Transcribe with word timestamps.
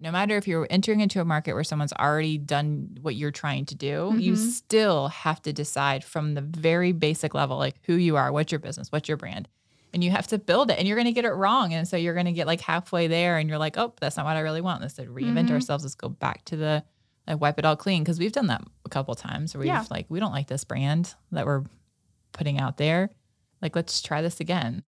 No 0.00 0.12
matter 0.12 0.36
if 0.36 0.46
you're 0.46 0.66
entering 0.70 1.00
into 1.00 1.20
a 1.20 1.24
market 1.24 1.54
where 1.54 1.64
someone's 1.64 1.92
already 1.92 2.38
done 2.38 2.98
what 3.02 3.16
you're 3.16 3.32
trying 3.32 3.66
to 3.66 3.74
do, 3.74 4.14
you 4.16 4.34
Mhm. 4.34 4.36
still 4.36 5.08
have 5.08 5.42
to 5.42 5.52
decide 5.52 6.04
from 6.04 6.34
the 6.34 6.40
very 6.40 6.92
basic 6.92 7.34
level, 7.34 7.58
like 7.58 7.80
who 7.84 7.94
you 7.94 8.16
are, 8.16 8.30
what's 8.30 8.52
your 8.52 8.60
business, 8.60 8.92
what's 8.92 9.08
your 9.08 9.16
brand. 9.16 9.48
And 9.92 10.04
you 10.04 10.10
have 10.12 10.28
to 10.28 10.38
build 10.38 10.70
it 10.70 10.78
and 10.78 10.86
you're 10.86 10.96
going 10.96 11.06
to 11.06 11.12
get 11.12 11.24
it 11.24 11.32
wrong. 11.32 11.72
And 11.74 11.88
so 11.88 11.96
you're 11.96 12.14
going 12.14 12.26
to 12.26 12.32
get 12.32 12.46
like 12.46 12.60
halfway 12.60 13.08
there 13.08 13.38
and 13.38 13.48
you're 13.48 13.58
like, 13.58 13.76
oh, 13.76 13.92
that's 14.00 14.16
not 14.16 14.26
what 14.26 14.36
I 14.36 14.40
really 14.40 14.60
want. 14.60 14.82
Let's 14.82 14.94
reinvent 14.98 15.48
Mhm. 15.48 15.52
ourselves. 15.52 15.82
Let's 15.82 15.94
go 15.96 16.08
back 16.10 16.44
to 16.44 16.56
the, 16.56 16.84
like, 17.26 17.40
wipe 17.40 17.58
it 17.58 17.64
all 17.64 17.74
clean. 17.76 18.04
Cause 18.04 18.18
we've 18.20 18.30
done 18.32 18.46
that 18.48 18.62
a 18.84 18.88
couple 18.90 19.14
times 19.16 19.54
where 19.54 19.60
we've 19.60 19.66
Yeah. 19.68 19.84
like, 19.90 20.06
we 20.08 20.20
don't 20.20 20.32
like 20.32 20.46
this 20.46 20.62
brand 20.62 21.14
that 21.32 21.44
we're 21.46 21.64
putting 22.32 22.58
out 22.60 22.76
there. 22.76 23.10
Like, 23.62 23.74
let's 23.74 24.00
try 24.00 24.22
this 24.22 24.38
again. 24.40 24.84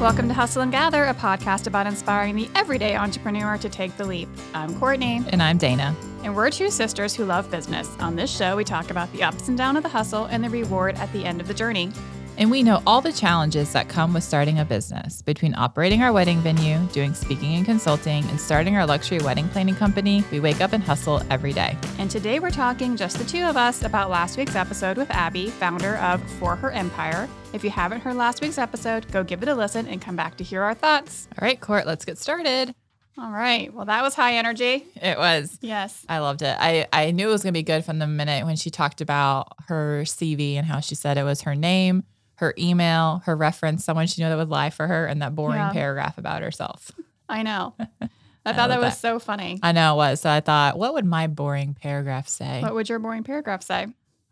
Welcome 0.00 0.28
to 0.28 0.34
Hustle 0.34 0.60
and 0.62 0.70
Gather, 0.70 1.04
a 1.06 1.14
podcast 1.14 1.66
about 1.66 1.86
inspiring 1.86 2.36
the 2.36 2.50
everyday 2.54 2.96
entrepreneur 2.96 3.56
to 3.56 3.68
take 3.68 3.96
the 3.96 4.04
leap. 4.04 4.28
I'm 4.52 4.78
Courtney, 4.78 5.22
And 5.28 5.42
I'm 5.42 5.56
Dana. 5.56 5.96
and 6.22 6.36
we're 6.36 6.50
two 6.50 6.70
sisters 6.70 7.14
who 7.14 7.24
love 7.24 7.50
business. 7.50 7.88
On 8.00 8.14
this 8.14 8.34
show, 8.34 8.56
we 8.56 8.64
talk 8.64 8.90
about 8.90 9.10
the 9.12 9.22
ups 9.22 9.48
and 9.48 9.56
downs 9.56 9.78
of 9.78 9.82
the 9.82 9.88
hustle 9.88 10.26
and 10.26 10.44
the 10.44 10.50
reward 10.50 10.96
at 10.96 11.10
the 11.14 11.24
end 11.24 11.40
of 11.40 11.48
the 11.48 11.54
journey. 11.54 11.90
And 12.38 12.50
we 12.50 12.62
know 12.62 12.82
all 12.86 13.00
the 13.00 13.12
challenges 13.12 13.72
that 13.72 13.88
come 13.88 14.12
with 14.12 14.22
starting 14.22 14.58
a 14.58 14.64
business 14.64 15.22
between 15.22 15.54
operating 15.54 16.02
our 16.02 16.12
wedding 16.12 16.38
venue, 16.40 16.78
doing 16.92 17.14
speaking 17.14 17.54
and 17.54 17.64
consulting, 17.64 18.24
and 18.24 18.38
starting 18.38 18.76
our 18.76 18.84
luxury 18.84 19.20
wedding 19.20 19.48
planning 19.48 19.74
company. 19.74 20.22
We 20.30 20.40
wake 20.40 20.60
up 20.60 20.74
and 20.74 20.82
hustle 20.82 21.22
every 21.30 21.54
day. 21.54 21.76
And 21.98 22.10
today 22.10 22.38
we're 22.38 22.50
talking 22.50 22.94
just 22.94 23.18
the 23.18 23.24
two 23.24 23.42
of 23.44 23.56
us 23.56 23.82
about 23.82 24.10
last 24.10 24.36
week's 24.36 24.54
episode 24.54 24.98
with 24.98 25.10
Abby, 25.10 25.48
founder 25.48 25.96
of 25.96 26.22
For 26.32 26.56
Her 26.56 26.70
Empire. 26.72 27.26
If 27.54 27.64
you 27.64 27.70
haven't 27.70 28.02
heard 28.02 28.16
last 28.16 28.42
week's 28.42 28.58
episode, 28.58 29.10
go 29.10 29.24
give 29.24 29.42
it 29.42 29.48
a 29.48 29.54
listen 29.54 29.86
and 29.88 30.02
come 30.02 30.16
back 30.16 30.36
to 30.36 30.44
hear 30.44 30.62
our 30.62 30.74
thoughts. 30.74 31.28
All 31.40 31.46
right, 31.46 31.58
Court, 31.58 31.86
let's 31.86 32.04
get 32.04 32.18
started. 32.18 32.74
All 33.18 33.30
right. 33.30 33.72
Well, 33.72 33.86
that 33.86 34.02
was 34.02 34.14
high 34.14 34.34
energy. 34.34 34.84
It 34.96 35.16
was. 35.16 35.56
Yes. 35.62 36.04
I 36.06 36.18
loved 36.18 36.42
it. 36.42 36.54
I, 36.60 36.86
I 36.92 37.12
knew 37.12 37.28
it 37.30 37.32
was 37.32 37.42
going 37.42 37.54
to 37.54 37.58
be 37.58 37.62
good 37.62 37.82
from 37.82 37.98
the 37.98 38.06
minute 38.06 38.44
when 38.44 38.56
she 38.56 38.68
talked 38.68 39.00
about 39.00 39.54
her 39.68 40.02
CV 40.04 40.56
and 40.56 40.66
how 40.66 40.80
she 40.80 40.94
said 40.94 41.16
it 41.16 41.22
was 41.22 41.40
her 41.42 41.54
name, 41.54 42.04
her 42.36 42.54
email, 42.58 43.22
her 43.26 43.34
reference, 43.36 43.84
someone 43.84 44.06
she 44.06 44.22
knew 44.22 44.28
that 44.28 44.36
would 44.36 44.48
lie 44.50 44.70
for 44.70 44.86
her, 44.86 45.06
and 45.06 45.20
that 45.22 45.34
boring 45.34 45.56
Yeah. 45.58 45.72
paragraph 45.72 46.18
about 46.18 46.42
herself. 46.42 46.90
I 47.28 47.42
know. 47.42 47.74
I 48.00 48.08
I 48.44 48.52
thought 48.52 48.68
that 48.68 48.78
was 48.80 48.94
that. 48.94 48.98
so 48.98 49.18
funny. 49.18 49.58
I 49.62 49.72
know 49.72 49.94
it 49.94 49.96
was. 49.96 50.20
So 50.20 50.30
I 50.30 50.40
thought, 50.40 50.78
what 50.78 50.94
would 50.94 51.04
my 51.04 51.26
boring 51.26 51.74
paragraph 51.74 52.28
say? 52.28 52.60
What 52.62 52.74
would 52.74 52.88
your 52.88 52.98
boring 53.00 53.24
paragraph 53.24 53.62
say? 53.62 53.86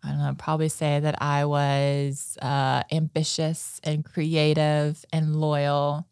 I 0.05 0.09
don't 0.09 0.19
know, 0.19 0.35
probably 0.39 0.69
say 0.69 1.01
that 1.01 1.21
I 1.23 1.47
was 1.47 2.37
uh, 2.43 2.83
ambitious 2.93 3.81
and 3.83 4.05
creative 4.05 5.05
and 5.13 5.35
loyal. 5.35 6.07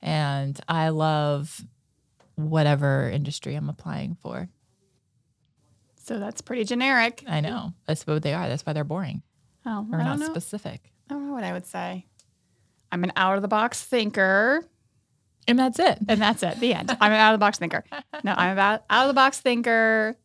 And 0.00 0.58
I 0.68 0.90
love 0.90 1.60
whatever 2.36 3.10
industry 3.10 3.54
I'm 3.56 3.68
applying 3.68 4.14
for. 4.22 4.48
So 5.96 6.18
that's 6.20 6.40
pretty 6.40 6.64
generic. 6.64 7.24
I 7.26 7.40
know. 7.40 7.72
That's 7.86 8.06
what 8.06 8.22
they 8.22 8.32
are. 8.32 8.48
That's 8.48 8.64
why 8.64 8.72
they're 8.72 8.84
boring. 8.84 9.22
Oh, 9.66 9.86
Or 9.92 10.00
I 10.00 10.04
not 10.04 10.20
specific. 10.20 10.92
I 11.36 11.40
don't 11.40 11.48
know 11.48 11.48
what 11.48 11.50
I 11.50 11.52
would 11.52 11.66
say. 11.66 12.06
I'm 12.92 13.04
an 13.04 13.12
out 13.16 13.36
of 13.36 13.42
the 13.42 13.48
box 13.48 13.82
thinker, 13.82 14.64
And 15.48 15.58
that's 15.58 15.78
it. 15.78 15.98
and 16.08 16.20
that's 16.20 16.42
it. 16.42 16.58
The 16.60 16.72
end. 16.74 16.96
I'm 17.00 17.12
an 17.12 17.18
out 17.18 17.34
of 17.34 17.38
the 17.40 17.44
box 17.44 17.58
thinker. 17.58 17.84
No, 18.24 18.32
I'm 18.36 18.52
about 18.52 18.84
out 18.88 19.02
of 19.04 19.08
the 19.08 19.14
box 19.14 19.40
thinker. 19.40 20.16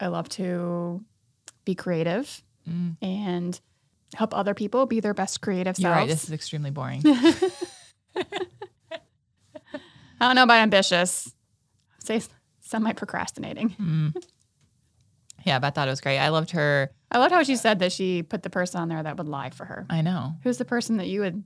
I 0.00 0.06
love 0.08 0.28
to 0.30 1.04
be 1.64 1.74
creative 1.74 2.42
Mm. 2.68 2.96
and 3.02 3.60
help 4.14 4.32
other 4.36 4.54
people 4.54 4.86
be 4.86 5.00
their 5.00 5.14
best 5.14 5.40
creative 5.40 5.78
You're 5.80 5.90
selves. 5.92 5.98
right. 5.98 6.08
This 6.08 6.22
is 6.24 6.30
extremely 6.32 6.70
boring. 6.70 7.02
I 7.04 8.22
don't 10.20 10.36
know 10.36 10.44
about 10.44 10.58
ambitious. 10.62 11.32
Say 11.98 12.20
semi 12.60 12.92
procrastinating. 12.92 13.70
Mm. 13.70 14.24
Yeah, 15.44 15.58
but 15.58 15.66
I 15.68 15.70
thought 15.70 15.88
it 15.88 15.90
was 15.90 16.00
great. 16.00 16.18
I 16.18 16.28
loved 16.28 16.52
her. 16.52 16.90
I 17.12 17.18
loved 17.18 17.32
how 17.32 17.42
she 17.42 17.56
said 17.56 17.78
that 17.80 17.92
she 17.92 18.22
put 18.22 18.42
the 18.42 18.50
person 18.50 18.80
on 18.80 18.88
there 18.88 19.02
that 19.02 19.18
would 19.18 19.28
lie 19.28 19.50
for 19.50 19.64
her. 19.66 19.86
I 19.90 20.00
know. 20.00 20.34
Who's 20.42 20.58
the 20.58 20.64
person 20.64 20.96
that 20.96 21.08
you 21.08 21.20
would 21.20 21.44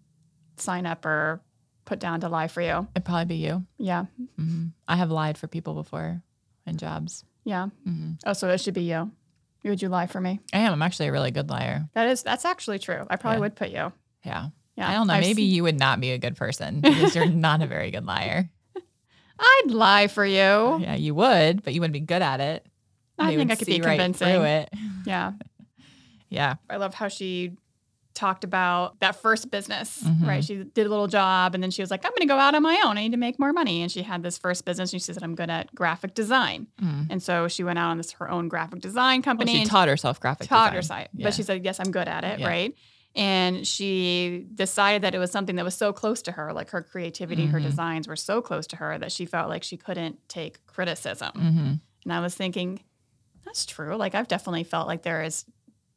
sign 0.56 0.86
up 0.86 1.04
or 1.04 1.42
put 1.84 1.98
down 1.98 2.20
to 2.20 2.28
lie 2.28 2.48
for 2.48 2.60
you? 2.62 2.86
It'd 2.94 3.04
probably 3.04 3.24
be 3.26 3.36
you. 3.36 3.66
Yeah. 3.78 4.04
hmm 4.38 4.66
I 4.88 4.96
have 4.96 5.10
lied 5.10 5.36
for 5.36 5.48
people 5.48 5.74
before 5.74 6.22
in 6.66 6.76
jobs. 6.76 7.24
Yeah. 7.44 7.66
hmm 7.84 8.12
Oh, 8.24 8.32
so 8.32 8.48
it 8.48 8.60
should 8.60 8.74
be 8.74 8.82
you. 8.82 9.10
Would 9.64 9.82
you 9.82 9.88
lie 9.88 10.06
for 10.06 10.20
me? 10.20 10.38
I 10.52 10.58
am. 10.60 10.72
I'm 10.72 10.82
actually 10.82 11.08
a 11.08 11.12
really 11.12 11.32
good 11.32 11.50
liar. 11.50 11.88
That 11.94 12.06
is 12.06 12.22
that's 12.22 12.44
actually 12.44 12.78
true. 12.78 13.04
I 13.10 13.16
probably 13.16 13.38
Yeah. 13.38 13.40
would 13.40 13.56
put 13.56 13.70
you. 13.70 13.92
Yeah. 14.24 14.48
Yeah. 14.76 14.88
I 14.90 14.92
don't 14.94 15.08
know. 15.08 15.14
I've 15.14 15.20
Maybe 15.22 15.42
seen- 15.42 15.54
you 15.54 15.64
would 15.64 15.78
not 15.78 15.98
be 16.00 16.12
a 16.12 16.18
good 16.18 16.36
person 16.36 16.80
because 16.82 17.16
you're 17.16 17.26
not 17.26 17.62
a 17.62 17.66
very 17.66 17.90
good 17.90 18.06
liar. 18.06 18.48
I'd 19.38 19.70
lie 19.70 20.06
for 20.06 20.24
you. 20.24 20.78
Yeah, 20.80 20.94
you 20.94 21.14
would, 21.16 21.62
but 21.64 21.74
you 21.74 21.80
wouldn't 21.80 21.92
be 21.94 22.00
good 22.00 22.22
at 22.22 22.40
it. 22.40 22.64
I 23.18 23.30
They 23.32 23.36
think 23.38 23.50
I 23.50 23.56
could 23.56 23.66
be 23.66 23.80
right 23.80 23.98
convincing. 23.98 24.28
through 24.28 24.44
it. 24.44 24.70
Yeah. 25.04 25.32
Yeah. 26.28 26.54
I 26.68 26.76
love 26.76 26.94
how 26.94 27.08
she 27.08 27.52
talked 28.14 28.44
about 28.44 28.98
that 29.00 29.14
first 29.14 29.50
business, 29.50 30.02
Mhm. 30.02 30.26
right? 30.26 30.42
She 30.42 30.64
did 30.64 30.86
a 30.86 30.88
little 30.88 31.06
job 31.06 31.54
and 31.54 31.62
then 31.62 31.70
she 31.70 31.82
was 31.82 31.90
like, 31.90 32.02
I'm 32.04 32.12
going 32.12 32.20
to 32.22 32.26
go 32.26 32.38
out 32.38 32.54
on 32.54 32.62
my 32.62 32.80
own. 32.86 32.96
I 32.96 33.02
need 33.02 33.10
to 33.12 33.18
make 33.18 33.38
more 33.38 33.52
money. 33.52 33.82
And 33.82 33.92
she 33.92 34.02
had 34.02 34.22
this 34.22 34.38
first 34.38 34.64
business 34.64 34.90
and 34.94 35.02
she 35.02 35.12
said, 35.12 35.22
I'm 35.22 35.34
good 35.34 35.50
at 35.50 35.74
graphic 35.74 36.14
design. 36.14 36.66
Mm. 36.82 37.08
And 37.10 37.22
so 37.22 37.46
she 37.46 37.62
went 37.62 37.78
out 37.78 37.90
on 37.90 37.98
this 37.98 38.12
her 38.12 38.30
own 38.30 38.48
graphic 38.48 38.80
design 38.80 39.18
Well, 39.18 39.24
company. 39.24 39.58
she 39.58 39.64
taught 39.66 39.88
herself 39.88 40.18
graphic 40.18 40.48
taught 40.48 40.72
her 40.72 40.80
design. 40.80 41.00
site. 41.02 41.08
Yeah. 41.12 41.24
But 41.26 41.34
she 41.34 41.42
said, 41.42 41.62
Yes, 41.62 41.78
I'm 41.78 41.90
good 41.90 42.08
at 42.08 42.24
it, 42.24 42.40
Yeah. 42.40 42.46
right? 42.48 42.74
And 43.14 43.66
she 43.66 44.46
decided 44.54 45.02
that 45.02 45.14
it 45.14 45.18
was 45.18 45.30
something 45.30 45.56
that 45.56 45.64
was 45.64 45.74
so 45.74 45.92
close 45.92 46.22
to 46.22 46.32
her, 46.32 46.54
like 46.54 46.70
her 46.70 46.80
creativity, 46.82 47.46
her 47.46 47.60
Mhm. 47.60 47.64
designs 47.64 48.08
were 48.08 48.16
so 48.16 48.40
close 48.40 48.66
to 48.68 48.76
her 48.76 48.96
that 48.98 49.12
she 49.12 49.26
felt 49.26 49.50
like 49.50 49.62
she 49.62 49.76
couldn't 49.76 50.26
take 50.28 50.64
criticism. 50.66 51.32
hmm 51.34 51.72
And 52.04 52.12
I 52.12 52.20
was 52.20 52.34
thinking, 52.34 52.80
that's 53.44 53.66
true. 53.66 53.94
Like 53.96 54.14
I've 54.14 54.28
definitely 54.28 54.64
felt 54.64 54.86
like 54.86 55.02
there 55.02 55.22
is 55.22 55.44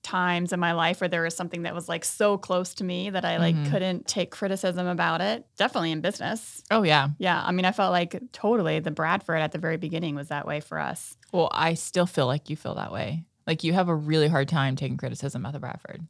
times 0.01 0.53
in 0.53 0.59
my 0.59 0.71
life 0.71 1.01
where 1.01 1.07
there 1.07 1.21
was 1.23 1.35
something 1.35 1.63
that 1.63 1.75
was 1.75 1.89
like 1.89 2.05
so 2.05 2.37
close 2.37 2.73
to 2.75 2.83
me 2.83 3.09
that 3.09 3.25
I 3.25 3.37
like 3.37 3.55
Mhm. 3.55 3.69
couldn't 3.69 4.07
take 4.07 4.31
criticism 4.31 4.87
about 4.87 5.21
it. 5.21 5.45
Definitely 5.57 5.91
in 5.91 6.01
business. 6.01 6.63
Oh, 6.71 6.83
yeah. 6.83 7.09
Yeah. 7.17 7.41
I 7.45 7.51
mean, 7.51 7.65
I 7.65 7.71
felt 7.71 7.91
like 7.91 8.19
totally 8.31 8.79
the 8.79 8.91
Bradford 8.91 9.41
at 9.41 9.51
the 9.51 9.57
very 9.57 9.77
beginning 9.77 10.15
was 10.15 10.29
that 10.29 10.47
way 10.47 10.59
for 10.61 10.79
us. 10.79 11.17
Well, 11.33 11.49
I 11.51 11.73
still 11.73 12.05
feel 12.05 12.27
like 12.27 12.49
you 12.49 12.55
feel 12.55 12.75
that 12.75 12.91
way. 12.91 13.25
Like 13.45 13.63
you 13.63 13.73
have 13.73 13.89
a 13.89 13.95
really 13.95 14.27
hard 14.27 14.47
time 14.47 14.75
taking 14.75 14.97
criticism 14.97 15.45
at 15.45 15.53
the 15.53 15.59
Bradford. 15.59 16.01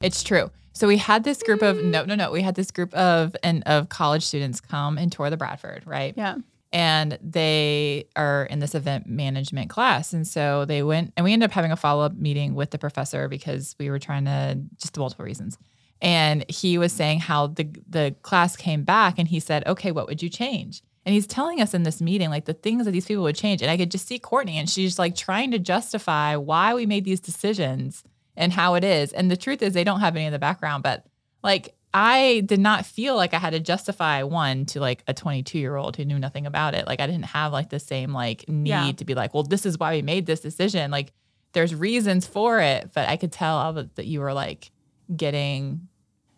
It's 0.00 0.22
true. 0.22 0.50
So 0.72 0.86
we 0.88 0.96
had 0.96 1.24
this 1.24 1.42
group 1.42 1.62
of 1.62 1.82
no, 1.84 2.04
no, 2.04 2.14
no. 2.14 2.30
We 2.30 2.42
had 2.42 2.54
this 2.54 2.70
group 2.70 2.94
of 2.94 3.36
and 3.42 3.62
of 3.64 3.88
college 3.90 4.24
students 4.24 4.60
come 4.60 4.96
and 4.98 5.10
tour 5.12 5.28
the 5.30 5.36
Bradford, 5.36 5.82
right? 5.86 6.14
Yeah. 6.16 6.36
And 6.72 7.18
they 7.22 8.06
are 8.14 8.44
in 8.44 8.60
this 8.60 8.74
event 8.74 9.06
management 9.06 9.70
class. 9.70 10.12
And 10.12 10.26
so 10.26 10.64
they 10.64 10.82
went 10.82 11.12
and 11.16 11.24
we 11.24 11.32
ended 11.32 11.50
up 11.50 11.54
having 11.54 11.72
a 11.72 11.76
follow 11.76 12.04
up 12.04 12.14
meeting 12.14 12.54
with 12.54 12.70
the 12.70 12.78
professor 12.78 13.28
because 13.28 13.74
we 13.78 13.90
were 13.90 13.98
trying 13.98 14.24
to 14.26 14.60
just 14.76 14.96
multiple 14.96 15.24
reasons. 15.24 15.58
And 16.00 16.48
he 16.48 16.78
was 16.78 16.92
saying 16.92 17.20
how 17.20 17.48
the 17.48 17.68
the 17.88 18.14
class 18.22 18.56
came 18.56 18.84
back 18.84 19.18
and 19.18 19.28
he 19.28 19.40
said, 19.40 19.66
"Okay, 19.66 19.92
what 19.92 20.06
would 20.06 20.22
you 20.22 20.28
change?" 20.28 20.82
And 21.04 21.14
he's 21.14 21.26
telling 21.26 21.60
us 21.60 21.74
in 21.74 21.82
this 21.82 22.00
meeting 22.00 22.30
like 22.30 22.44
the 22.44 22.54
things 22.54 22.84
that 22.84 22.92
these 22.92 23.06
people 23.06 23.24
would 23.24 23.36
change. 23.36 23.62
And 23.62 23.70
I 23.70 23.76
could 23.76 23.90
just 23.90 24.06
see 24.06 24.18
Courtney 24.18 24.58
and 24.58 24.68
she's 24.68 24.98
like 24.98 25.16
trying 25.16 25.50
to 25.50 25.58
justify 25.58 26.36
why 26.36 26.74
we 26.74 26.86
made 26.86 27.04
these 27.04 27.20
decisions 27.20 28.04
and 28.36 28.52
how 28.52 28.74
it 28.74 28.84
is. 28.84 29.12
And 29.12 29.30
the 29.30 29.36
truth 29.36 29.62
is 29.62 29.72
they 29.72 29.84
don't 29.84 30.00
have 30.00 30.16
any 30.16 30.26
of 30.26 30.32
the 30.32 30.38
background, 30.38 30.82
but 30.82 31.04
like 31.42 31.74
I 31.92 32.42
did 32.46 32.60
not 32.60 32.86
feel 32.86 33.16
like 33.16 33.34
I 33.34 33.38
had 33.38 33.50
to 33.50 33.60
justify 33.60 34.22
one 34.22 34.64
to 34.66 34.80
like 34.80 35.02
a 35.08 35.14
22 35.14 35.58
year 35.58 35.76
old 35.76 35.96
who 35.96 36.04
knew 36.04 36.18
nothing 36.18 36.46
about 36.46 36.74
it. 36.74 36.86
Like 36.86 37.00
I 37.00 37.06
didn't 37.06 37.24
have 37.26 37.52
like 37.52 37.70
the 37.70 37.80
same 37.80 38.12
like 38.12 38.48
need 38.48 38.68
Yeah. 38.70 38.92
to 38.92 39.04
be 39.04 39.14
like, 39.14 39.34
well, 39.34 39.42
this 39.42 39.66
is 39.66 39.78
why 39.78 39.94
we 39.96 40.02
made 40.02 40.26
this 40.26 40.40
decision. 40.40 40.90
Like 40.90 41.12
there's 41.52 41.74
reasons 41.74 42.26
for 42.28 42.60
it, 42.60 42.90
but 42.94 43.08
I 43.08 43.16
could 43.16 43.32
tell 43.32 43.72
that 43.72 44.06
you 44.06 44.20
were 44.20 44.32
like 44.32 44.70
getting 45.16 45.88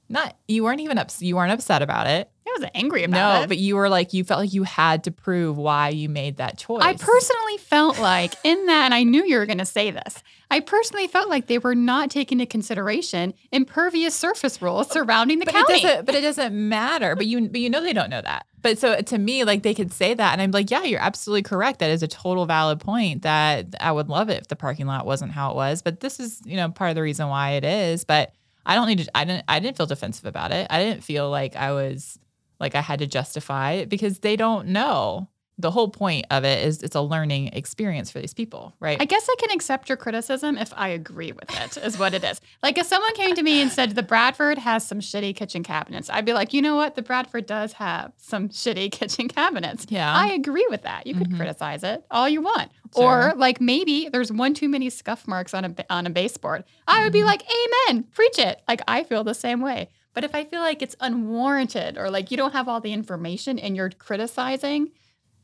Not 0.08 0.36
you 0.48 0.64
weren't 0.64 0.80
even 0.80 0.96
ups- 0.98 1.20
you 1.22 1.36
weren't 1.36 1.52
upset 1.52 1.82
about 1.82 2.06
it. 2.06 2.30
I 2.46 2.58
was 2.60 2.70
angry 2.74 3.04
about 3.04 3.36
no, 3.38 3.42
it. 3.44 3.48
but 3.48 3.56
you 3.58 3.76
were 3.76 3.88
like 3.88 4.12
you 4.12 4.24
felt 4.24 4.40
like 4.40 4.52
you 4.52 4.62
had 4.64 5.04
to 5.04 5.10
prove 5.10 5.56
why 5.56 5.88
you 5.88 6.08
made 6.10 6.36
that 6.36 6.58
choice. 6.58 6.82
I 6.82 6.92
personally 6.94 7.56
felt 7.58 7.98
like 7.98 8.34
in 8.44 8.66
that, 8.66 8.84
and 8.84 8.92
I 8.94 9.04
knew 9.04 9.24
you 9.24 9.38
were 9.38 9.46
going 9.46 9.58
to 9.58 9.64
say 9.64 9.90
this. 9.90 10.22
I 10.52 10.60
personally 10.60 11.06
felt 11.06 11.30
like 11.30 11.46
they 11.46 11.56
were 11.56 11.74
not 11.74 12.10
taking 12.10 12.38
into 12.38 12.50
consideration 12.50 13.32
impervious 13.50 14.14
surface 14.14 14.60
rules 14.60 14.90
surrounding 14.90 15.38
the 15.38 15.46
but 15.46 15.54
county. 15.54 15.78
it 15.78 15.82
doesn't 15.82 16.04
but 16.04 16.14
it 16.14 16.20
doesn't 16.20 16.52
matter. 16.68 17.16
But 17.16 17.26
you 17.26 17.48
but 17.48 17.58
you 17.58 17.70
know 17.70 17.80
they 17.80 17.94
don't 17.94 18.10
know 18.10 18.20
that. 18.20 18.44
But 18.60 18.78
so 18.78 19.00
to 19.00 19.18
me, 19.18 19.44
like 19.44 19.62
they 19.62 19.72
could 19.72 19.94
say 19.94 20.12
that, 20.12 20.32
and 20.34 20.42
I'm 20.42 20.50
like, 20.50 20.70
yeah, 20.70 20.82
you're 20.82 21.00
absolutely 21.00 21.42
correct. 21.42 21.78
That 21.78 21.90
is 21.90 22.02
a 22.02 22.06
total 22.06 22.44
valid 22.44 22.80
point. 22.80 23.22
That 23.22 23.74
I 23.80 23.92
would 23.92 24.10
love 24.10 24.28
it 24.28 24.42
if 24.42 24.48
the 24.48 24.56
parking 24.56 24.86
lot 24.86 25.06
wasn't 25.06 25.32
how 25.32 25.52
it 25.52 25.56
was. 25.56 25.80
But 25.80 26.00
this 26.00 26.20
is, 26.20 26.42
you 26.44 26.56
know, 26.56 26.68
part 26.68 26.90
of 26.90 26.96
the 26.96 27.02
reason 27.02 27.28
why 27.28 27.52
it 27.52 27.64
is. 27.64 28.04
But 28.04 28.34
I 28.66 28.74
don't 28.74 28.88
need 28.88 28.98
to. 28.98 29.16
I 29.16 29.24
didn't. 29.24 29.44
I 29.48 29.58
didn't 29.58 29.78
feel 29.78 29.86
defensive 29.86 30.26
about 30.26 30.52
it. 30.52 30.66
I 30.68 30.84
didn't 30.84 31.02
feel 31.02 31.30
like 31.30 31.56
I 31.56 31.72
was 31.72 32.18
like 32.60 32.74
I 32.74 32.82
had 32.82 32.98
to 32.98 33.06
justify 33.06 33.72
it 33.72 33.88
because 33.88 34.18
they 34.18 34.36
don't 34.36 34.68
know. 34.68 35.28
The 35.62 35.70
whole 35.70 35.88
point 35.88 36.26
of 36.30 36.44
it 36.44 36.66
is 36.66 36.82
it's 36.82 36.96
a 36.96 37.00
learning 37.00 37.48
experience 37.54 38.10
for 38.10 38.18
these 38.20 38.34
people, 38.34 38.74
right? 38.80 39.00
I 39.00 39.04
guess 39.04 39.26
I 39.30 39.34
can 39.38 39.50
accept 39.52 39.88
your 39.88 39.96
criticism 39.96 40.58
if 40.58 40.72
I 40.76 40.88
agree 40.88 41.32
with 41.32 41.48
it, 41.62 41.76
is 41.78 41.98
what 41.98 42.14
it 42.14 42.22
is. 42.24 42.40
Like 42.62 42.76
if 42.78 42.86
someone 42.86 43.14
came 43.14 43.34
to 43.36 43.42
me 43.42 43.62
and 43.62 43.70
said 43.70 43.94
the 43.94 44.02
Bradford 44.02 44.58
has 44.58 44.84
some 44.86 44.98
shitty 45.00 45.34
kitchen 45.36 45.62
cabinets, 45.62 46.10
I'd 46.10 46.24
be 46.24 46.32
like, 46.32 46.52
you 46.52 46.60
know 46.60 46.76
what? 46.76 46.96
The 46.96 47.02
Bradford 47.02 47.46
does 47.46 47.74
have 47.74 48.12
some 48.16 48.48
shitty 48.48 48.90
kitchen 48.92 49.28
cabinets. 49.28 49.86
Yeah. 49.88 50.12
I 50.12 50.32
agree 50.32 50.66
with 50.68 50.82
that. 50.82 51.06
You 51.06 51.14
could 51.14 51.30
Mhm. 51.30 51.36
criticize 51.36 51.84
it 51.84 52.04
all 52.10 52.28
you 52.28 52.42
want. 52.42 52.70
Sure. 52.94 53.30
Or 53.30 53.34
like 53.36 53.60
maybe 53.60 54.08
there's 54.10 54.30
one 54.32 54.52
too 54.52 54.68
many 54.68 54.90
scuff 54.90 55.26
marks 55.26 55.54
on 55.54 55.64
a 55.64 55.74
on 55.88 56.06
a 56.06 56.10
baseboard. 56.10 56.64
I 56.86 57.04
would 57.04 57.12
be 57.12 57.20
Mhm. 57.20 57.26
like, 57.26 57.44
amen, 57.88 58.04
preach 58.14 58.38
it. 58.38 58.60
Like 58.68 58.82
I 58.88 59.04
feel 59.04 59.24
the 59.24 59.32
same 59.34 59.60
way. 59.60 59.88
But 60.14 60.24
if 60.24 60.34
I 60.34 60.44
feel 60.44 60.60
like 60.60 60.82
it's 60.82 60.94
unwarranted 61.00 61.96
or 61.96 62.10
like 62.10 62.30
you 62.30 62.36
don't 62.36 62.52
have 62.52 62.68
all 62.68 62.80
the 62.80 62.92
information 62.92 63.58
and 63.58 63.74
you're 63.76 63.88
criticizing, 63.90 64.90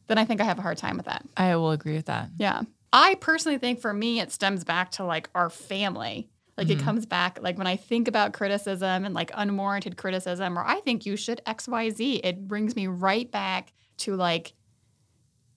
then 0.09 0.19
I 0.19 0.25
think 0.25 0.41
I 0.41 0.45
have 0.45 0.59
a 0.59 0.63
hard 0.63 0.79
time 0.79 0.97
with 0.97 1.07
that. 1.07 1.25
I 1.37 1.55
will 1.57 1.71
agree 1.71 1.95
with 1.95 2.07
that. 2.07 2.31
Yeah. 2.37 2.63
I 2.93 3.15
personally 3.17 3.59
think 3.59 3.81
for 3.81 3.93
me, 3.93 4.21
it 4.21 4.33
stems 4.33 4.65
back 4.65 4.91
to 4.93 5.05
like 5.05 5.29
our 5.35 5.51
family. 5.51 6.29
Like 6.57 6.71
it 6.71 6.79
Mhm. 6.79 6.83
comes 6.85 7.07
back, 7.07 7.39
like 7.41 7.57
when 7.57 7.67
I 7.69 7.77
think 7.77 8.09
about 8.09 8.33
criticism 8.33 9.05
and 9.05 9.15
like 9.15 9.31
unwarranted 9.35 9.97
criticism, 9.97 10.59
or 10.59 10.65
I 10.67 10.81
think 10.81 11.07
you 11.07 11.17
should 11.17 11.41
XYZ, 11.47 12.21
it 12.25 12.49
brings 12.49 12.75
me 12.75 12.87
right 12.89 13.31
back 13.31 13.73
to 13.99 14.17
like 14.17 14.55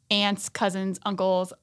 aunts, 0.09 0.49
cousins, 0.49 0.99
uncles, 1.05 1.53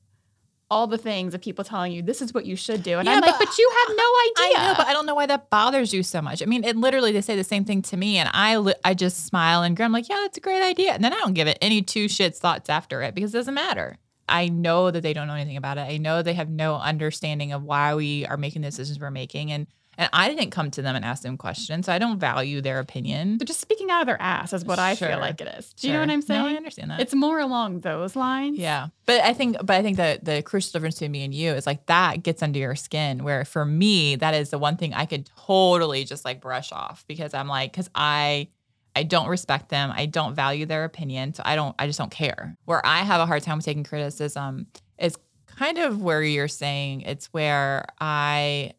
all 0.70 0.86
the 0.86 0.98
things 0.98 1.34
of 1.34 1.40
people 1.40 1.64
telling 1.64 1.92
you 1.92 2.02
this 2.02 2.20
is 2.20 2.34
what 2.34 2.44
you 2.44 2.54
should 2.56 2.82
do. 2.82 2.98
And 2.98 3.06
Yeah, 3.06 3.14
I'm 3.14 3.20
like, 3.20 3.38
but 3.38 3.46
but 3.46 3.58
you 3.58 3.70
have 3.86 3.96
no 3.96 4.02
idea. 4.02 4.58
I 4.58 4.66
know, 4.66 4.74
but 4.76 4.86
I 4.86 4.92
don't 4.92 5.06
know 5.06 5.14
why 5.14 5.26
that 5.26 5.48
bothers 5.50 5.94
you 5.94 6.02
so 6.02 6.20
much. 6.20 6.42
I 6.42 6.46
mean, 6.46 6.64
it 6.64 6.76
literally 6.76 7.12
they 7.12 7.20
say 7.22 7.36
the 7.36 7.44
same 7.44 7.64
thing 7.64 7.82
to 7.82 7.96
me, 7.96 8.18
and 8.18 8.28
I 8.32 8.56
li- 8.58 8.74
I 8.84 8.94
just 8.94 9.24
smile 9.26 9.62
and 9.62 9.76
grin. 9.76 9.86
I'm 9.86 9.92
like, 9.92 10.08
yeah, 10.08 10.18
that's 10.22 10.36
a 10.36 10.40
great 10.40 10.62
idea, 10.62 10.92
and 10.92 11.02
then 11.02 11.12
I 11.12 11.16
don't 11.16 11.34
give 11.34 11.48
it 11.48 11.58
any 11.62 11.82
two 11.82 12.06
shits 12.06 12.36
thoughts 12.36 12.68
after 12.68 13.02
it 13.02 13.14
because 13.14 13.34
it 13.34 13.38
doesn't 13.38 13.54
matter. 13.54 13.96
I 14.28 14.48
know 14.48 14.90
that 14.90 15.00
they 15.02 15.14
don't 15.14 15.26
know 15.26 15.34
anything 15.34 15.56
about 15.56 15.78
it. 15.78 15.82
I 15.82 15.96
know 15.96 16.22
they 16.22 16.34
have 16.34 16.50
no 16.50 16.76
understanding 16.76 17.52
of 17.52 17.62
why 17.62 17.94
we 17.94 18.26
are 18.26 18.36
making 18.36 18.60
the 18.62 18.68
decisions 18.68 19.00
we're 19.00 19.10
making, 19.10 19.50
and 19.52 19.66
and 19.98 20.08
I 20.12 20.28
didn't 20.32 20.50
come 20.52 20.70
to 20.70 20.80
them 20.80 20.94
and 20.96 21.04
ask 21.04 21.22
them 21.22 21.36
questions. 21.36 21.84
So 21.86 21.92
I 21.92 21.98
don't 21.98 22.18
value 22.18 22.60
their 22.62 22.78
opinion. 22.78 23.36
They're 23.36 23.44
just 23.44 23.60
speaking 23.60 23.90
out 23.90 24.00
of 24.00 24.06
their 24.06 24.20
ass 24.22 24.52
is 24.52 24.64
what 24.64 24.78
I 24.78 24.94
Sure. 24.94 25.08
feel 25.08 25.18
like 25.18 25.40
it 25.40 25.48
is. 25.58 25.72
Do 25.74 25.88
you 25.88 25.92
know 25.92 26.00
what 26.00 26.08
I'm 26.10 26.22
saying? 26.22 26.40
No, 26.42 26.48
I 26.48 26.54
understand 26.54 26.90
that. 26.92 27.00
It's 27.00 27.14
more 27.14 27.40
along 27.40 27.80
those 27.80 28.14
lines. 28.16 28.58
Yeah. 28.58 28.88
But 29.06 29.20
I 29.22 29.32
think 29.34 29.56
but 29.58 29.70
I 29.76 29.82
think 29.82 29.96
that 29.98 30.24
the 30.24 30.40
crucial 30.42 30.72
difference 30.72 30.94
between 30.94 31.10
me 31.12 31.24
and 31.24 31.34
you 31.34 31.52
is 31.52 31.66
like 31.66 31.84
that 31.86 32.22
gets 32.22 32.42
under 32.42 32.58
your 32.58 32.76
skin 32.76 33.24
where 33.24 33.44
for 33.44 33.64
me 33.64 34.14
that 34.16 34.34
is 34.34 34.50
the 34.50 34.58
one 34.58 34.76
thing 34.76 34.94
I 34.94 35.04
could 35.04 35.28
totally 35.36 36.04
just 36.04 36.24
like 36.24 36.40
brush 36.40 36.70
off 36.72 37.04
because 37.08 37.34
I'm 37.34 37.48
like 37.48 37.72
cuz 37.72 37.90
I 37.94 38.48
I 38.96 39.02
don't 39.02 39.28
respect 39.28 39.68
them. 39.68 39.92
I 39.94 40.06
don't 40.06 40.34
value 40.34 40.64
their 40.66 40.84
opinion. 40.84 41.34
So 41.34 41.42
I 41.44 41.56
don't 41.56 41.74
I 41.78 41.86
just 41.86 41.98
don't 41.98 42.10
care. 42.10 42.56
Where 42.66 42.84
I 42.86 42.98
have 42.98 43.20
a 43.20 43.26
hard 43.26 43.42
time 43.42 43.58
with 43.58 43.64
taking 43.64 43.84
criticism 43.84 44.66
is 44.98 45.16
kind 45.46 45.78
of 45.78 46.00
where 46.02 46.22
you're 46.22 46.46
saying 46.48 47.00
it's 47.02 47.26
where 47.26 47.84
I 48.00 48.72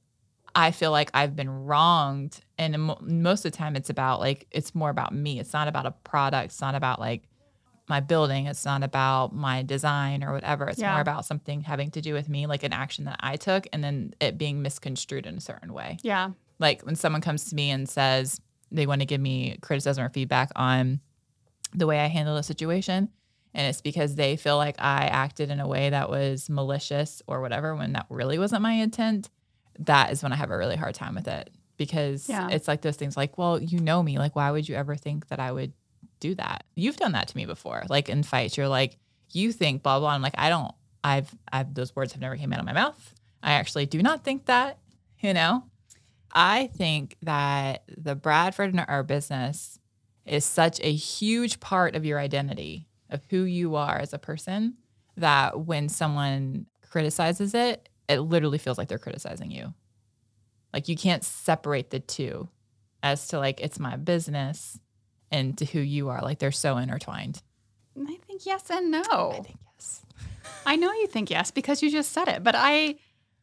I 0.55 0.71
feel 0.71 0.91
like 0.91 1.11
I've 1.13 1.35
been 1.35 1.49
wronged 1.49 2.39
and 2.57 2.91
most 3.01 3.45
of 3.45 3.51
the 3.51 3.57
time 3.57 3.75
it's 3.75 3.89
about 3.89 4.19
like 4.19 4.47
it's 4.51 4.73
more 4.73 4.89
about 4.89 5.13
me. 5.13 5.39
It's 5.39 5.53
not 5.53 5.67
about 5.67 5.85
a 5.85 5.91
product. 5.91 6.45
It's 6.45 6.61
not 6.61 6.75
about 6.75 6.99
like 6.99 7.23
my 7.87 7.99
building. 7.99 8.45
It's 8.45 8.65
not 8.65 8.83
about 8.83 9.33
my 9.33 9.63
design 9.63 10.23
or 10.23 10.31
whatever. 10.33 10.67
It's 10.67 10.79
Yeah. 10.79 10.91
more 10.91 11.01
about 11.01 11.25
something 11.25 11.61
having 11.61 11.91
to 11.91 12.01
do 12.01 12.13
with 12.13 12.29
me, 12.29 12.45
like 12.45 12.63
an 12.63 12.73
action 12.73 13.05
that 13.05 13.17
I 13.19 13.35
took, 13.35 13.67
and 13.73 13.83
then 13.83 14.13
it 14.19 14.37
being 14.37 14.61
misconstrued 14.61 15.25
in 15.25 15.37
a 15.37 15.41
certain 15.41 15.73
way. 15.73 15.97
Yeah. 16.03 16.31
Like 16.59 16.81
when 16.83 16.95
someone 16.95 17.21
comes 17.21 17.45
to 17.49 17.55
me 17.55 17.71
and 17.71 17.87
says 17.89 18.41
they 18.71 18.85
want 18.85 19.01
to 19.01 19.05
give 19.07 19.21
me 19.21 19.57
criticism 19.61 20.03
or 20.03 20.09
feedback 20.09 20.51
on 20.55 20.99
the 21.73 21.87
way 21.87 21.99
I 21.99 22.07
handle 22.07 22.37
a 22.37 22.43
situation, 22.43 23.09
and 23.55 23.67
it's 23.67 23.81
because 23.81 24.15
they 24.15 24.35
feel 24.35 24.57
like 24.57 24.75
I 24.79 25.05
acted 25.07 25.49
in 25.49 25.59
a 25.59 25.67
way 25.67 25.89
that 25.89 26.09
was 26.09 26.49
malicious 26.49 27.21
or 27.25 27.41
whatever, 27.41 27.75
when 27.75 27.93
that 27.93 28.05
really 28.09 28.37
wasn't 28.37 28.61
my 28.61 28.73
intent, 28.73 29.29
that 29.79 30.11
is 30.11 30.21
when 30.23 30.33
I 30.33 30.35
have 30.35 30.51
a 30.51 30.57
really 30.57 30.75
hard 30.75 30.95
time 30.95 31.15
with 31.15 31.27
it 31.27 31.49
because 31.77 32.27
Yeah. 32.29 32.49
it's 32.49 32.67
like 32.67 32.81
those 32.81 32.97
things 32.97 33.15
like, 33.17 33.37
well, 33.37 33.61
you 33.61 33.79
know 33.79 34.03
me. 34.03 34.17
Like, 34.17 34.35
why 34.35 34.51
would 34.51 34.67
you 34.67 34.75
ever 34.75 34.95
think 34.95 35.27
that 35.29 35.39
I 35.39 35.51
would 35.51 35.73
do 36.19 36.35
that? 36.35 36.65
You've 36.75 36.97
done 36.97 37.13
that 37.13 37.27
to 37.29 37.37
me 37.37 37.45
before. 37.45 37.83
Like 37.89 38.09
in 38.09 38.23
fights, 38.23 38.57
you're 38.57 38.67
like, 38.67 38.97
you 39.31 39.51
think 39.51 39.83
blah 39.83 39.99
blah. 39.99 40.09
I'm 40.09 40.21
like, 40.21 40.35
I 40.37 40.49
don't. 40.49 40.73
I've 41.03 41.33
I've 41.51 41.73
those 41.73 41.95
words 41.95 42.11
have 42.13 42.21
never 42.21 42.35
came 42.35 42.51
out 42.51 42.59
of 42.59 42.65
my 42.65 42.73
mouth. 42.73 43.13
I 43.41 43.53
actually 43.53 43.85
do 43.85 44.01
not 44.01 44.23
think 44.23 44.45
that. 44.45 44.77
You 45.21 45.33
know, 45.33 45.63
I 46.33 46.67
think 46.77 47.17
that 47.23 47.83
the 47.97 48.15
Bradford 48.15 48.69
and 48.73 48.85
our 48.87 49.03
business 49.03 49.77
is 50.25 50.45
such 50.45 50.79
a 50.81 50.93
huge 50.93 51.59
part 51.59 51.93
of 51.93 52.05
your 52.05 52.17
identity 52.19 52.87
of 53.09 53.21
who 53.29 53.43
you 53.43 53.75
are 53.75 53.97
as 53.97 54.13
a 54.13 54.17
person 54.17 54.75
that 55.17 55.59
when 55.65 55.89
someone 55.89 56.67
criticizes 56.89 57.53
it, 57.53 57.89
it 58.09 58.19
literally 58.19 58.57
feels 58.57 58.77
like 58.77 58.87
they're 58.87 58.97
criticizing 58.97 59.51
you. 59.51 59.73
Like 60.73 60.89
you 60.89 60.97
can't 60.97 61.23
separate 61.23 61.91
the 61.91 61.99
two 61.99 62.49
as 63.01 63.27
to 63.29 63.39
like 63.39 63.61
it's 63.61 63.79
my 63.79 63.95
business 63.95 64.79
and 65.31 65.57
to 65.59 65.65
who 65.65 65.79
you 65.79 66.09
are. 66.09 66.21
Like 66.21 66.39
they're 66.39 66.51
so 66.51 66.77
intertwined. 66.77 67.41
I 67.97 68.17
think 68.27 68.45
yes 68.45 68.69
and 68.69 68.91
no. 68.91 69.01
I 69.01 69.39
think 69.41 69.59
yes. 69.75 70.01
I 70.65 70.75
know 70.75 70.91
you 70.91 71.07
think 71.07 71.29
yes 71.29 71.51
because 71.51 71.81
you 71.81 71.91
just 71.91 72.11
said 72.11 72.27
it, 72.27 72.43
but 72.43 72.55
I 72.57 72.95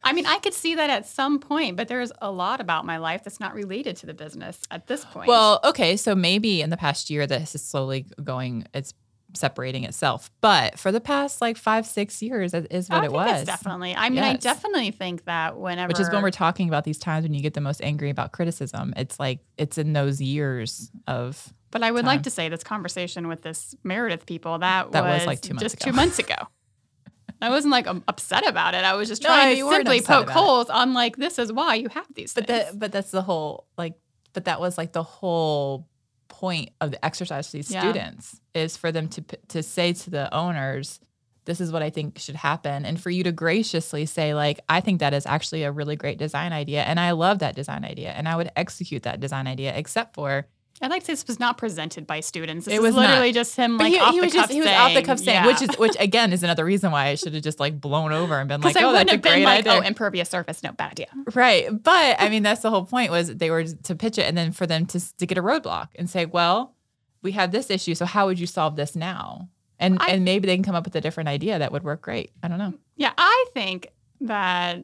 I 0.03 0.13
mean, 0.13 0.25
I 0.25 0.37
could 0.39 0.53
see 0.53 0.75
that 0.75 0.89
at 0.89 1.07
some 1.07 1.39
point, 1.39 1.75
but 1.75 1.87
there's 1.87 2.11
a 2.21 2.31
lot 2.31 2.61
about 2.61 2.85
my 2.85 2.97
life 2.97 3.23
that's 3.23 3.39
not 3.39 3.55
related 3.55 3.97
to 3.97 4.05
the 4.05 4.13
business 4.13 4.59
at 4.69 4.87
this 4.87 5.03
point. 5.03 5.27
Well, 5.27 5.59
okay, 5.63 5.97
so 5.97 6.15
maybe 6.15 6.61
in 6.61 6.69
the 6.69 6.77
past 6.77 7.09
year 7.09 7.25
this 7.25 7.55
is 7.55 7.63
slowly 7.63 8.05
going 8.23 8.67
it's 8.73 8.93
separating 9.37 9.83
itself. 9.83 10.29
But 10.41 10.77
for 10.79 10.91
the 10.91 10.99
past 11.01 11.41
like 11.41 11.57
5 11.57 11.85
6 11.85 12.21
years 12.21 12.51
that 12.51 12.67
is 12.71 12.89
what 12.89 13.03
I 13.03 13.05
it 13.05 13.11
was. 13.11 13.41
it's 13.41 13.43
definitely. 13.45 13.95
I 13.95 14.09
mean, 14.09 14.23
I 14.23 14.35
definitely 14.35 14.91
think 14.91 15.25
that 15.25 15.57
whenever 15.57 15.89
Which 15.89 15.99
is 15.99 16.09
when 16.11 16.21
we're 16.23 16.31
talking 16.31 16.67
about 16.67 16.83
these 16.83 16.97
times 16.97 17.23
when 17.23 17.33
you 17.33 17.41
get 17.41 17.53
the 17.53 17.61
most 17.61 17.81
angry 17.81 18.09
about 18.09 18.31
criticism. 18.31 18.93
It's 18.97 19.19
like 19.19 19.39
it's 19.57 19.77
in 19.77 19.93
those 19.93 20.21
years 20.21 20.91
of 21.07 21.53
But 21.71 21.83
I 21.83 21.91
would 21.91 22.01
time. 22.01 22.07
like 22.07 22.23
to 22.23 22.29
say 22.29 22.49
this 22.49 22.63
conversation 22.63 23.27
with 23.27 23.41
this 23.41 23.75
Meredith 23.83 24.25
people 24.25 24.57
that, 24.59 24.91
That 24.91 25.03
was, 25.03 25.19
was, 25.19 25.27
like, 25.27 25.41
two 25.41 25.53
months 25.53 25.63
just 25.63 25.75
ago. 25.75 25.85
two 25.91 25.95
months 25.95 26.19
ago. 26.19 26.35
I 27.41 27.49
wasn't 27.49 27.71
like 27.71 27.85
um, 27.87 28.03
upset 28.07 28.47
about 28.47 28.73
it. 28.73 28.83
I 28.83 28.95
was 28.95 29.07
just 29.07 29.21
trying 29.21 29.57
you 29.57 29.69
to 29.69 29.75
simply 29.75 30.01
poke 30.01 30.29
holes 30.29 30.69
on 30.69 30.93
like 30.93 31.17
this 31.17 31.37
is 31.37 31.53
why 31.53 31.75
you 31.75 31.87
have 31.89 32.07
these 32.15 32.33
but 32.33 32.47
things. 32.47 32.65
that 32.65 32.79
but 32.79 32.91
that's 32.91 33.11
the 33.11 33.21
whole 33.21 33.67
like 33.77 33.93
but 34.33 34.45
that 34.45 34.59
was 34.59 34.77
like 34.77 34.91
the 34.93 35.03
whole 35.03 35.87
point 36.29 36.69
of 36.81 36.91
the 36.91 37.03
exercise 37.05 37.47
for 37.47 37.57
these 37.57 37.71
Yeah. 37.71 37.81
students 37.81 38.39
is 38.53 38.77
for 38.77 38.91
them 38.91 39.07
to 39.09 39.21
to 39.49 39.63
say 39.63 39.93
to 39.93 40.09
the 40.09 40.33
owners 40.33 40.99
this 41.45 41.61
is 41.61 41.71
what 41.71 41.81
I 41.81 41.89
think 41.89 42.19
should 42.19 42.35
happen 42.35 42.85
and 42.85 42.99
for 42.99 43.09
you 43.09 43.23
to 43.23 43.31
graciously 43.31 44.05
say 44.05 44.33
like 44.33 44.59
I 44.67 44.81
think 44.81 44.99
that 44.99 45.13
is 45.13 45.25
actually 45.25 45.63
a 45.63 45.71
really 45.71 45.95
great 45.95 46.17
design 46.17 46.51
idea 46.51 46.83
and 46.83 46.99
I 46.99 47.11
love 47.11 47.39
that 47.39 47.55
design 47.55 47.85
idea 47.85 48.09
and 48.11 48.27
I 48.27 48.35
would 48.35 48.51
execute 48.57 49.03
that 49.03 49.19
design 49.21 49.47
idea 49.47 49.73
except 49.75 50.13
for 50.15 50.45
I'd 50.81 50.91
like 50.91 51.01
to 51.01 51.05
say 51.07 51.13
this 51.13 51.25
was 51.25 51.39
not 51.39 51.57
presented 51.57 52.05
by 52.05 52.19
students. 52.19 52.65
This 52.65 52.75
It 52.75 52.81
was 52.81 52.93
was 52.93 53.01
not. 53.01 53.09
literally 53.09 53.31
just 53.31 53.55
him 53.55 53.77
but 53.77 53.85
like 53.85 53.93
he, 53.93 53.99
off 53.99 54.13
he 54.13 54.19
the 54.19 54.25
was 54.25 54.33
cuff 54.33 54.41
just 54.43 54.53
he 54.53 54.59
was 54.59 54.67
saying, 54.67 54.79
off 54.79 54.93
the 54.93 55.01
cuff 55.01 55.19
saying 55.19 55.43
yeah. 55.43 55.47
which 55.47 55.61
is 55.61 55.69
which 55.79 55.95
again 55.99 56.31
is 56.33 56.43
another 56.43 56.63
reason 56.63 56.91
why 56.91 57.07
I 57.07 57.15
should 57.15 57.33
have 57.33 57.41
just 57.43 57.59
like 57.59 57.81
blown 57.81 58.11
over 58.13 58.37
and 58.39 58.47
been 58.47 58.61
like 58.61 58.77
I 58.77 58.83
oh 58.83 58.93
that's 58.93 59.11
a 59.11 59.17
great 59.17 59.43
like, 59.43 59.65
oh, 59.65 59.71
idea 59.71 59.81
oh, 59.83 59.87
impervious 59.87 60.29
surface, 60.29 60.61
no 60.61 60.71
bad 60.73 60.91
idea. 60.91 61.07
Right. 61.33 61.67
But 61.83 62.17
I 62.19 62.29
mean, 62.29 62.43
that's 62.43 62.61
the 62.61 62.69
whole 62.69 62.85
point 62.85 63.09
was 63.11 63.35
they 63.35 63.49
were 63.49 63.63
to 63.65 63.95
pitch 63.95 64.17
it 64.17 64.23
and 64.23 64.37
then 64.37 64.51
for 64.51 64.67
them 64.67 64.85
to, 64.87 65.17
to 65.17 65.25
get 65.25 65.37
a 65.37 65.41
roadblock 65.41 65.89
and 65.95 66.07
say, 66.09 66.25
well, 66.25 66.75
we 67.23 67.31
have 67.31 67.51
this 67.51 67.69
issue. 67.71 67.95
So 67.95 68.05
how 68.05 68.27
would 68.27 68.39
you 68.39 68.45
solve 68.47 68.75
this 68.75 68.95
now? 68.95 69.49
And, 69.79 69.97
I- 69.99 70.09
and 70.09 70.25
maybe 70.25 70.45
they 70.47 70.55
can 70.55 70.63
come 70.63 70.75
up 70.75 70.85
with 70.85 70.95
a 70.95 71.01
different 71.01 71.29
idea 71.29 71.57
that 71.59 71.71
would 71.71 71.83
work 71.83 72.01
great. 72.01 72.31
I 72.43 72.47
don't 72.47 72.57
know. 72.59 72.73
Yeah, 72.95 73.13
I 73.17 73.45
think 73.53 73.87
that, 74.21 74.83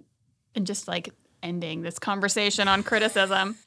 and 0.56 0.66
just 0.68 0.88
like 0.88 1.10
ending 1.42 1.82
this 1.84 2.00
conversation 2.00 2.68
on 2.68 2.84
criticism 2.84 3.58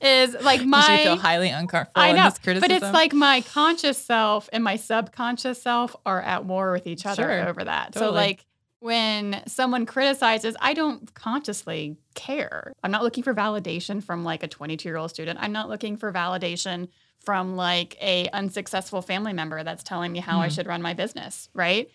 is 0.00 0.34
like 0.40 0.60
you 0.62 0.66
my. 0.66 1.00
feel 1.02 1.16
highly 1.16 1.48
uncomfortable 1.50 2.00
I 2.02 2.12
know, 2.12 2.30
but 2.60 2.70
it's 2.70 2.92
like 2.92 3.12
my 3.12 3.40
conscious 3.42 3.98
self 3.98 4.48
and 4.52 4.62
my 4.64 4.76
subconscious 4.76 5.60
self 5.62 5.94
are 6.06 6.20
at 6.20 6.44
war 6.44 6.72
with 6.72 6.86
each 6.86 7.06
other 7.06 7.22
Sure, 7.22 7.48
over 7.48 7.64
that. 7.64 7.94
So 7.94 8.10
like 8.10 8.44
when 8.80 9.42
someone 9.46 9.86
criticizes, 9.86 10.56
I 10.60 10.74
don't 10.74 11.12
consciously 11.14 11.96
care. 12.14 12.72
I'm 12.82 12.90
not 12.90 13.02
looking 13.04 13.22
for 13.22 13.32
validation 13.34 14.02
from 14.02 14.24
like 14.24 14.42
a 14.42 14.48
22 14.48 14.88
year 14.88 14.96
old 14.96 15.10
student. 15.10 15.38
I'm 15.40 15.52
not 15.52 15.68
looking 15.68 15.96
for 15.96 16.12
validation 16.12 16.88
from 17.20 17.54
like 17.56 17.96
a 18.00 18.28
unsuccessful 18.32 19.00
family 19.00 19.32
member 19.32 19.62
that's 19.62 19.84
telling 19.84 20.10
me 20.10 20.18
how 20.18 20.40
I 20.40 20.48
Hmm. 20.48 20.54
should 20.54 20.66
run 20.66 20.82
my 20.82 20.94
business, 20.94 21.48
right? 21.54 21.88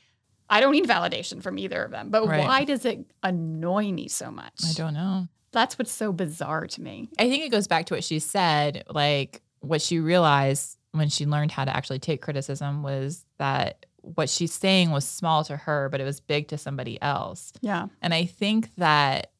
I 0.49 0.61
don't 0.61 0.71
need 0.71 0.85
validation 0.87 1.43
from 1.43 1.59
either 1.59 1.83
of 1.83 1.91
them. 1.91 2.09
But 2.09 2.25
Right. 2.25 2.39
why 2.39 2.63
does 2.63 2.85
it 2.85 2.99
annoy 3.21 3.91
me 3.91 4.07
so 4.07 4.31
much? 4.31 4.53
I 4.65 4.71
don't 4.71 4.93
know. 4.93 5.27
That's 5.51 5.79
what's 5.79 5.91
so 5.91 6.11
bizarre 6.11 6.67
to 6.67 6.81
me. 6.81 7.09
I 7.19 7.29
think 7.29 7.43
it 7.43 7.49
goes 7.49 7.67
back 7.67 7.85
to 7.87 7.93
what 7.93 8.03
she 8.03 8.19
said, 8.19 8.83
like 8.89 9.41
what 9.61 9.81
she 9.81 9.99
realized 9.99 10.77
when 10.91 11.09
she 11.09 11.25
learned 11.25 11.51
how 11.51 11.65
to 11.65 11.75
actually 11.75 11.99
take 11.99 12.21
criticism 12.21 12.83
was 12.83 13.25
that 13.37 13.85
what 14.01 14.29
she's 14.29 14.53
saying 14.53 14.91
was 14.91 15.05
small 15.07 15.43
to 15.45 15.57
her, 15.57 15.89
but 15.89 15.99
it 15.99 16.03
was 16.05 16.19
big 16.19 16.47
to 16.49 16.57
somebody 16.57 17.01
else. 17.01 17.51
Yeah. 17.61 17.87
And 18.01 18.13
I 18.13 18.25
think 18.25 18.73
that 18.75 19.31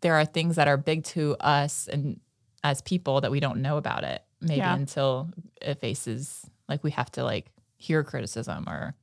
there 0.00 0.14
are 0.14 0.24
things 0.24 0.56
that 0.56 0.68
are 0.68 0.76
big 0.78 1.04
to 1.04 1.36
us 1.40 1.86
and 1.88 2.20
as 2.64 2.80
people 2.82 3.20
that 3.22 3.30
we 3.30 3.40
don't 3.40 3.60
know 3.62 3.76
about 3.76 4.04
it, 4.04 4.22
maybe 4.40 4.56
Yeah. 4.58 4.74
until 4.74 5.30
it 5.60 5.80
faces 5.80 6.44
like 6.68 6.82
we 6.84 6.90
have 6.92 7.10
to 7.12 7.24
like 7.24 7.50
hear 7.76 8.02
criticism 8.04 8.64
or 8.68 8.94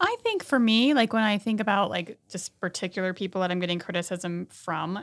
I 0.00 0.16
think 0.22 0.44
for 0.44 0.58
me, 0.58 0.92
like 0.92 1.12
when 1.12 1.22
I 1.22 1.38
think 1.38 1.60
about 1.60 1.88
like 1.90 2.18
just 2.28 2.58
particular 2.60 3.14
people 3.14 3.40
that 3.40 3.50
I'm 3.50 3.60
getting 3.60 3.78
criticism 3.78 4.46
from, 4.50 4.98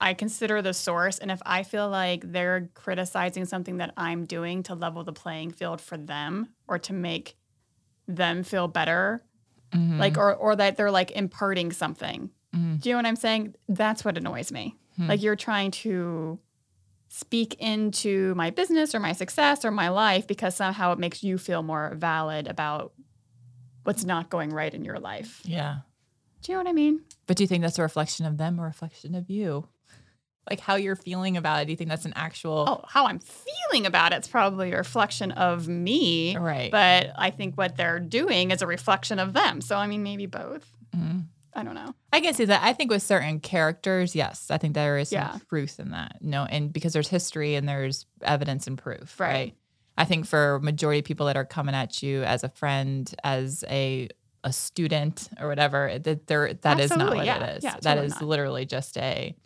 I 0.00 0.14
consider 0.14 0.62
the 0.62 0.72
source. 0.72 1.18
And 1.18 1.30
if 1.30 1.40
I 1.44 1.62
feel 1.62 1.88
like 1.88 2.32
they're 2.32 2.70
criticizing 2.74 3.44
something 3.44 3.76
that 3.78 3.92
I'm 3.96 4.24
doing 4.24 4.62
to 4.64 4.74
level 4.74 5.04
the 5.04 5.12
playing 5.12 5.50
field 5.52 5.80
for 5.80 5.96
them 5.98 6.48
or 6.66 6.78
to 6.80 6.92
make 6.92 7.36
them 8.08 8.42
feel 8.42 8.68
better, 8.68 9.22
Mm-hmm. 9.72 10.00
like 10.00 10.18
or 10.18 10.34
or 10.34 10.56
that 10.56 10.76
they're 10.76 10.90
like 10.90 11.12
imparting 11.12 11.70
something. 11.70 12.30
Mhm. 12.52 12.80
Do 12.80 12.88
you 12.88 12.94
know 12.94 12.98
what 12.98 13.06
I'm 13.06 13.14
saying? 13.14 13.54
That's 13.68 14.04
what 14.04 14.18
annoys 14.18 14.50
me. 14.50 14.74
Hmm. 14.96 15.06
Like 15.06 15.22
you're 15.22 15.36
trying 15.36 15.70
to 15.84 16.40
speak 17.06 17.54
into 17.60 18.34
my 18.34 18.50
business 18.50 18.96
or 18.96 18.98
my 18.98 19.12
success 19.12 19.64
or 19.64 19.70
my 19.70 19.88
life 19.90 20.26
because 20.26 20.56
somehow 20.56 20.90
it 20.92 20.98
makes 20.98 21.22
you 21.22 21.38
feel 21.38 21.62
more 21.62 21.94
valid 21.96 22.48
about 22.48 22.92
what's 23.84 24.04
not 24.04 24.28
going 24.28 24.50
right 24.50 24.74
in 24.74 24.84
your 24.84 24.98
life. 24.98 25.40
yeah. 25.44 25.76
Do 26.42 26.50
you 26.50 26.58
know 26.58 26.64
what 26.64 26.70
I 26.70 26.72
mean? 26.72 27.02
But 27.28 27.36
do 27.36 27.42
you 27.44 27.46
think 27.46 27.62
that's 27.62 27.78
a 27.78 27.82
reflection 27.82 28.26
of 28.26 28.38
them 28.38 28.58
or 28.58 28.64
a 28.64 28.68
reflection 28.68 29.14
of 29.14 29.30
you? 29.30 29.68
Like 30.48 30.60
how 30.60 30.74
you're 30.76 30.96
feeling 30.96 31.36
about 31.36 31.62
it? 31.62 31.64
Do 31.66 31.70
you 31.72 31.76
think 31.76 31.90
that's 31.90 32.06
an 32.06 32.12
actual 32.16 32.64
Oh, 32.68 32.84
how 32.88 33.06
I'm 33.06 33.20
feeling 33.20 33.86
about 33.86 34.12
it's 34.12 34.26
probably 34.28 34.72
a 34.72 34.76
reflection 34.78 35.32
of 35.32 35.68
me. 35.68 36.36
right? 36.36 36.70
But 36.70 37.12
I 37.16 37.30
think 37.30 37.56
what 37.56 37.76
they're 37.76 38.00
doing 38.00 38.50
is 38.50 38.62
a 38.62 38.66
reflection 38.66 39.18
of 39.18 39.32
them. 39.32 39.60
So 39.60 39.76
I 39.76 39.86
mean 39.86 40.02
maybe 40.02 40.26
both. 40.26 40.66
Mhm. 40.96 41.26
I 41.52 41.62
don't 41.64 41.74
know. 41.74 41.94
I 42.12 42.20
can 42.20 42.32
see 42.34 42.44
that. 42.46 42.62
I 42.62 42.72
think 42.72 42.90
with 42.90 43.02
certain 43.02 43.40
characters, 43.40 44.14
yes, 44.16 44.50
I 44.50 44.58
think 44.58 44.74
there 44.74 44.98
is 44.98 45.10
some 45.10 45.18
Yeah. 45.18 45.38
truth 45.48 45.78
in 45.80 45.90
that. 45.90 46.16
No, 46.20 46.44
and 46.44 46.72
because 46.72 46.92
there's 46.92 47.08
history 47.08 47.54
and 47.56 47.68
there's 47.68 48.06
evidence 48.22 48.66
and 48.66 48.78
proof, 48.78 49.18
right? 49.20 49.30
Right. 49.32 49.54
I 49.98 50.04
think 50.04 50.26
for 50.26 50.58
majority 50.60 51.00
of 51.00 51.04
people 51.04 51.26
that 51.26 51.36
are 51.36 51.44
coming 51.44 51.74
at 51.74 52.02
you 52.02 52.22
as 52.22 52.42
a 52.44 52.48
friend, 52.48 53.12
as 53.24 53.62
a 53.68 54.08
a 54.42 54.52
student 54.54 55.28
or 55.38 55.48
whatever, 55.48 55.98
that 55.98 56.26
there 56.26 56.54
that 56.54 56.80
is 56.80 56.90
not 56.96 57.14
what 57.14 57.26
yeah. 57.26 57.44
it 57.44 57.56
is. 57.58 57.64
Yeah, 57.64 57.72
that 57.74 57.82
totally 57.82 58.06
is 58.06 58.12
not. 58.14 58.22
literally 58.22 58.64
just 58.64 58.96
a 58.96 59.36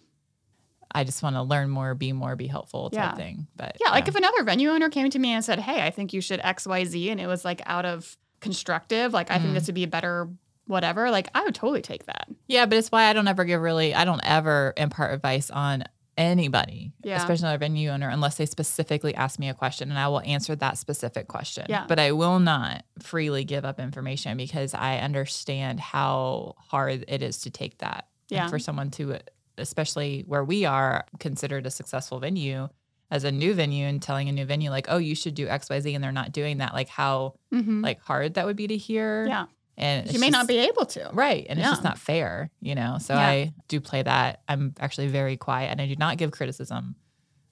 I 0.94 1.04
just 1.04 1.22
want 1.22 1.36
to 1.36 1.42
learn 1.42 1.68
more, 1.70 1.94
be 1.94 2.12
more, 2.12 2.36
be 2.36 2.46
helpful 2.46 2.90
type 2.90 2.98
Yeah. 2.98 3.14
thing. 3.14 3.46
But 3.56 3.76
Yeah, 3.84 3.90
like 3.90 4.06
if 4.08 4.14
another 4.14 4.42
venue 4.44 4.70
owner 4.70 4.88
came 4.88 5.10
to 5.10 5.18
me 5.18 5.32
and 5.32 5.44
said, 5.44 5.58
"Hey, 5.58 5.82
I 5.84 5.90
think 5.90 6.12
you 6.12 6.20
should 6.20 6.40
X, 6.42 6.66
Y, 6.66 6.84
Z," 6.84 7.10
and 7.10 7.20
it 7.20 7.26
was 7.26 7.44
like 7.44 7.60
out 7.66 7.84
of 7.84 8.16
constructive, 8.40 9.12
like 9.12 9.30
I 9.30 9.38
think 9.38 9.50
Mm. 9.50 9.54
this 9.54 9.66
would 9.66 9.74
be 9.74 9.84
a 9.84 9.88
better 9.88 10.28
whatever. 10.66 11.10
Like 11.10 11.28
I 11.34 11.42
would 11.44 11.54
totally 11.54 11.82
take 11.82 12.06
that. 12.06 12.28
Yeah, 12.46 12.66
but 12.66 12.78
it's 12.78 12.90
why 12.92 13.04
I 13.04 13.12
don't 13.12 13.28
ever 13.28 13.44
give 13.44 13.60
really, 13.60 13.94
I 13.94 14.04
don't 14.04 14.20
ever 14.24 14.72
impart 14.76 15.12
advice 15.12 15.50
on 15.50 15.84
anybody, 16.16 16.92
Yeah. 17.02 17.16
especially 17.16 17.52
a 17.52 17.58
venue 17.58 17.90
owner, 17.90 18.08
unless 18.08 18.36
they 18.36 18.46
specifically 18.46 19.14
ask 19.14 19.38
me 19.38 19.48
a 19.48 19.54
question 19.54 19.90
and 19.90 19.98
I 19.98 20.06
will 20.08 20.20
answer 20.20 20.54
that 20.56 20.78
specific 20.78 21.26
question. 21.28 21.66
Yeah. 21.68 21.86
But 21.88 21.98
I 21.98 22.12
will 22.12 22.38
not 22.38 22.84
freely 23.00 23.44
give 23.44 23.64
up 23.64 23.80
information 23.80 24.36
because 24.36 24.74
I 24.74 24.98
understand 24.98 25.80
how 25.80 26.54
hard 26.58 27.04
it 27.08 27.20
is 27.22 27.38
to 27.42 27.50
take 27.50 27.78
that. 27.78 28.06
Yeah. 28.30 28.48
for 28.48 28.58
someone 28.58 28.90
to, 28.92 29.18
especially 29.58 30.24
where 30.26 30.44
we 30.44 30.64
are 30.64 31.04
considered 31.18 31.66
a 31.66 31.70
successful 31.70 32.18
venue 32.20 32.68
as 33.10 33.24
a 33.24 33.30
new 33.30 33.54
venue 33.54 33.86
and 33.86 34.02
telling 34.02 34.28
a 34.28 34.32
new 34.32 34.44
venue, 34.44 34.70
like, 34.70 34.86
oh, 34.88 34.96
you 34.98 35.14
should 35.14 35.34
do 35.34 35.46
XYZ 35.46 35.94
and 35.94 36.02
they're 36.02 36.10
not 36.12 36.32
doing 36.32 36.58
that, 36.58 36.72
like 36.74 36.88
how 36.88 37.34
Mm-hmm. 37.52 37.82
like 37.82 38.00
hard 38.00 38.34
that 38.34 38.46
would 38.46 38.56
be 38.56 38.66
to 38.66 38.76
hear. 38.76 39.26
yeah, 39.28 39.44
And 39.76 40.12
you 40.12 40.18
may 40.18 40.30
not 40.30 40.48
be 40.48 40.58
able 40.58 40.86
to. 40.86 41.08
Right. 41.12 41.46
And 41.48 41.58
it's 41.60 41.68
just 41.68 41.84
not 41.84 41.98
fair, 41.98 42.50
you 42.60 42.74
know? 42.74 42.98
So 42.98 43.14
Yeah. 43.14 43.20
I 43.28 43.54
do 43.68 43.80
play 43.80 44.02
that. 44.02 44.42
I'm 44.48 44.74
actually 44.80 45.06
very 45.08 45.36
quiet 45.36 45.70
and 45.70 45.80
I 45.80 45.86
do 45.86 45.94
not 45.96 46.16
give 46.16 46.32
criticism 46.32 46.96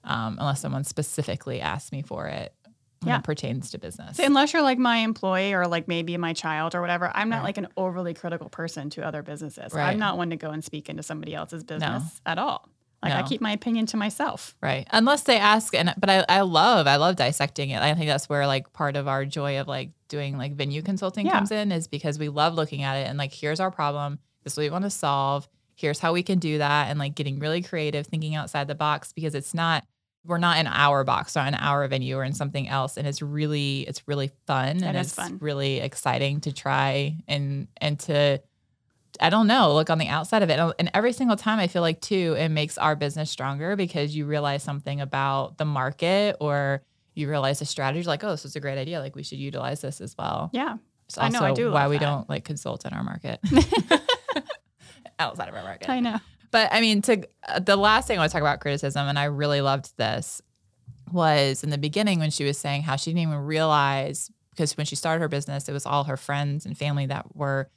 um, 0.03 0.37
unless 0.39 0.59
someone 0.59 0.83
specifically 0.83 1.61
asks 1.61 1.93
me 1.93 2.01
for 2.01 2.27
it 2.27 2.53
when 3.03 3.13
Yeah. 3.13 3.19
it 3.19 3.23
pertains 3.23 3.71
to 3.71 3.77
business. 3.77 4.17
So 4.17 4.23
unless 4.25 4.53
you're 4.53 4.61
like 4.61 4.77
my 4.79 4.97
employee 4.97 5.53
or 5.53 5.67
like 5.67 5.87
maybe 5.87 6.15
my 6.17 6.33
child 6.33 6.75
or 6.75 6.81
whatever, 6.81 7.11
I'm 7.13 7.29
not 7.29 7.37
Right. 7.37 7.43
like 7.45 7.57
an 7.57 7.67
overly 7.77 8.13
critical 8.13 8.49
person 8.49 8.89
to 8.91 9.05
other 9.05 9.21
businesses. 9.23 9.73
Right. 9.73 9.89
I'm 9.89 9.99
not 9.99 10.17
one 10.17 10.29
to 10.31 10.35
go 10.35 10.49
and 10.51 10.63
speak 10.63 10.89
into 10.89 11.03
somebody 11.03 11.33
else's 11.35 11.63
business 11.63 12.21
at 12.25 12.37
all. 12.37 12.67
Like 13.01 13.11
I 13.13 13.23
keep 13.23 13.41
my 13.41 13.51
opinion 13.51 13.85
to 13.87 13.97
myself. 13.97 14.55
Right. 14.61 14.87
Unless 14.91 15.23
they 15.23 15.37
ask 15.37 15.75
and 15.75 15.93
but 15.97 16.09
I, 16.09 16.25
I 16.29 16.41
love 16.41 16.87
I 16.87 16.95
love 16.95 17.17
dissecting 17.17 17.71
it. 17.71 17.81
I 17.81 17.93
think 17.95 18.07
that's 18.07 18.29
where 18.29 18.47
like 18.47 18.71
part 18.71 18.95
of 18.95 19.09
our 19.09 19.25
joy 19.25 19.59
of 19.59 19.67
like 19.67 19.89
doing 20.07 20.37
like 20.37 20.53
venue 20.53 20.81
consulting 20.81 21.25
Yeah. 21.25 21.33
comes 21.33 21.51
in 21.51 21.73
is 21.73 21.89
because 21.89 22.17
we 22.17 22.29
love 22.29 22.53
looking 22.53 22.81
at 22.83 22.95
it 22.95 23.07
and 23.09 23.17
like 23.17 23.33
here's 23.33 23.59
our 23.59 23.71
problem. 23.71 24.19
This 24.45 24.53
is 24.53 24.57
what 24.57 24.63
we 24.63 24.69
want 24.69 24.85
to 24.85 24.89
solve. 24.89 25.49
Here's 25.75 25.99
how 25.99 26.13
we 26.13 26.23
can 26.23 26.39
do 26.39 26.59
that 26.59 26.89
and 26.89 26.97
like 26.97 27.13
getting 27.15 27.39
really 27.39 27.61
creative, 27.61 28.07
thinking 28.07 28.35
outside 28.35 28.67
the 28.69 28.75
box 28.75 29.11
because 29.11 29.35
it's 29.35 29.53
not 29.53 29.83
we're 30.25 30.37
not 30.37 30.57
in 30.57 30.67
our 30.67 31.03
box, 31.03 31.35
not 31.35 31.47
in 31.49 31.55
our 31.55 31.87
venue 31.87 32.15
or 32.17 32.23
in 32.23 32.33
something 32.33 32.67
else. 32.69 32.95
And 32.97 33.05
it's 33.07 33.21
really 33.21 33.81
it's 33.81 34.07
really 34.07 34.31
fun 34.47 34.81
and 34.83 34.95
it's 34.97 35.13
fun. 35.13 35.37
really 35.41 35.79
exciting 35.79 36.39
to 36.41 36.53
try 36.53 37.17
and 37.27 37.67
and 37.77 37.99
to 38.01 38.41
I 39.21 39.29
don't 39.29 39.45
know, 39.47 39.73
look 39.75 39.89
on 39.89 39.97
the 39.99 40.07
outside 40.07 40.41
of 40.41 40.49
it. 40.49 40.57
And- 40.59 40.73
And 40.79 40.91
every 40.93 41.13
single 41.13 41.35
time 41.37 41.59
I 41.59 41.67
feel 41.67 41.81
like 41.83 42.01
too, 42.01 42.35
it 42.37 42.49
makes 42.49 42.77
our 42.77 42.95
business 42.95 43.29
stronger 43.29 43.75
because 43.75 44.15
you 44.15 44.25
realize 44.25 44.63
something 44.63 45.01
about 45.01 45.57
the 45.57 45.65
market 45.65 46.37
or 46.39 46.81
you 47.13 47.29
realize 47.29 47.61
a 47.61 47.65
strategy 47.65 48.07
like, 48.07 48.23
oh, 48.23 48.31
this 48.31 48.43
is 48.45 48.55
a 48.55 48.59
great 48.59 48.79
idea. 48.79 48.99
Like 48.99 49.15
we 49.15 49.21
should 49.23 49.37
utilize 49.37 49.81
this 49.81 50.01
as 50.01 50.15
well. 50.17 50.49
Yeah. 50.53 50.77
It's 51.05 51.17
I 51.17 51.29
know, 51.29 51.41
I 51.41 51.53
do 51.53 51.69
why 51.71 51.87
we 51.89 51.97
that. 51.97 52.05
don't 52.05 52.29
like 52.29 52.43
consult 52.45 52.85
in 52.85 52.93
our 52.93 53.03
market. 53.03 53.39
outside 55.19 55.47
of 55.49 55.55
our 55.55 55.63
market. 55.63 55.89
I 55.89 55.99
know. 55.99 56.17
But 56.53 56.71
I 56.71 56.81
mean, 56.81 57.01
to 57.01 57.27
uh, 57.47 57.59
the 57.59 57.75
last 57.75 58.07
thing 58.07 58.17
I 58.17 58.21
want 58.21 58.31
to 58.31 58.33
talk 58.33 58.43
about 58.43 58.59
criticism, 58.61 59.07
and 59.07 59.17
I 59.17 59.25
really 59.25 59.59
loved 59.59 59.97
this, 59.97 60.39
was 61.11 61.63
in 61.63 61.71
the 61.71 61.79
beginning 61.79 62.19
when 62.19 62.29
she 62.29 62.45
was 62.45 62.59
saying 62.59 62.83
how 62.83 62.95
she 62.95 63.09
didn't 63.09 63.23
even 63.23 63.39
realize 63.39 64.31
because 64.51 64.77
when 64.77 64.85
she 64.85 64.95
started 64.95 65.19
her 65.21 65.27
business, 65.27 65.67
it 65.67 65.73
was 65.73 65.87
all 65.87 66.03
her 66.03 66.15
friends 66.15 66.67
and 66.67 66.77
family 66.77 67.07
that 67.07 67.35
were 67.35 67.69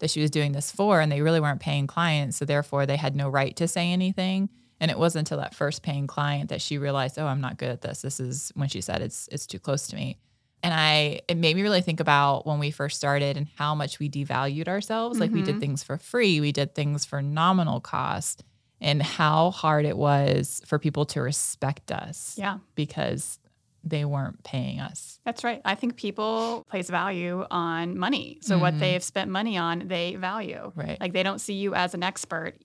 that 0.00 0.10
she 0.10 0.20
was 0.20 0.32
doing 0.32 0.50
this 0.50 0.72
for, 0.72 1.00
and 1.00 1.12
they 1.12 1.22
really 1.22 1.38
weren't 1.38 1.60
paying 1.60 1.86
clients, 1.86 2.36
so 2.36 2.44
therefore 2.44 2.86
they 2.86 2.96
had 2.96 3.14
no 3.14 3.28
right 3.28 3.54
to 3.54 3.68
say 3.68 3.92
anything. 3.92 4.50
And 4.80 4.90
it 4.90 4.98
wasn't 4.98 5.20
until 5.20 5.38
that 5.38 5.54
first 5.54 5.84
paying 5.84 6.08
client 6.08 6.50
that 6.50 6.60
she 6.60 6.76
realized, 6.76 7.16
oh, 7.20 7.26
I'm 7.26 7.40
not 7.40 7.56
good 7.56 7.70
at 7.70 7.82
this. 7.82 8.02
This 8.02 8.18
is 8.18 8.50
when 8.56 8.68
she 8.68 8.80
said 8.80 9.00
it's 9.00 9.28
it's 9.30 9.46
too 9.46 9.60
close 9.60 9.86
to 9.86 9.96
me. 9.96 10.18
And 10.64 10.72
I 10.72 11.20
it 11.28 11.36
made 11.36 11.54
me 11.54 11.62
really 11.62 11.82
think 11.82 12.00
about 12.00 12.46
when 12.46 12.58
we 12.58 12.70
first 12.70 12.96
started 12.96 13.36
and 13.36 13.46
how 13.56 13.74
much 13.74 13.98
we 13.98 14.08
devalued 14.08 14.66
ourselves. 14.66 15.20
Like 15.20 15.30
we 15.30 15.42
did 15.42 15.56
Mhm. 15.56 15.60
things 15.60 15.82
for 15.84 15.98
free, 15.98 16.40
we 16.40 16.52
did 16.52 16.74
things 16.74 17.04
for 17.04 17.20
nominal 17.20 17.80
cost, 17.80 18.42
and 18.80 19.02
how 19.02 19.50
hard 19.50 19.84
it 19.84 19.96
was 19.96 20.62
for 20.66 20.78
people 20.78 21.04
to 21.06 21.20
respect 21.20 21.92
us 21.92 22.34
Yeah. 22.38 22.58
because 22.74 23.38
they 23.86 24.06
weren't 24.06 24.42
paying 24.42 24.80
us. 24.80 25.20
That's 25.26 25.44
right. 25.44 25.60
I 25.66 25.74
think 25.74 25.96
people 25.96 26.64
place 26.70 26.88
value 26.88 27.44
on 27.50 27.98
money. 27.98 28.38
So 28.40 28.58
what 28.58 28.72
Mhm. 28.72 28.78
they've 28.78 29.02
spent 29.04 29.30
money 29.30 29.58
on, 29.58 29.88
they 29.88 30.16
value. 30.16 30.72
Right. 30.74 30.98
Like 30.98 31.12
they 31.12 31.22
don't 31.22 31.40
see 31.40 31.52
you 31.54 31.74
as 31.74 31.92
an 31.92 32.02
expert, 32.02 32.56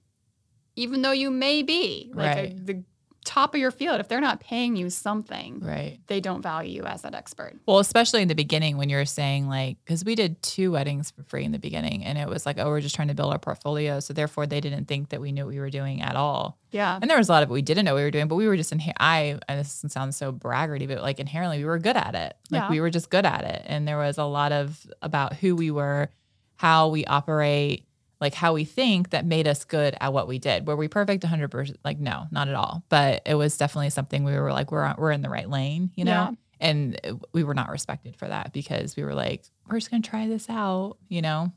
even 0.78 1.02
though 1.02 1.12
you 1.12 1.30
may 1.32 1.62
be 1.64 2.12
like 2.16 2.38
a- 2.38 2.42
Right. 2.44 2.66
the 2.66 2.84
top 3.26 3.54
of 3.54 3.60
your 3.60 3.72
field. 3.72 4.00
If 4.00 4.08
they're 4.08 4.22
not 4.22 4.40
paying 4.40 4.76
you 4.76 4.90
something, 4.90 5.60
right. 5.60 6.00
they 6.08 6.20
don't 6.20 6.42
value 6.42 6.72
you 6.78 6.84
as 6.84 7.02
that 7.04 7.14
expert. 7.14 7.56
Well, 7.66 7.80
especially 7.80 8.22
in 8.22 8.28
the 8.28 8.36
beginning 8.36 8.78
when 8.78 8.90
you're 8.90 9.06
saying 9.06 9.48
like, 9.48 9.78
because 9.84 10.04
we 10.06 10.16
did 10.16 10.42
two 10.42 10.72
weddings 10.72 11.12
for 11.12 11.24
free 11.24 11.44
in 11.44 11.52
the 11.52 11.60
beginning, 11.60 12.06
and 12.06 12.18
it 12.18 12.28
was 12.28 12.46
like, 12.46 12.58
oh, 12.60 12.68
we're 12.68 12.82
just 12.82 12.96
trying 12.96 13.10
to 13.10 13.14
build 13.14 13.32
our 13.32 13.40
portfolio. 13.40 14.00
So 14.00 14.14
therefore, 14.14 14.48
they 14.48 14.62
didn't 14.62 14.86
think 14.86 15.10
that 15.10 15.22
we 15.22 15.32
knew 15.32 15.46
what 15.46 15.54
we 15.54 15.60
were 15.60 15.70
doing 15.70 16.02
at 16.02 16.16
all. 16.16 16.58
Yeah. 16.72 16.98
And 17.02 17.10
there 17.10 17.18
was 17.18 17.30
a 17.30 17.32
lot 17.32 17.44
of 17.44 17.50
we 17.50 17.62
didn't 17.62 17.86
know 17.86 17.96
we 17.96 18.04
were 18.04 18.12
doing, 18.12 18.28
but 18.28 18.36
we 18.36 18.48
were 18.48 18.58
just 18.58 18.72
in. 18.72 18.82
I 19.00 19.40
and 19.48 19.60
this 19.60 19.84
sounds 19.88 20.16
so 20.18 20.32
braggarty, 20.32 20.88
but 20.88 21.02
like 21.02 21.20
inherently 21.20 21.58
we 21.60 21.66
were 21.66 21.80
good 21.80 21.98
at 21.98 22.16
it. 22.16 22.36
Like 22.50 22.64
Yeah. 22.64 22.70
we 22.70 22.80
were 22.82 22.90
just 22.90 23.10
good 23.10 23.26
at 23.26 23.44
it, 23.44 23.64
and 23.66 23.88
there 23.88 23.98
was 23.98 24.18
a 24.18 24.24
lot 24.26 24.52
of 24.52 24.86
about 25.02 25.34
who 25.34 25.56
we 25.56 25.72
were, 25.72 26.10
how 26.56 26.90
we 26.90 27.06
operate, 27.06 27.86
like 28.22 28.34
how 28.34 28.54
we 28.54 28.66
think 28.66 29.12
that 29.12 29.26
made 29.26 29.48
us 29.48 29.64
good 29.64 29.96
at 30.02 30.12
what 30.14 30.28
we 30.28 30.40
did. 30.40 30.68
Were 30.68 30.76
we 30.76 30.88
perfect 30.88 31.24
100? 31.24 31.50
percent 31.50 31.80
Like 31.84 32.00
no, 32.00 32.26
not 32.32 32.48
at 32.48 32.56
all. 32.56 32.84
But 32.90 33.22
it 33.26 33.36
was 33.36 33.58
definitely 33.58 33.90
something 33.92 34.24
we 34.24 34.34
were 34.38 34.52
like 34.52 34.72
we're 34.72 34.94
we're 34.98 35.12
in 35.12 35.22
the 35.22 35.30
right 35.30 35.50
lane, 35.50 35.92
you 35.96 36.06
know. 36.06 36.12
Yeah. 36.12 36.32
And 36.62 37.00
we 37.32 37.46
were 37.46 37.54
not 37.54 37.70
respected 37.70 38.18
for 38.18 38.28
that 38.28 38.52
because 38.52 38.98
we 38.98 39.04
were 39.04 39.14
like 39.16 39.44
we're 39.70 39.78
just 39.80 39.90
gonna 39.92 40.04
try 40.04 40.28
this 40.28 40.50
out, 40.50 40.98
you 41.08 41.22
know. 41.22 41.54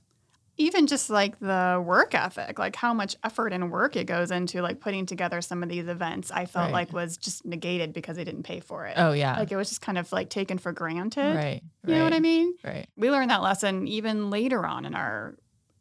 even 0.58 0.86
just 0.86 1.10
like 1.10 1.36
the 1.40 1.82
work 1.84 2.14
ethic, 2.14 2.58
like 2.58 2.76
how 2.76 2.92
much 2.94 3.16
effort 3.24 3.52
and 3.52 3.72
work 3.72 3.96
it 3.96 4.04
goes 4.04 4.30
into 4.30 4.62
like 4.62 4.78
putting 4.80 5.06
together 5.06 5.40
some 5.40 5.62
of 5.64 5.68
these 5.68 5.88
events, 5.88 6.30
I 6.30 6.44
felt 6.44 6.66
Right. 6.66 6.72
like 6.72 6.92
was 6.92 7.16
just 7.16 7.44
negated 7.44 7.92
because 7.92 8.16
they 8.16 8.22
didn't 8.22 8.44
pay 8.44 8.60
for 8.60 8.86
it. 8.86 8.94
Oh 8.96 9.10
yeah. 9.12 9.36
Like 9.38 9.50
it 9.50 9.56
was 9.56 9.70
just 9.70 9.80
kind 9.80 9.98
of 9.98 10.12
like 10.12 10.28
taken 10.30 10.58
for 10.58 10.70
granted. 10.70 11.34
right. 11.34 11.62
You 11.84 11.94
know 11.96 12.04
what 12.04 12.12
I 12.12 12.20
mean? 12.20 12.54
Right. 12.62 12.86
We 12.96 13.10
learned 13.10 13.30
that 13.30 13.42
lesson 13.42 13.88
even 13.88 14.30
later 14.30 14.64
on 14.64 14.84
in 14.84 14.94
our 14.94 15.34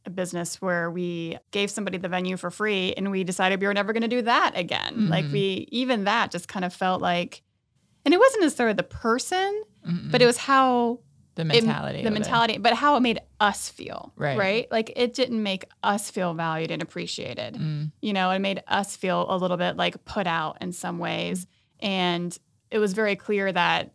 business 0.09 0.61
where 0.61 0.89
we 0.89 1.37
gave 1.51 1.69
somebody 1.69 1.97
the 1.97 2.09
venue 2.09 2.35
for 2.37 2.49
free 2.49 2.93
and 2.97 3.11
we 3.11 3.23
decided 3.23 3.61
we 3.61 3.67
were 3.67 3.73
never 3.73 3.93
going 3.93 4.01
to 4.01 4.07
do 4.07 4.21
that 4.23 4.53
again. 4.55 5.09
Like 5.09 5.25
Mhm. 5.25 5.31
we 5.33 5.67
even 5.71 6.05
that 6.05 6.31
just 6.31 6.47
kind 6.47 6.65
of 6.65 6.73
felt 6.73 7.01
like 7.01 7.43
and 8.03 8.13
it 8.15 8.19
wasn't 8.19 8.41
necessarily 8.41 8.73
the 8.73 8.81
person, 8.81 9.61
Mm-mm. 9.87 10.11
but 10.11 10.23
it 10.23 10.25
was 10.25 10.37
how 10.37 11.01
the 11.35 11.43
it- 11.43 11.45
mentality. 11.45 12.01
the 12.01 12.07
of 12.07 12.13
it. 12.15 12.19
mentality, 12.19 12.57
but 12.57 12.73
how 12.73 12.95
it 12.97 13.01
made 13.01 13.19
us 13.39 13.69
feel. 13.69 14.11
Right. 14.15 14.37
Right. 14.37 14.71
Like 14.71 14.91
it 14.95 15.13
didn't 15.13 15.41
make 15.43 15.65
us 15.83 16.09
feel 16.09 16.33
valued 16.33 16.71
and 16.71 16.81
appreciated. 16.81 17.53
Mm, 17.55 17.91
You 18.01 18.13
know, 18.13 18.31
it 18.31 18.39
made 18.39 18.63
us 18.67 18.95
feel 18.95 19.27
a 19.29 19.37
little 19.37 19.57
bit 19.57 19.77
like 19.77 20.03
put 20.03 20.25
out 20.25 20.57
in 20.61 20.73
some 20.73 20.97
ways. 20.97 21.45
And 21.79 22.35
it 22.71 22.79
was 22.79 22.93
very 22.93 23.15
clear 23.15 23.51
that 23.51 23.93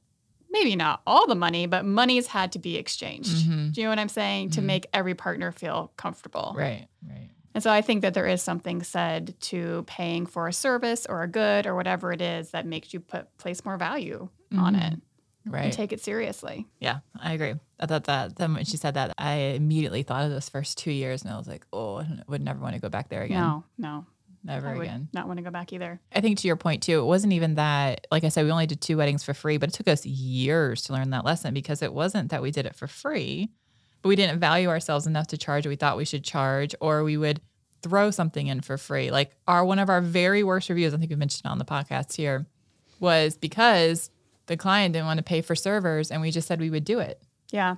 maybe 0.50 0.76
not 0.76 1.02
all 1.06 1.26
the 1.26 1.34
money, 1.34 1.66
but 1.66 1.84
money's 1.84 2.26
had 2.28 2.52
to 2.52 2.58
be 2.58 2.76
exchanged. 2.76 3.46
mhm. 3.46 3.72
Do 3.72 3.80
you 3.80 3.86
know 3.86 3.90
what 3.90 3.98
I'm 3.98 4.08
saying? 4.08 4.50
To 4.50 4.60
Mhm. 4.60 4.64
make 4.64 4.86
every 4.92 5.14
partner 5.14 5.52
feel 5.52 5.92
comfortable. 5.96 6.52
Right. 6.56 6.88
Right. 7.08 7.30
And 7.54 7.62
so 7.62 7.70
I 7.70 7.80
think 7.80 8.02
that 8.02 8.12
there 8.14 8.26
is 8.26 8.42
something 8.42 8.82
said 8.82 9.34
to 9.42 9.84
paying 9.86 10.26
for 10.26 10.46
a 10.46 10.52
service 10.52 11.06
or 11.06 11.22
a 11.22 11.28
good 11.28 11.66
or 11.66 11.74
whatever 11.74 12.12
it 12.12 12.20
is 12.20 12.50
that 12.50 12.66
makes 12.66 12.92
you 12.92 13.00
put 13.00 13.34
place 13.38 13.64
more 13.64 13.76
value 13.78 14.28
on 14.56 14.74
Mhm. 14.74 14.92
it 14.92 15.00
Right. 15.46 15.64
and 15.64 15.72
take 15.72 15.92
it 15.92 16.00
seriously. 16.00 16.66
Yeah, 16.80 16.98
I 17.18 17.32
agree. 17.32 17.54
I 17.80 17.86
thought 17.86 18.04
that 18.04 18.36
then 18.36 18.52
when 18.54 18.64
she 18.64 18.76
said 18.76 18.94
that, 18.94 19.14
I 19.16 19.34
immediately 19.56 20.02
thought 20.02 20.24
of 20.24 20.30
those 20.30 20.48
first 20.48 20.76
two 20.76 20.90
years, 20.90 21.22
and 21.22 21.30
I 21.32 21.38
was 21.38 21.46
like, 21.46 21.64
oh, 21.72 21.98
I 22.00 22.06
would 22.26 22.42
never 22.42 22.58
want 22.60 22.74
to 22.74 22.80
go 22.80 22.88
back 22.88 23.08
there 23.08 23.22
again. 23.22 23.38
No, 23.40 23.64
no. 23.78 24.06
Never 24.46 24.68
I 24.68 24.76
again. 24.82 25.08
not 25.12 25.26
want 25.26 25.38
to 25.38 25.42
go 25.42 25.50
back 25.50 25.72
either. 25.72 26.00
I 26.14 26.20
think 26.20 26.38
to 26.38 26.46
your 26.46 26.56
point 26.56 26.82
too, 26.82 27.00
it 27.00 27.04
wasn't 27.04 27.32
even 27.32 27.56
that. 27.56 28.06
Like 28.10 28.24
I 28.24 28.28
said, 28.28 28.44
we 28.44 28.50
only 28.50 28.66
did 28.66 28.80
two 28.80 28.96
weddings 28.96 29.22
for 29.24 29.34
free, 29.34 29.56
but 29.58 29.68
it 29.68 29.72
took 29.74 29.88
us 29.88 30.06
years 30.06 30.82
to 30.82 30.92
learn 30.92 31.10
that 31.10 31.24
lesson 31.24 31.52
because 31.54 31.82
it 31.82 31.92
wasn't 31.92 32.30
that 32.30 32.42
we 32.42 32.50
did 32.50 32.66
it 32.66 32.74
for 32.76 32.86
free, 32.86 33.50
but 34.02 34.08
we 34.08 34.16
didn't 34.16 34.40
value 34.40 34.68
ourselves 34.68 35.06
enough 35.06 35.26
to 35.28 35.36
charge 35.38 35.66
what 35.66 35.70
we 35.70 35.76
thought 35.76 35.96
we 35.96 36.04
should 36.04 36.24
charge, 36.24 36.74
or 36.80 37.04
we 37.04 37.16
would 37.16 37.40
throw 37.82 38.10
something 38.10 38.46
in 38.46 38.60
for 38.62 38.78
free. 38.78 39.10
Like 39.10 39.36
our 39.46 39.64
one 39.64 39.78
of 39.78 39.88
our 39.90 40.00
very 40.00 40.42
worst 40.42 40.68
reviews, 40.68 40.94
I 40.94 40.96
think 40.98 41.10
we 41.10 41.16
mentioned 41.16 41.42
it 41.44 41.48
on 41.50 41.58
the 41.58 41.64
podcast 41.64 42.16
here, 42.16 42.46
was 43.00 43.36
because 43.36 44.10
the 44.46 44.56
client 44.56 44.92
didn't 44.94 45.06
want 45.06 45.18
to 45.18 45.24
pay 45.24 45.42
for 45.42 45.54
servers, 45.54 46.10
and 46.10 46.20
we 46.22 46.30
just 46.30 46.46
said 46.48 46.60
we 46.60 46.70
would 46.70 46.84
do 46.84 46.98
it. 47.00 47.20
Yeah. 47.50 47.76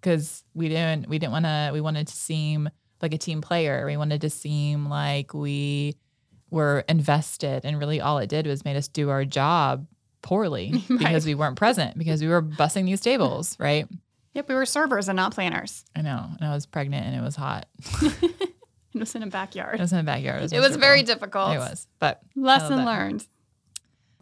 because 0.00 0.42
we 0.54 0.68
didn't 0.68 1.08
we 1.08 1.18
didn't 1.18 1.32
want 1.32 1.44
to 1.44 1.70
we 1.72 1.80
wanted 1.80 2.08
to 2.08 2.14
seem 2.14 2.68
like 3.00 3.14
a 3.14 3.18
team 3.18 3.40
player 3.40 3.84
we 3.86 3.96
wanted 3.96 4.20
to 4.22 4.30
seem 4.30 4.86
like 4.88 5.34
we 5.34 5.96
were 6.54 6.84
invested 6.88 7.64
and 7.64 7.78
really 7.78 8.00
all 8.00 8.16
it 8.18 8.28
did 8.28 8.46
was 8.46 8.64
made 8.64 8.76
us 8.76 8.88
do 8.88 9.10
our 9.10 9.24
job 9.26 9.86
poorly 10.22 10.72
Right. 10.88 10.98
because 11.00 11.26
we 11.26 11.34
weren't 11.34 11.56
present 11.56 11.98
because 11.98 12.22
we 12.22 12.28
were 12.28 12.40
bussing 12.42 12.86
these 12.86 13.00
tables 13.02 13.56
right 13.60 13.86
Yep, 14.34 14.48
we 14.48 14.54
were 14.56 14.66
servers 14.66 15.08
and 15.08 15.16
not 15.16 15.34
planners. 15.34 15.84
i 15.94 16.00
know 16.00 16.24
and 16.38 16.48
i 16.48 16.54
was 16.54 16.64
pregnant 16.66 17.06
and 17.06 17.14
it 17.16 17.22
was 17.22 17.36
hot 17.36 17.66
It 18.94 19.00
was 19.00 19.14
in 19.16 19.24
a 19.24 19.26
backyard. 19.26 19.74
it 19.74 19.82
was 19.82 19.92
in 19.92 19.98
a 19.98 20.04
backyard 20.04 20.52
It 20.52 20.60
was 20.60 20.76
very 20.76 21.02
difficult. 21.02 21.52
it 21.54 21.58
was 21.58 21.86
but 21.98 22.20
Lesson 22.36 22.84
learned. 22.84 23.26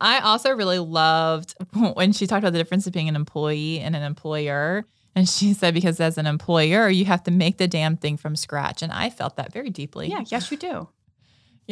I 0.01 0.19
also 0.21 0.51
really 0.53 0.79
loved 0.81 1.55
when 1.95 2.12
she 2.12 2.27
talked 2.27 2.43
about 2.43 2.53
the 2.55 2.59
difference 2.59 2.87
of 2.87 2.93
being 2.95 3.09
an 3.09 3.15
employee 3.15 3.79
and 3.81 3.95
an 3.95 4.03
employer. 4.03 4.85
And 5.15 5.29
she 5.29 5.53
said, 5.53 5.75
because 5.75 6.01
as 6.01 6.17
an 6.19 6.27
employer, 6.27 6.89
you 6.89 7.05
have 7.05 7.23
to 7.25 7.31
make 7.31 7.59
the 7.59 7.69
damn 7.69 7.97
thing 7.99 8.17
from 8.17 8.35
scratch. 8.35 8.81
And 8.83 8.91
I 8.91 9.11
felt 9.11 9.37
that 9.37 9.53
very 9.53 9.69
deeply. 9.71 10.09
Yeah, 10.09 10.25
yes, 10.27 10.51
you 10.51 10.57
do. 10.57 10.89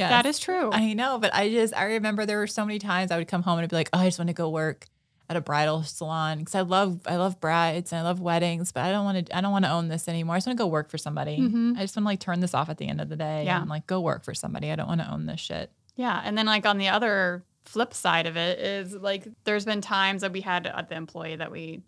Yes. 0.01 0.11
That 0.11 0.27
is 0.27 0.39
true. 0.39 0.71
I 0.73 0.93
know, 0.95 1.19
but 1.19 1.35
I 1.35 1.49
just, 1.51 1.75
I 1.77 1.85
remember 1.85 2.27
there 2.27 2.39
were 2.39 2.47
so 2.47 2.65
many 2.65 2.79
times 2.79 3.11
I 3.11 3.19
would 3.19 3.29
come 3.29 3.43
home 3.43 3.59
and 3.59 3.65
I'd 3.65 3.71
be 3.71 3.77
like, 3.77 3.91
oh, 3.93 3.99
I 3.99 4.07
just 4.07 4.19
want 4.19 4.29
to 4.29 4.35
go 4.35 4.49
work 4.49 4.87
at 5.29 5.37
a 5.37 5.41
bridal 5.41 5.83
salon 5.85 6.39
because 6.41 6.57
I 6.57 6.63
love, 6.63 7.01
I 7.07 7.17
love 7.17 7.39
brides 7.41 7.93
and 7.93 8.01
I 8.01 8.03
love 8.03 8.21
weddings, 8.21 8.73
but 8.73 8.83
I 8.85 8.91
don't 8.91 9.05
want 9.05 9.27
to, 9.27 9.37
I 9.37 9.41
don't 9.41 9.53
want 9.53 9.65
to 9.65 9.71
own 9.71 9.87
this 9.89 10.09
anymore. 10.09 10.35
I 10.35 10.39
just 10.39 10.49
want 10.49 10.59
to 10.59 10.63
go 10.65 10.67
work 10.67 10.91
for 10.91 10.99
somebody. 10.99 11.39
Mhm. 11.39 11.77
I 11.77 11.83
just 11.83 11.95
want 11.97 12.05
to 12.05 12.09
like 12.09 12.21
turn 12.21 12.41
this 12.41 12.53
off 12.55 12.69
at 12.69 12.79
the 12.79 12.89
end 12.89 13.01
of 13.01 13.09
the 13.09 13.17
day. 13.17 13.45
Yeah. 13.45 13.61
And 13.61 13.71
like 13.71 13.87
go 13.87 14.01
work 14.01 14.25
for 14.25 14.35
somebody. 14.35 14.73
I 14.73 14.77
don't 14.77 14.89
want 14.89 15.01
to 15.03 15.11
own 15.11 15.27
this 15.27 15.39
shit. 15.41 15.71
Yeah. 15.97 16.21
And 16.25 16.37
then, 16.39 16.47
like, 16.47 16.65
on 16.67 16.79
the 16.79 16.89
other 16.89 17.45
flip 17.67 17.93
side 17.93 18.27
of 18.27 18.37
it 18.37 18.59
is 18.59 18.95
like, 18.95 19.29
there's 19.45 19.67
been 19.67 19.83
times 19.83 20.23
that 20.23 20.33
we 20.33 20.41
had 20.41 20.67
at 20.67 20.89
the 20.89 20.95
employee 20.97 21.37
that 21.37 21.53
we 21.53 21.83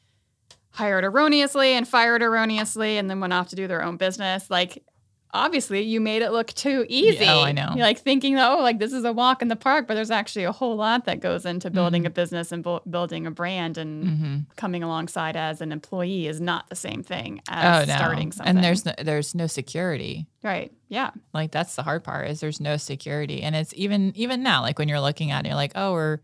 hired 0.71 1.04
erroneously 1.04 1.73
and 1.73 1.88
fired 1.88 2.23
erroneously 2.23 2.99
and 2.99 3.09
then 3.09 3.21
went 3.21 3.33
off 3.33 3.49
to 3.49 3.57
do 3.57 3.66
their 3.66 3.83
own 3.83 3.97
business. 3.97 4.50
Like, 4.50 4.85
obviously, 5.35 5.83
you 5.83 6.01
made 6.01 6.23
it 6.23 6.31
look 6.31 6.49
too 6.49 6.85
easy. 6.88 7.25
oh, 7.27 7.42
I 7.42 7.53
know. 7.53 7.71
You're 7.75 7.85
like 7.87 7.99
thinking, 7.99 8.35
that, 8.35 8.51
oh, 8.53 8.61
like 8.62 8.79
this 8.79 8.92
is 8.92 9.05
a 9.05 9.12
walk 9.12 9.42
in 9.42 9.49
the 9.49 9.57
park, 9.57 9.87
but 9.88 9.95
there's 9.95 10.11
actually 10.11 10.45
a 10.45 10.53
whole 10.53 10.77
lot 10.77 11.05
that 11.07 11.21
goes 11.21 11.47
into 11.47 11.71
building 11.71 12.07
a 12.07 12.11
business 12.11 12.53
and 12.53 12.62
bu- 12.62 12.81
building 12.88 13.27
a 13.27 13.31
brand 13.31 13.79
and 13.79 14.05
Mm-hmm. 14.05 14.37
coming 14.57 14.83
alongside 14.83 15.37
as 15.37 15.61
an 15.61 15.73
employee 15.73 16.27
is 16.27 16.40
not 16.40 16.68
the 16.68 16.77
same 16.77 17.03
thing 17.03 17.40
as 17.49 17.88
Oh, 17.88 17.90
no. 17.92 17.97
starting 17.97 18.33
something. 18.33 18.57
And 18.57 18.64
there's 18.64 18.85
no, 18.85 18.92
there's 19.03 19.35
no 19.35 19.47
security. 19.47 20.27
right. 20.42 20.73
Yeah. 20.88 21.11
Like 21.33 21.51
that's 21.53 21.75
the 21.77 21.83
hard 21.83 22.05
part 22.05 22.29
is 22.29 22.40
there's 22.40 22.61
no 22.61 22.77
security. 22.77 23.42
And 23.42 23.57
it's 23.57 23.73
even 23.77 24.12
even 24.14 24.42
now, 24.42 24.61
like 24.61 24.79
when 24.79 24.88
you're 24.88 25.01
looking 25.01 25.31
at 25.31 25.45
it, 25.45 25.49
you're 25.49 25.57
like, 25.57 25.73
oh, 25.75 25.92
we're 25.92 26.18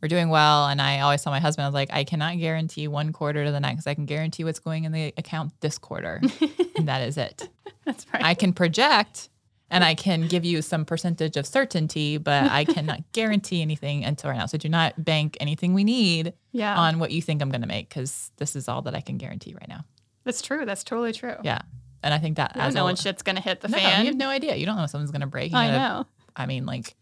we're 0.00 0.08
doing 0.08 0.28
well. 0.30 0.66
And 0.66 0.80
I 0.82 1.00
always 1.00 1.22
tell 1.22 1.32
my 1.32 1.40
husband, 1.40 1.64
I 1.64 1.68
was 1.68 1.74
like, 1.74 1.90
I 1.92 2.04
cannot 2.04 2.38
guarantee 2.38 2.88
one 2.88 3.12
quarter 3.12 3.44
to 3.44 3.50
the 3.52 3.60
next. 3.60 3.86
I 3.86 3.94
can 3.94 4.04
guarantee 4.06 4.44
what's 4.44 4.58
going 4.60 4.84
in 4.84 4.92
the 4.92 5.12
account 5.16 5.52
this 5.60 5.76
quarter. 5.78 6.20
and 6.76 6.88
that 6.88 7.02
is 7.08 7.16
it. 7.18 7.48
That's 7.86 8.06
right. 8.12 8.22
I 8.22 8.34
can 8.34 8.52
project 8.52 9.28
and 9.70 9.82
I 9.82 9.94
can 9.94 10.28
give 10.28 10.44
you 10.44 10.62
some 10.62 10.84
percentage 10.84 11.36
of 11.36 11.46
certainty, 11.46 12.16
but 12.18 12.50
I 12.50 12.64
cannot 12.74 13.00
guarantee 13.12 13.62
anything 13.62 14.04
until 14.04 14.30
right 14.30 14.38
now. 14.38 14.46
So 14.46 14.58
do 14.58 14.68
not 14.68 15.04
bank 15.04 15.36
anything 15.40 15.74
we 15.74 15.84
need 15.84 16.34
yeah. 16.52 16.78
on 16.78 16.98
what 16.98 17.10
you 17.10 17.20
think 17.22 17.42
I'm 17.42 17.50
gonna 17.50 17.66
make 17.66 17.88
because 17.88 18.30
this 18.36 18.54
is 18.56 18.68
all 18.68 18.82
that 18.82 18.94
I 18.94 19.00
can 19.00 19.16
guarantee 19.18 19.54
right 19.54 19.68
now. 19.68 19.84
That's 20.24 20.42
true. 20.42 20.64
That's 20.64 20.84
totally 20.84 21.12
true. 21.12 21.36
Yeah. 21.42 21.60
And 22.02 22.12
I 22.14 22.18
think 22.18 22.36
that 22.36 22.52
You 22.54 22.62
don't 22.62 22.74
know 22.74 22.82
a- 22.82 22.86
when 22.86 22.96
shit's 22.96 23.22
gonna 23.22 23.40
hit 23.40 23.60
the 23.62 23.68
no, 23.68 23.78
fan. 23.78 24.00
you 24.02 24.06
have 24.08 24.16
no 24.16 24.28
idea. 24.28 24.54
You 24.56 24.66
don't 24.66 24.76
know 24.76 24.82
when 24.82 24.88
something's 24.88 25.10
gonna 25.10 25.26
break. 25.26 25.52
You 25.52 25.58
I 25.58 25.66
gotta- 25.68 25.78
know. 25.78 26.06
I 26.36 26.46
mean, 26.46 26.66
like, 26.66 26.94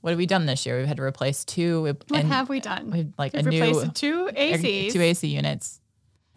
what 0.00 0.10
have 0.10 0.18
we 0.18 0.26
done 0.26 0.46
this 0.46 0.66
year? 0.66 0.78
We've 0.78 0.86
had 0.88 0.96
to 0.96 1.02
replace 1.02 1.44
two. 1.44 1.82
What 1.84 2.04
and 2.12 2.28
have 2.28 2.48
we 2.48 2.60
done? 2.60 2.90
We've 2.90 3.12
like 3.18 3.32
We've 3.32 3.46
a 3.46 3.50
new 3.50 3.62
replaced 3.64 3.94
two 3.94 4.28
ACs. 4.36 4.92
two 4.92 5.00
AC 5.00 5.28
units. 5.28 5.80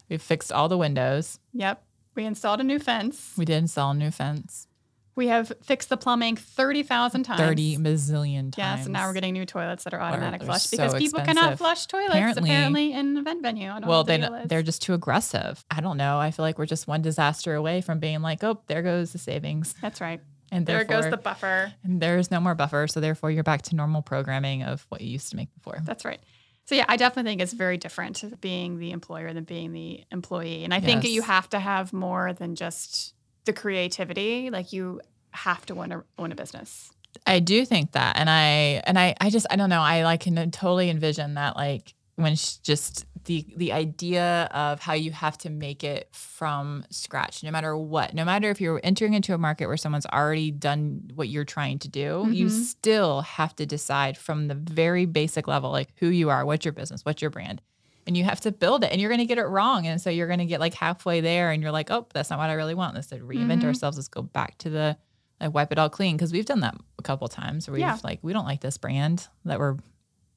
We've 0.10 0.22
fixed 0.22 0.52
all 0.52 0.70
the 0.70 0.78
windows. 0.78 1.40
Yep. 1.54 1.84
We 2.16 2.26
installed 2.26 2.60
a 2.62 2.64
new 2.64 2.80
fence. 2.80 3.34
We 3.38 3.46
did 3.46 3.58
install 3.58 3.92
a 3.92 3.94
new 3.94 4.10
fence 4.12 4.68
We 5.16 5.28
have 5.28 5.52
fixed 5.64 5.90
the 5.90 5.98
plumbing 5.98 6.36
30,000 6.38 7.24
times. 7.24 7.40
thirty 7.40 7.78
bazillion 7.78 8.52
times. 8.52 8.58
Yes, 8.58 8.84
and 8.86 8.94
now 8.94 9.08
we're 9.08 9.14
getting 9.14 9.34
new 9.34 9.46
toilets 9.46 9.84
that 9.86 9.94
are 9.94 10.02
automatic 10.02 10.42
they're 10.42 10.48
flush 10.48 10.64
so 10.64 10.78
because 10.78 10.94
people 10.96 11.22
cannot 11.22 11.58
flush 11.58 11.86
toilets 11.88 12.12
Apparently- 12.16 12.50
apparently, 12.50 12.94
in 12.94 13.00
an 13.08 13.18
event 13.18 13.42
venue. 13.42 13.70
I 13.70 13.80
don't 13.80 13.88
Well, 13.90 14.04
the 14.04 14.18
they 14.18 14.24
is. 14.44 14.48
they're 14.48 14.64
just 14.64 14.82
too 14.82 14.94
aggressive. 14.94 15.64
I 15.72 15.80
don't 15.82 15.98
know. 15.98 16.18
I 16.20 16.32
feel 16.32 16.44
like 16.44 16.58
we're 16.58 16.66
just 16.66 16.88
one 16.88 17.02
disaster 17.02 17.54
away 17.56 17.82
from 17.82 18.00
being 18.00 18.22
like, 18.22 18.44
oh, 18.44 18.62
there 18.68 18.82
goes 18.82 19.12
the 19.14 19.18
savings, 19.18 19.74
That's 19.82 20.02
right. 20.02 20.20
and 20.52 20.66
There 20.66 20.84
goes 20.84 21.10
the 21.10 21.18
buffer. 21.18 21.72
and 21.84 22.02
there's 22.02 22.30
no 22.32 22.40
more 22.42 22.56
buffer. 22.56 22.88
So 22.88 23.00
therefore, 23.00 23.32
you're 23.32 23.44
back 23.44 23.62
to 23.64 23.76
normal 23.76 24.02
programming 24.02 24.64
of 24.64 24.86
what 24.90 25.00
you 25.02 25.10
used 25.10 25.30
to 25.32 25.36
make 25.38 25.54
before. 25.54 25.80
That's 25.84 26.04
right. 26.06 26.20
So 26.66 26.74
yeah, 26.74 26.86
I 26.88 26.98
definitely 26.98 27.32
think 27.32 27.42
it's 27.42 27.54
very 27.54 27.78
different 27.78 28.42
being 28.42 28.80
the 28.80 28.92
employer 28.92 29.34
than 29.34 29.44
being 29.44 29.72
the 29.72 30.04
employee. 30.12 30.64
And 30.64 30.74
I 30.74 30.80
think 30.80 31.04
you 31.04 31.22
have 31.22 31.48
to 31.50 31.60
have 31.60 31.94
more 31.94 32.34
than 32.34 32.56
just 32.56 33.14
the 33.46 33.54
creativity. 33.54 34.50
Like 34.50 34.74
you 34.74 35.00
have 35.32 35.66
to 35.68 35.76
want 35.76 35.92
to 35.92 36.04
own 36.18 36.32
a 36.32 36.36
business. 36.36 36.92
I 37.28 37.40
do 37.40 37.66
think 37.66 37.92
that, 37.94 38.18
and 38.18 38.30
I 38.30 38.82
and 38.86 39.00
I 39.00 39.16
I 39.22 39.30
just 39.30 39.46
I 39.50 39.56
don't 39.56 39.70
know. 39.70 39.82
I 39.82 40.04
like 40.04 40.22
can 40.22 40.52
totally 40.52 40.90
envision 40.90 41.36
that 41.36 41.56
like 41.56 41.94
when 42.16 42.36
sh- 42.36 42.56
just 42.58 43.06
the 43.26 43.46
the 43.58 43.72
idea 43.74 44.48
of 44.52 44.80
how 44.80 44.94
you 44.94 45.12
have 45.12 45.38
to 45.40 45.50
make 45.50 45.84
it 45.84 46.10
from 46.14 46.86
scratch, 46.90 47.44
no 47.44 47.52
matter 47.52 47.76
what, 47.76 48.14
no 48.14 48.24
matter 48.26 48.50
if 48.50 48.62
you're 48.62 48.80
entering 48.84 49.14
into 49.14 49.34
a 49.34 49.38
market 49.38 49.68
where 49.68 49.78
someone's 49.78 50.06
already 50.08 50.52
done 50.52 51.12
what 51.16 51.28
you're 51.30 51.46
trying 51.46 51.80
to 51.80 51.88
do, 51.90 52.28
you 52.32 52.48
Mhm. 52.48 52.52
still 52.52 53.22
have 53.22 53.56
to 53.58 53.66
decide 53.66 54.18
from 54.18 54.48
the 54.48 54.56
very 54.56 55.06
basic 55.06 55.48
level, 55.48 55.72
like 55.72 55.90
who 55.98 56.08
you 56.08 56.30
are, 56.30 56.46
what's 56.46 56.66
your 56.66 56.72
business, 56.72 57.04
what's 57.04 57.22
your 57.22 57.32
brand. 57.32 57.62
And 58.08 58.16
you 58.16 58.24
have 58.24 58.40
to 58.42 58.52
build 58.52 58.84
it 58.84 58.92
and 58.92 59.02
you're 59.02 59.10
going 59.10 59.20
to 59.20 59.26
get 59.26 59.40
it 59.40 59.46
wrong. 59.48 59.88
And 59.88 60.00
so 60.00 60.12
you're 60.12 60.28
going 60.28 60.38
to 60.40 60.46
get 60.46 60.60
like 60.60 60.76
halfway 60.76 61.22
there 61.22 61.50
and 61.50 61.64
you're 61.64 61.72
like, 61.72 61.90
oh, 61.90 62.06
that's 62.14 62.30
not 62.30 62.38
what 62.38 62.52
I 62.52 62.54
really 62.54 62.76
want. 62.76 62.94
Let's 62.94 63.08
reinvent 63.12 63.62
Mhm. 63.62 63.66
ourselves. 63.66 63.98
Let's 63.98 64.08
go 64.08 64.22
back 64.22 64.58
to 64.60 64.70
the 64.70 64.98
like 65.42 65.54
wipe 65.54 65.72
it 65.72 65.80
all 65.80 65.90
clean 65.90 66.16
because 66.16 66.32
we've 66.32 66.46
done 66.46 66.60
that 66.62 66.76
a 67.00 67.02
couple 67.02 67.28
times 67.28 67.68
where 67.68 67.74
we've 67.74 68.04
like 68.04 68.20
we 68.22 68.32
don't 68.32 68.46
like 68.46 68.62
this 68.62 68.78
brand 68.78 69.28
that 69.44 69.58
we're 69.60 69.78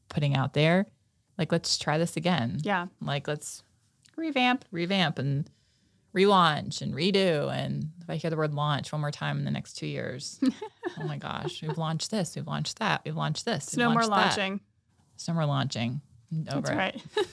putting 0.08 0.34
out 0.34 0.54
there 0.54 0.86
like 1.38 1.50
let's 1.52 1.78
try 1.78 1.96
this 1.98 2.16
again 2.16 2.58
Yeah. 2.62 2.86
like 3.00 3.26
let's 3.28 3.62
Revamp. 4.16 4.64
revamp 4.72 5.18
and 5.18 5.48
relaunch 6.14 6.82
and 6.82 6.92
redo 6.94 7.52
and 7.54 7.90
if 8.02 8.10
i 8.10 8.16
hear 8.16 8.30
the 8.30 8.36
word 8.36 8.52
launch 8.54 8.90
one 8.90 9.00
more 9.00 9.10
time 9.12 9.38
in 9.38 9.44
the 9.44 9.50
next 9.50 9.74
two 9.74 9.86
years 9.86 10.40
oh 10.98 11.04
my 11.04 11.16
gosh 11.18 11.62
we've 11.62 11.78
launched 11.78 12.10
this 12.10 12.34
we've 12.34 12.46
launched 12.46 12.78
that 12.80 13.02
we've 13.04 13.14
launched 13.16 13.44
this 13.44 13.68
we've 13.72 13.78
no 13.78 13.92
more 13.92 14.04
launched 14.04 14.36
that. 14.36 14.40
launching. 14.42 14.60
so 15.16 15.32
we're 15.34 15.44
launching 15.44 16.00
over 16.50 16.66
That's 16.66 16.70
right. 16.76 17.02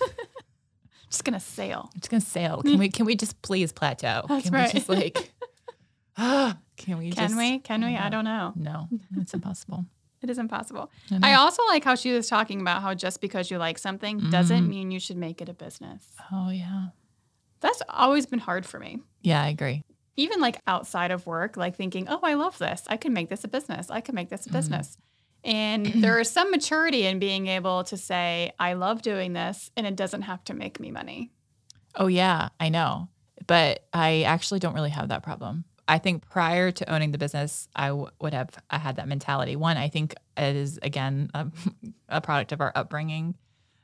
Just 1.09 1.23
gonna 1.23 1.39
sail. 1.39 1.89
Just 1.95 2.09
gonna 2.09 2.19
sail 2.21 2.61
can 2.61 2.77
we 2.77 2.89
can 2.89 3.05
we 3.05 3.15
just 3.15 3.41
please 3.41 3.71
plateau 3.71 4.25
That's 4.27 4.45
can 4.45 4.53
right. 4.53 4.73
we 4.73 4.79
just 4.79 4.89
like 4.89 5.31
ah, 6.17 6.57
Can 6.77 6.97
we? 6.97 7.11
Can 7.11 7.29
just- 7.29 7.37
we? 7.37 7.59
Can 7.59 7.83
we? 7.85 7.95
I 7.95 8.09
don't 8.09 8.25
know. 8.25 8.53
No, 8.55 8.87
it's 9.17 9.33
impossible. 9.33 9.85
It 10.25 10.31
is 10.31 10.39
impossible. 10.39 10.91
I. 11.11 11.33
I 11.33 11.33
also 11.35 11.61
like 11.67 11.83
how 11.83 11.93
she 11.93 12.11
was 12.11 12.27
talking 12.27 12.59
about 12.59 12.81
how 12.81 12.95
just 12.95 13.21
because 13.21 13.51
you 13.51 13.59
like 13.59 13.77
something 13.77 14.17
doesn't 14.31 14.65
Mhm. 14.65 14.67
mean 14.67 14.89
you 14.89 14.99
should 14.99 15.17
make 15.17 15.39
it 15.39 15.49
a 15.49 15.53
business. 15.53 16.07
Oh 16.31 16.49
yeah. 16.49 16.87
That's 17.59 17.83
always 17.89 18.25
been 18.25 18.39
hard 18.39 18.65
for 18.65 18.79
me. 18.79 19.01
Yeah, 19.21 19.43
I 19.43 19.49
agree. 19.49 19.83
Even 20.17 20.39
like 20.41 20.57
outside 20.65 21.11
of 21.11 21.27
work, 21.27 21.57
like 21.57 21.75
thinking, 21.75 22.07
oh, 22.09 22.19
I 22.23 22.33
love 22.33 22.57
this. 22.57 22.81
I 22.87 22.97
can 22.97 23.13
make 23.13 23.29
this 23.29 23.43
a 23.43 23.47
business. 23.47 23.91
I 23.91 24.01
can 24.01 24.15
make 24.15 24.29
this 24.29 24.47
a 24.47 24.49
Mhm. 24.49 24.53
business. 24.53 24.97
And 25.43 25.85
there 26.03 26.19
is 26.19 26.31
some 26.31 26.49
maturity 26.49 27.05
in 27.05 27.19
being 27.19 27.45
able 27.45 27.83
to 27.83 27.95
say, 27.97 28.51
I 28.59 28.73
love 28.73 29.03
doing 29.03 29.33
this 29.33 29.69
and 29.77 29.85
it 29.85 29.95
doesn't 29.95 30.23
have 30.23 30.43
to 30.45 30.55
make 30.55 30.79
me 30.79 30.89
money. 30.89 31.29
Oh 31.93 32.07
yeah, 32.07 32.49
I 32.59 32.69
know. 32.69 33.09
But 33.45 33.85
I 33.93 34.23
actually 34.23 34.59
don't 34.59 34.73
really 34.73 34.89
have 34.89 35.09
that 35.09 35.21
problem. 35.21 35.65
I 35.87 35.99
think 35.99 36.27
prior 36.27 36.71
to 36.71 36.91
owning 36.91 37.11
the 37.11 37.17
business, 37.17 37.67
I 37.75 37.89
w- 37.89 38.09
would 38.19 38.33
have 38.33 38.49
I 38.69 38.77
had 38.79 38.95
that 38.95 39.07
mentality. 39.07 39.55
One, 39.55 39.77
I 39.77 39.87
think 39.89 40.15
it 40.35 40.55
is 40.55 40.79
again 40.81 41.29
a, 41.33 41.47
a 42.09 42.21
product 42.21 42.51
of 42.51 42.61
our 42.61 42.71
upbringing. 42.75 43.35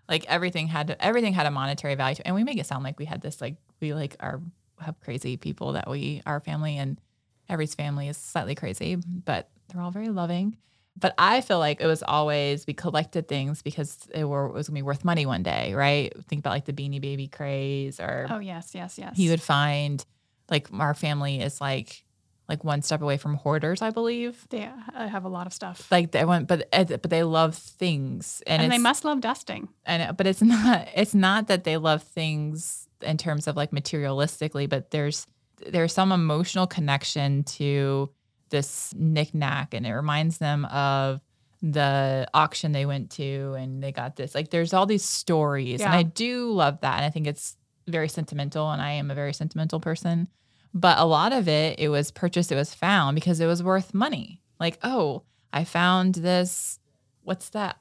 Like 0.09 0.25
everything 0.27 0.67
had 0.67 0.87
to, 0.87 1.05
everything 1.05 1.33
had 1.33 1.45
a 1.45 1.51
monetary 1.51 1.95
value, 1.95 2.15
to, 2.15 2.25
and 2.27 2.35
we 2.35 2.43
make 2.43 2.57
it 2.57 2.65
sound 2.65 2.83
like 2.83 2.97
we 2.99 3.05
had 3.05 3.21
this 3.21 3.39
like 3.39 3.55
we 3.79 3.93
like 3.93 4.15
are 4.19 4.41
have 4.79 4.99
crazy 4.99 5.37
people 5.37 5.73
that 5.73 5.89
we 5.89 6.21
our 6.25 6.39
family 6.39 6.77
and 6.77 6.99
every's 7.47 7.75
family 7.75 8.07
is 8.07 8.17
slightly 8.17 8.55
crazy, 8.55 8.95
but 8.95 9.49
they're 9.69 9.81
all 9.81 9.91
very 9.91 10.09
loving. 10.09 10.57
But 10.99 11.13
I 11.17 11.39
feel 11.41 11.59
like 11.59 11.79
it 11.81 11.87
was 11.87 12.03
always 12.03 12.65
we 12.67 12.73
collected 12.73 13.27
things 13.27 13.61
because 13.61 13.97
it, 14.13 14.25
were, 14.25 14.47
it 14.47 14.53
was 14.53 14.67
gonna 14.67 14.77
be 14.79 14.81
worth 14.81 15.05
money 15.05 15.25
one 15.25 15.43
day, 15.43 15.73
right? 15.73 16.11
Think 16.27 16.39
about 16.39 16.51
like 16.51 16.65
the 16.65 16.73
Beanie 16.73 16.99
Baby 16.99 17.27
craze, 17.27 17.99
or 17.99 18.27
Oh, 18.29 18.39
yes, 18.39 18.71
yes, 18.73 18.97
yes. 18.97 19.15
he 19.15 19.29
would 19.29 19.41
find 19.41 20.03
like 20.51 20.67
our 20.73 20.93
family 20.93 21.41
is 21.41 21.59
like 21.61 22.03
like 22.51 22.65
one 22.65 22.81
step 22.81 23.01
away 23.01 23.15
from 23.15 23.35
hoarders, 23.35 23.81
I 23.81 23.91
believe. 23.91 24.45
Yeah, 24.51 24.75
I 24.93 25.07
have 25.07 25.23
a 25.23 25.29
lot 25.29 25.47
of 25.47 25.53
stuff. 25.53 25.89
Like 25.89 26.11
they 26.11 26.25
went, 26.25 26.49
but 26.49 26.67
eh, 26.73 26.83
but 26.83 27.09
they 27.09 27.23
love 27.23 27.55
things, 27.55 28.43
and, 28.45 28.61
and 28.61 28.71
they 28.71 28.77
must 28.77 29.05
love 29.05 29.21
dusting. 29.21 29.69
and 29.85 30.15
but 30.17 30.27
it's 30.27 30.41
not 30.41 30.87
it's 30.93 31.15
not 31.15 31.47
that 31.47 31.63
they 31.63 31.77
love 31.77 32.03
things 32.03 32.89
in 33.01 33.17
terms 33.17 33.47
of 33.47 33.55
like 33.55 33.71
materialistically, 33.71 34.69
but 34.69 34.91
there's 34.91 35.27
there's 35.65 35.93
some 35.93 36.11
emotional 36.11 36.67
connection 36.67 37.43
to 37.45 38.11
this 38.49 38.93
knickknack, 38.97 39.73
and 39.73 39.87
it 39.87 39.93
reminds 39.93 40.37
them 40.39 40.65
of 40.65 41.21
the 41.61 42.27
auction 42.33 42.73
they 42.73 42.85
went 42.85 43.11
to, 43.11 43.53
and 43.57 43.81
they 43.81 43.93
got 43.93 44.17
this. 44.17 44.35
Like 44.35 44.49
there's 44.49 44.73
all 44.73 44.85
these 44.85 45.05
stories, 45.05 45.79
and 45.79 45.93
I 45.93 46.03
do 46.03 46.51
love 46.51 46.81
that, 46.81 46.97
and 46.97 47.05
I 47.05 47.09
think 47.11 47.27
it's 47.27 47.55
very 47.87 48.09
sentimental, 48.09 48.69
and 48.71 48.81
I 48.81 48.91
am 48.91 49.09
a 49.09 49.15
very 49.15 49.33
sentimental 49.33 49.79
person. 49.79 50.27
But 50.73 50.97
a 50.99 51.05
lot 51.05 51.33
of 51.33 51.47
it, 51.47 51.79
it 51.79 51.89
was 51.89 52.11
purchased, 52.11 52.51
it 52.51 52.55
was 52.55 52.73
found 52.73 53.15
because 53.15 53.39
it 53.39 53.45
was 53.45 53.61
worth 53.61 53.93
money. 53.93 54.41
Like, 54.59 54.79
oh, 54.83 55.23
I 55.51 55.63
found 55.63 56.15
this. 56.15 56.79
What's 57.23 57.49
that? 57.49 57.77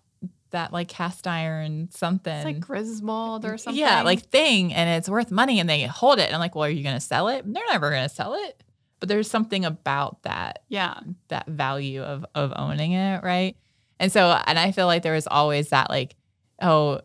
That 0.50 0.72
like 0.72 0.88
cast 0.88 1.28
iron 1.28 1.90
something. 1.92 2.34
It's 2.34 2.44
like 2.44 2.60
Griswold 2.60 3.44
or 3.44 3.56
something. 3.56 3.80
Yeah, 3.80 4.02
like 4.02 4.22
thing, 4.22 4.74
and 4.74 4.90
it's 4.90 5.08
worth 5.08 5.30
money, 5.30 5.60
and 5.60 5.70
they 5.70 5.82
hold 5.82 6.18
it. 6.18 6.24
And 6.24 6.34
I'm 6.34 6.40
like, 6.40 6.56
well, 6.56 6.64
are 6.64 6.70
you 6.70 6.82
going 6.82 6.96
to 6.96 7.00
sell 7.00 7.28
it? 7.28 7.44
They're 7.46 7.62
never 7.70 7.90
going 7.90 8.08
to 8.08 8.14
sell 8.14 8.34
it. 8.34 8.62
But 8.98 9.08
there's 9.08 9.30
something 9.30 9.64
about 9.64 10.24
that 10.24 10.64
yeah, 10.68 10.98
that 11.28 11.46
value 11.46 12.02
of 12.02 12.26
of 12.34 12.52
owning 12.56 12.92
it, 12.92 13.22
right? 13.22 13.56
And 14.00 14.10
so, 14.10 14.30
and 14.46 14.58
I 14.58 14.72
feel 14.72 14.86
like 14.86 15.02
there 15.02 15.12
was 15.12 15.28
always 15.28 15.68
that 15.68 15.90
like, 15.90 16.16
oh, 16.60 17.02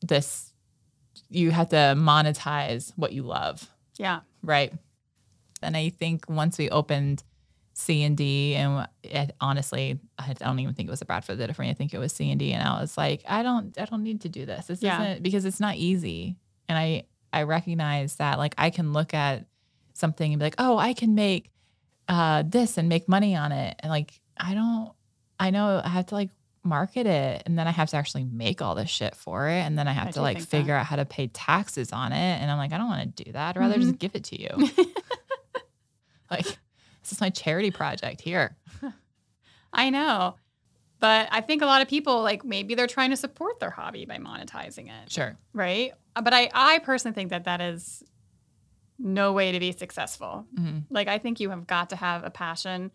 this 0.00 0.52
you 1.28 1.50
have 1.50 1.68
to 1.70 1.94
monetize 1.96 2.92
what 2.96 3.12
you 3.12 3.22
love, 3.22 3.68
yeah. 3.98 4.20
right? 4.42 4.72
And 5.66 5.76
I 5.76 5.88
think 5.90 6.28
once 6.28 6.56
we 6.58 6.70
opened 6.70 7.22
C 7.74 8.02
and 8.04 8.16
D, 8.16 8.54
and 8.54 8.88
it, 9.02 9.34
honestly, 9.40 9.98
I 10.18 10.32
don't 10.32 10.58
even 10.60 10.72
think 10.74 10.88
it 10.88 10.90
was 10.90 11.02
a 11.02 11.04
Bradford 11.04 11.38
that 11.38 11.54
for. 11.54 11.62
I 11.62 11.74
think 11.74 11.92
it 11.92 11.98
was 11.98 12.12
C 12.12 12.30
and 12.30 12.38
D, 12.38 12.52
and 12.52 12.62
I 12.66 12.80
was 12.80 12.96
like, 12.96 13.22
I 13.28 13.42
don't, 13.42 13.76
I 13.78 13.84
don't 13.84 14.02
need 14.02 14.22
to 14.22 14.28
do 14.30 14.46
this. 14.46 14.66
This 14.66 14.80
Yeah. 14.82 15.02
isn't 15.02 15.22
because 15.22 15.44
it's 15.44 15.60
not 15.60 15.76
easy, 15.76 16.36
and 16.68 16.78
I, 16.78 17.04
I 17.32 17.42
recognize 17.42 18.16
that 18.16 18.38
like 18.38 18.54
I 18.56 18.70
can 18.70 18.92
look 18.94 19.12
at 19.12 19.44
something 19.92 20.32
and 20.32 20.38
be 20.40 20.46
like, 20.46 20.54
oh, 20.58 20.78
I 20.78 20.94
can 20.94 21.14
make 21.14 21.50
uh, 22.08 22.44
this 22.46 22.78
and 22.78 22.88
make 22.88 23.08
money 23.08 23.34
on 23.36 23.52
it, 23.52 23.76
and 23.80 23.90
like 23.90 24.20
I 24.38 24.54
don't, 24.54 24.92
I 25.38 25.50
know 25.50 25.82
I 25.84 25.88
have 25.88 26.06
to 26.06 26.14
like 26.14 26.30
market 26.62 27.06
it, 27.06 27.42
and 27.44 27.58
then 27.58 27.68
I 27.68 27.72
have 27.72 27.90
to 27.90 27.96
actually 27.98 28.24
make 28.24 28.62
all 28.62 28.74
this 28.74 28.88
shit 28.90 29.14
for 29.14 29.48
it, 29.48 29.60
and 29.60 29.78
then 29.78 29.86
I 29.86 29.92
have 29.92 30.08
I 30.08 30.10
to 30.12 30.22
like 30.22 30.38
think 30.38 30.48
that. 30.48 30.56
figure 30.56 30.74
out 30.74 30.86
how 30.86 30.96
to 30.96 31.04
pay 31.04 31.26
taxes 31.26 31.92
on 31.92 32.12
it, 32.12 32.40
and 32.40 32.50
I'm 32.50 32.56
like, 32.58 32.72
I 32.72 32.78
don't 32.78 32.88
want 32.88 33.16
to 33.16 33.24
do 33.24 33.32
that. 33.32 33.56
I'd 33.56 33.60
rather 33.60 33.76
Mhm. 33.76 33.80
just 33.82 33.98
give 33.98 34.14
it 34.14 34.24
to 34.24 34.40
you. 34.40 34.48
like 36.30 36.44
this 36.44 37.12
is 37.12 37.20
my 37.20 37.30
charity 37.30 37.70
project 37.70 38.20
here. 38.20 38.56
I 39.72 39.90
know. 39.90 40.36
But 40.98 41.28
I 41.30 41.42
think 41.42 41.60
a 41.62 41.66
lot 41.66 41.82
of 41.82 41.88
people 41.88 42.22
like 42.22 42.44
maybe 42.44 42.74
they're 42.74 42.86
trying 42.86 43.10
to 43.10 43.16
support 43.16 43.60
their 43.60 43.70
hobby 43.70 44.06
by 44.06 44.16
monetizing 44.18 44.88
it, 44.88 45.10
Sure. 45.12 45.36
right? 45.52 45.92
But 46.14 46.32
I 46.32 46.50
I 46.54 46.78
personally 46.78 47.14
think 47.14 47.30
that 47.30 47.44
that 47.44 47.60
is 47.60 48.02
no 48.98 49.32
way 49.34 49.52
to 49.52 49.60
be 49.60 49.72
successful. 49.72 50.46
hmm 50.56 50.78
Like 50.88 51.08
I 51.08 51.18
think 51.18 51.38
you 51.40 51.50
have 51.50 51.66
got 51.66 51.90
to 51.90 51.96
have 51.96 52.24
a 52.24 52.30
passion 52.30 52.90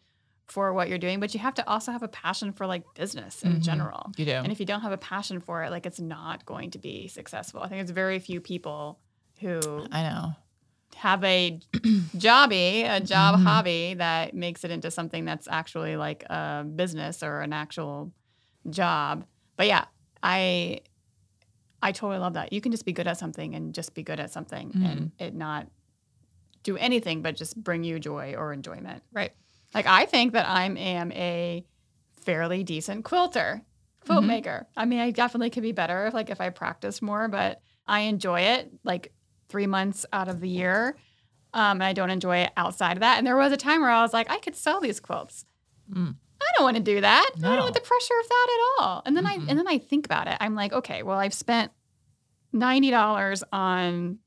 for 0.48 0.74
what 0.74 0.90
you're 0.90 0.98
doing, 0.98 1.20
but 1.20 1.34
you 1.36 1.40
have 1.40 1.54
to 1.54 1.70
also 1.70 1.92
have 1.92 2.02
a 2.04 2.08
passion 2.08 2.52
for 2.52 2.66
like 2.66 2.84
business 2.96 3.44
in 3.44 3.58
Mhm. 3.58 3.62
general. 3.62 4.12
You 4.18 4.26
do. 4.26 4.32
And 4.32 4.52
if 4.52 4.60
you 4.60 4.66
don't 4.66 4.82
have 4.82 4.92
a 4.92 4.98
passion 4.98 5.40
for 5.40 5.64
it, 5.64 5.70
like 5.70 5.86
it's 5.86 6.00
not 6.00 6.44
going 6.46 6.72
to 6.72 6.80
be 6.80 7.08
successful. 7.08 7.62
I 7.62 7.70
think 7.70 7.82
it's 7.82 7.92
very 7.92 8.18
few 8.20 8.42
people 8.42 9.00
who 9.40 9.86
I 9.92 10.02
know. 10.04 10.34
Have 11.02 11.24
a 11.24 11.60
jobby, 12.16 12.84
a 12.88 13.00
job 13.02 13.36
Mhm. 13.40 13.44
hobby 13.44 13.94
that 13.96 14.36
makes 14.36 14.64
it 14.64 14.70
into 14.70 14.92
something 14.92 15.26
that's 15.26 15.48
actually 15.48 15.96
like 15.98 16.24
a 16.30 16.64
business 16.64 17.24
or 17.24 17.42
an 17.42 17.54
actual 17.54 18.14
job. 18.70 19.26
But 19.58 19.66
yeah, 19.66 19.86
I 20.22 20.82
I 21.82 21.92
totally 21.92 22.20
love 22.20 22.34
that. 22.34 22.54
You 22.54 22.62
can 22.62 22.72
just 22.72 22.86
be 22.86 22.94
good 22.94 23.08
at 23.08 23.18
something 23.18 23.56
and 23.56 23.74
just 23.74 23.96
be 23.96 24.04
good 24.04 24.20
at 24.20 24.32
something 24.32 24.72
and 24.86 25.12
it 25.18 25.34
not 25.34 25.68
do 26.64 26.78
anything 26.78 27.24
but 27.24 27.36
just 27.36 27.56
bring 27.62 27.84
you 27.84 28.00
joy 28.00 28.36
or 28.38 28.54
enjoyment. 28.54 29.02
Right. 29.12 29.32
Like 29.74 29.88
I 29.88 30.06
think 30.06 30.34
that 30.34 30.48
I 30.48 30.66
am 30.66 31.12
a 31.14 31.66
fairly 32.24 32.64
decent 32.64 33.04
quilter, 33.06 33.64
quilt 34.06 34.24
Mhm. 34.24 34.28
maker. 34.28 34.68
I 34.78 34.86
mean, 34.86 35.00
I 35.00 35.10
definitely 35.10 35.50
could 35.50 35.64
be 35.64 35.72
better 35.72 36.06
if 36.06 36.14
like 36.14 36.30
if 36.30 36.40
I 36.40 36.52
practiced 36.52 37.02
more, 37.02 37.28
but 37.28 37.60
I 37.88 38.02
enjoy 38.02 38.42
it 38.42 38.72
like 38.84 39.12
three 39.52 39.68
months 39.68 40.06
out 40.14 40.28
of 40.28 40.40
the 40.40 40.50
year. 40.50 40.96
Um, 41.54 41.78
and 41.82 41.84
I 41.84 41.94
don't 41.94 42.10
enjoy 42.10 42.38
it 42.38 42.52
outside 42.56 42.94
of 42.94 43.02
that. 43.02 43.18
And 43.18 43.28
there 43.28 43.36
was 43.36 43.52
a 43.52 43.58
time 43.58 43.82
where 43.82 43.90
I 43.90 44.02
was 44.02 44.14
like, 44.14 44.32
I 44.32 44.38
could 44.40 44.56
sell 44.56 44.80
these 44.80 45.00
quilts. 45.02 45.46
Mm. 45.94 46.16
I 46.42 46.46
don't 46.56 46.64
want 46.64 46.78
to 46.78 46.84
do 46.84 47.02
that. 47.02 47.30
I 47.38 47.40
don't 47.42 47.60
want 47.60 47.74
the 47.76 47.82
pressure 47.82 48.14
of 48.22 48.28
that 48.30 48.48
at 48.80 48.84
all. 48.84 49.02
And 49.06 49.16
then 49.18 49.26
Mm-mm. 49.26 49.46
I 49.48 49.50
and 49.50 49.60
then 49.60 49.68
I 49.68 49.78
think 49.78 50.06
about 50.06 50.28
it. 50.28 50.38
I'm 50.40 50.56
like, 50.56 50.74
okay, 50.74 51.04
well, 51.04 51.20
I've 51.20 51.34
spent 51.34 51.72
ninety 52.54 52.90
dollars 52.90 53.44
on 53.52 54.18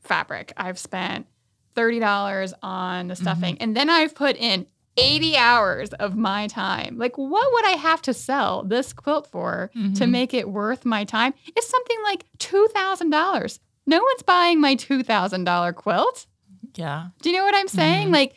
fabric. 0.00 0.52
I've 0.56 0.78
spent 0.78 1.26
thirty 1.74 1.98
dollars 1.98 2.54
on 2.62 3.08
the 3.08 3.16
stuffing, 3.16 3.58
and 3.58 3.76
then 3.76 3.90
I've 3.90 4.14
put 4.14 4.36
in 4.36 4.66
eighty 4.96 5.36
hours 5.36 5.90
of 5.94 6.16
my 6.16 6.46
time. 6.46 6.96
Like, 6.98 7.18
what 7.18 7.52
would 7.52 7.66
I 7.66 7.76
have 7.76 8.00
to 8.02 8.14
sell 8.14 8.62
this 8.62 8.92
quilt 8.92 9.26
for 9.26 9.70
to 9.74 9.78
Mhm. 10.04 10.10
make 10.10 10.32
it 10.34 10.48
worth 10.48 10.84
my 10.84 11.04
time? 11.04 11.34
It's 11.54 11.68
something 11.68 11.98
like 12.04 12.24
two 12.38 12.68
thousand 12.74 13.10
dollars. 13.10 13.60
No 13.86 14.02
one's 14.02 14.22
buying 14.22 14.60
my 14.60 14.74
two 14.74 15.02
thousand 15.02 15.44
dollar 15.44 15.72
quilt. 15.72 16.26
Yeah. 16.74 17.08
Do 17.22 17.30
you 17.30 17.36
know 17.36 17.44
what 17.44 17.54
I'm 17.54 17.68
saying? 17.68 18.08
Mhm. 18.08 18.12
Like, 18.12 18.34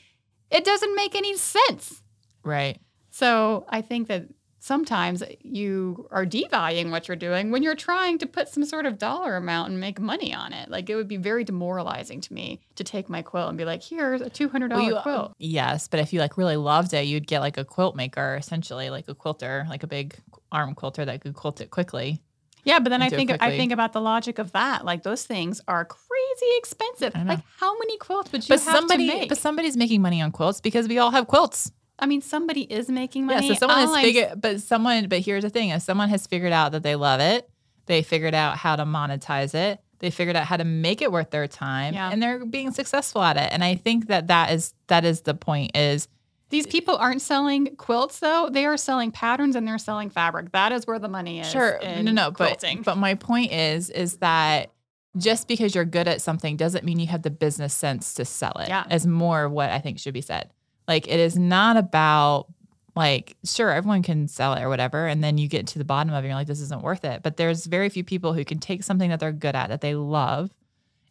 it 0.52 0.64
doesn't 0.64 0.96
make 0.96 1.16
any 1.16 1.36
sense. 1.38 2.02
Right. 2.44 2.80
So 3.12 3.66
I 3.70 3.82
think 3.82 4.08
that 4.08 4.28
sometimes 4.62 5.24
you 5.42 6.08
are 6.12 6.26
devaluing 6.26 6.92
what 6.92 7.08
you're 7.08 7.16
doing 7.18 7.50
when 7.50 7.64
you're 7.64 7.76
trying 7.76 8.18
to 8.20 8.26
put 8.28 8.48
some 8.50 8.66
sort 8.66 8.86
of 8.86 8.98
dollar 8.98 9.36
amount 9.38 9.72
and 9.72 9.80
make 9.80 10.00
money 10.00 10.34
on 10.34 10.54
it. 10.54 10.70
Like 10.70 10.90
it 10.90 10.96
would 10.96 11.08
be 11.08 11.18
very 11.18 11.44
demoralizing 11.44 12.22
to 12.22 12.34
me 12.34 12.60
to 12.76 12.84
take 12.84 13.10
my 13.10 13.22
quilt 13.22 13.50
and 13.50 13.58
be 13.58 13.66
like, 13.66 13.82
here's 13.84 14.22
a 14.22 14.30
two 14.30 14.50
hundred 14.50 14.70
dollar 14.70 14.84
you- 14.84 15.00
quilt. 15.02 15.34
Yes, 15.38 15.88
but 15.88 16.00
if 16.00 16.14
you 16.14 16.20
like 16.20 16.38
really 16.38 16.58
loved 16.58 16.94
it, 16.94 17.06
you'd 17.06 17.28
get 17.28 17.40
like 17.40 17.58
a 17.58 17.66
quilt 17.66 17.96
maker, 17.96 18.36
essentially 18.36 18.90
like 18.90 19.08
a 19.08 19.16
quilter, 19.16 19.66
like 19.70 19.84
a 19.84 19.88
big 19.88 20.16
arm 20.52 20.76
quilter 20.76 21.06
that 21.06 21.22
could 21.22 21.34
quilt 21.36 21.62
it 21.62 21.70
quickly. 21.72 22.22
Yeah, 22.63 22.80
but 22.80 22.89
then 22.89 23.02
I 23.02 23.10
think 23.10 23.32
I 23.41 23.52
think 23.58 23.72
about 23.72 23.93
the 23.93 24.02
logic 24.02 24.39
of 24.39 24.52
that. 24.52 24.86
Like 24.86 25.04
those 25.04 25.24
things 25.26 25.62
are 25.67 25.86
crazy 25.86 26.52
expensive. 26.58 27.13
Like 27.15 27.39
how 27.58 27.78
many 27.78 27.98
quilts 27.98 28.32
would 28.32 28.43
you 28.48 28.54
But 28.56 28.62
have 28.63 28.76
somebody, 28.76 29.08
to 29.08 29.13
make? 29.13 29.30
but 29.30 29.38
somebody's 29.38 29.78
making 29.78 30.02
money 30.02 30.22
on 30.22 30.32
quilts 30.32 30.62
because 30.62 30.88
we 30.88 30.98
all 31.00 31.12
have 31.12 31.28
quilts. 31.28 31.72
I 32.02 32.06
mean, 32.06 32.22
somebody 32.22 32.62
is 32.62 32.88
making 32.89 33.26
money. 33.26 33.48
Yeah, 33.48 33.54
so 33.56 33.60
someone 33.60 33.80
All 33.88 33.93
has 33.93 34.04
figured, 34.04 34.39
but 34.41 34.62
someone, 34.62 35.08
but 35.10 35.19
here's 35.19 35.43
the 35.43 35.50
thing: 35.50 35.69
if 35.69 35.82
someone 35.82 36.10
has 36.10 36.26
figured 36.28 36.54
out 36.54 36.72
that 36.72 36.84
they 36.84 36.95
love 36.95 37.19
it, 37.19 37.50
they 37.88 38.04
figured 38.04 38.34
out 38.34 38.56
how 38.58 38.76
to 38.78 38.84
monetize 38.86 39.54
it, 39.54 39.80
they 40.00 40.10
figured 40.10 40.36
out 40.38 40.45
how 40.45 40.56
to 40.58 40.63
make 40.63 41.02
it 41.02 41.12
worth 41.12 41.30
their 41.32 41.48
time, 41.48 41.93
Yeah. 41.93 42.10
and 42.12 42.22
they're 42.24 42.45
being 42.45 42.72
successful 42.72 43.22
at 43.22 43.36
it. 43.36 43.50
And 43.52 43.63
I 43.65 43.76
think 43.76 44.08
that 44.08 44.28
that 44.28 44.52
is 44.52 44.74
that 44.88 45.04
is 45.04 45.22
the 45.22 45.34
point: 45.34 45.76
is 45.76 46.08
These 46.50 46.68
people 46.68 46.96
aren't 46.98 47.22
selling 47.22 47.76
quilts 47.76 48.20
though; 48.20 48.50
they 48.52 48.66
are 48.66 48.78
selling 48.78 49.12
patterns 49.12 49.56
and 49.56 49.68
they're 49.68 49.78
selling 49.78 50.10
fabric. 50.10 50.52
That 50.52 50.72
is 50.72 50.88
where 50.88 51.00
the 51.00 51.10
money 51.10 51.40
is. 51.40 51.50
sure, 51.50 51.80
no, 51.84 52.12
no, 52.12 52.32
but 52.32 52.60
quilting. 52.60 52.82
but 52.82 52.98
my 52.98 53.16
point 53.16 53.52
is, 53.52 53.90
is 53.90 54.18
that 54.18 54.72
just 55.18 55.48
because 55.48 55.74
you're 55.76 55.86
good 55.86 56.08
at 56.08 56.22
something 56.22 56.56
doesn't 56.58 56.86
mean 56.86 57.00
you 57.00 57.08
have 57.08 57.24
the 57.24 57.32
business 57.32 57.74
sense 57.74 58.14
to 58.16 58.26
sell 58.26 58.54
it. 58.60 58.70
Yeah. 58.70 58.86
is 58.92 59.06
more 59.08 59.50
what 59.50 59.70
I 59.70 59.80
think 59.80 60.00
should 60.00 60.14
be 60.14 60.22
said. 60.22 60.50
Like 60.88 61.08
it 61.08 61.20
is 61.20 61.38
not 61.38 61.78
about 61.78 62.48
like 62.96 63.38
sure 63.46 63.70
everyone 63.72 64.02
can 64.04 64.28
sell 64.28 64.54
it 64.54 64.62
or 64.62 64.70
whatever 64.70 65.08
and 65.08 65.24
then 65.24 65.38
you 65.38 65.48
get 65.48 65.68
to 65.68 65.80
the 65.80 65.86
bottom 65.86 66.12
of 66.12 66.16
it 66.16 66.18
and 66.20 66.26
you're 66.28 66.36
like 66.36 66.48
this 66.48 66.60
isn't 66.60 66.82
worth 66.82 67.06
it 67.06 67.22
but 67.22 67.38
there's 67.38 67.66
very 67.68 67.88
few 67.88 68.04
people 68.04 68.34
who 68.34 68.44
can 68.44 68.58
take 68.60 68.84
something 68.84 69.10
that 69.10 69.20
they're 69.20 69.32
good 69.32 69.56
at 69.56 69.70
that 69.70 69.80
they 69.82 69.94
love 69.96 70.50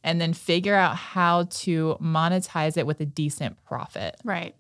and 0.02 0.20
then 0.20 0.34
figure 0.34 0.74
out 0.74 0.96
how 0.96 1.44
to 1.44 1.96
monetize 2.00 2.76
it 2.76 2.86
with 2.86 3.00
a 3.00 3.06
decent 3.06 3.56
profit 3.64 4.16
Right. 4.24 4.54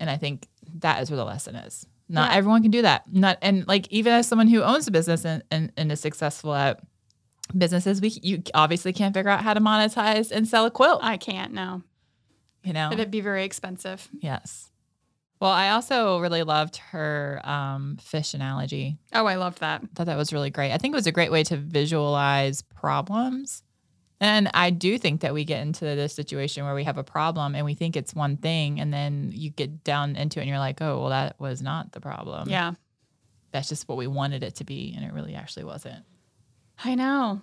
And 0.00 0.10
i 0.10 0.16
think 0.16 0.48
that 0.78 1.00
is 1.02 1.10
where 1.10 1.16
the 1.16 1.24
lesson 1.24 1.54
is 1.54 1.86
not 2.08 2.30
Yeah. 2.32 2.38
everyone 2.38 2.62
can 2.62 2.72
do 2.72 2.82
that 2.82 3.04
not 3.12 3.38
and 3.42 3.66
like 3.68 3.86
even 3.92 4.12
as 4.12 4.26
someone 4.26 4.48
who 4.48 4.62
owns 4.62 4.88
a 4.88 4.90
business 4.90 5.24
and, 5.24 5.44
and, 5.52 5.70
and 5.76 5.92
is 5.92 6.00
successful 6.00 6.52
at 6.54 6.80
businesses 7.56 8.00
we 8.00 8.08
you 8.22 8.42
obviously 8.54 8.92
can't 8.92 9.14
figure 9.14 9.30
out 9.30 9.42
how 9.42 9.54
to 9.54 9.60
monetize 9.60 10.30
and 10.32 10.48
sell 10.48 10.66
a 10.66 10.70
quilt 10.70 11.00
I 11.02 11.16
can't 11.16 11.52
no. 11.52 11.82
you 12.64 12.72
know 12.72 12.90
It'd 12.92 13.10
be 13.10 13.20
very 13.20 13.44
expensive. 13.44 14.08
yes 14.20 14.70
well 15.40 15.50
i 15.50 15.70
also 15.70 16.18
really 16.20 16.42
loved 16.42 16.76
her 16.92 17.40
um, 17.44 17.96
fish 18.00 18.34
analogy 18.34 18.98
Oh, 19.12 19.26
I 19.26 19.34
loved 19.36 19.60
that. 19.60 19.82
thought 19.94 20.06
that 20.06 20.16
was 20.16 20.32
really 20.32 20.50
great. 20.50 20.70
I 20.72 20.78
think 20.78 20.94
it 20.94 20.96
was 20.96 21.06
a 21.08 21.12
great 21.12 21.32
way 21.32 21.42
to 21.44 21.56
visualize 21.56 22.62
problems. 22.62 23.62
And 24.20 24.50
I 24.52 24.68
do 24.70 24.98
think 24.98 25.22
that 25.22 25.32
we 25.32 25.44
get 25.44 25.62
into 25.62 25.84
this 25.84 26.14
situation 26.14 26.64
where 26.64 26.74
we 26.74 26.84
have 26.84 26.98
a 26.98 27.04
problem 27.04 27.54
and 27.54 27.64
we 27.64 27.74
think 27.74 27.96
it's 27.96 28.14
one 28.14 28.36
thing, 28.36 28.78
and 28.78 28.92
then 28.92 29.32
you 29.34 29.50
get 29.50 29.82
down 29.82 30.14
into 30.14 30.38
it 30.38 30.42
and 30.42 30.48
you're 30.48 30.58
like, 30.58 30.82
oh, 30.82 31.00
well, 31.00 31.08
that 31.08 31.40
was 31.40 31.62
not 31.62 31.92
the 31.92 32.00
problem. 32.00 32.50
Yeah. 32.50 32.74
That's 33.52 33.70
just 33.70 33.88
what 33.88 33.96
we 33.96 34.06
wanted 34.06 34.42
it 34.42 34.56
to 34.56 34.64
be. 34.64 34.92
And 34.94 35.04
it 35.04 35.12
really 35.12 35.34
actually 35.34 35.64
wasn't. 35.64 36.04
I 36.84 36.94
know. 36.94 37.40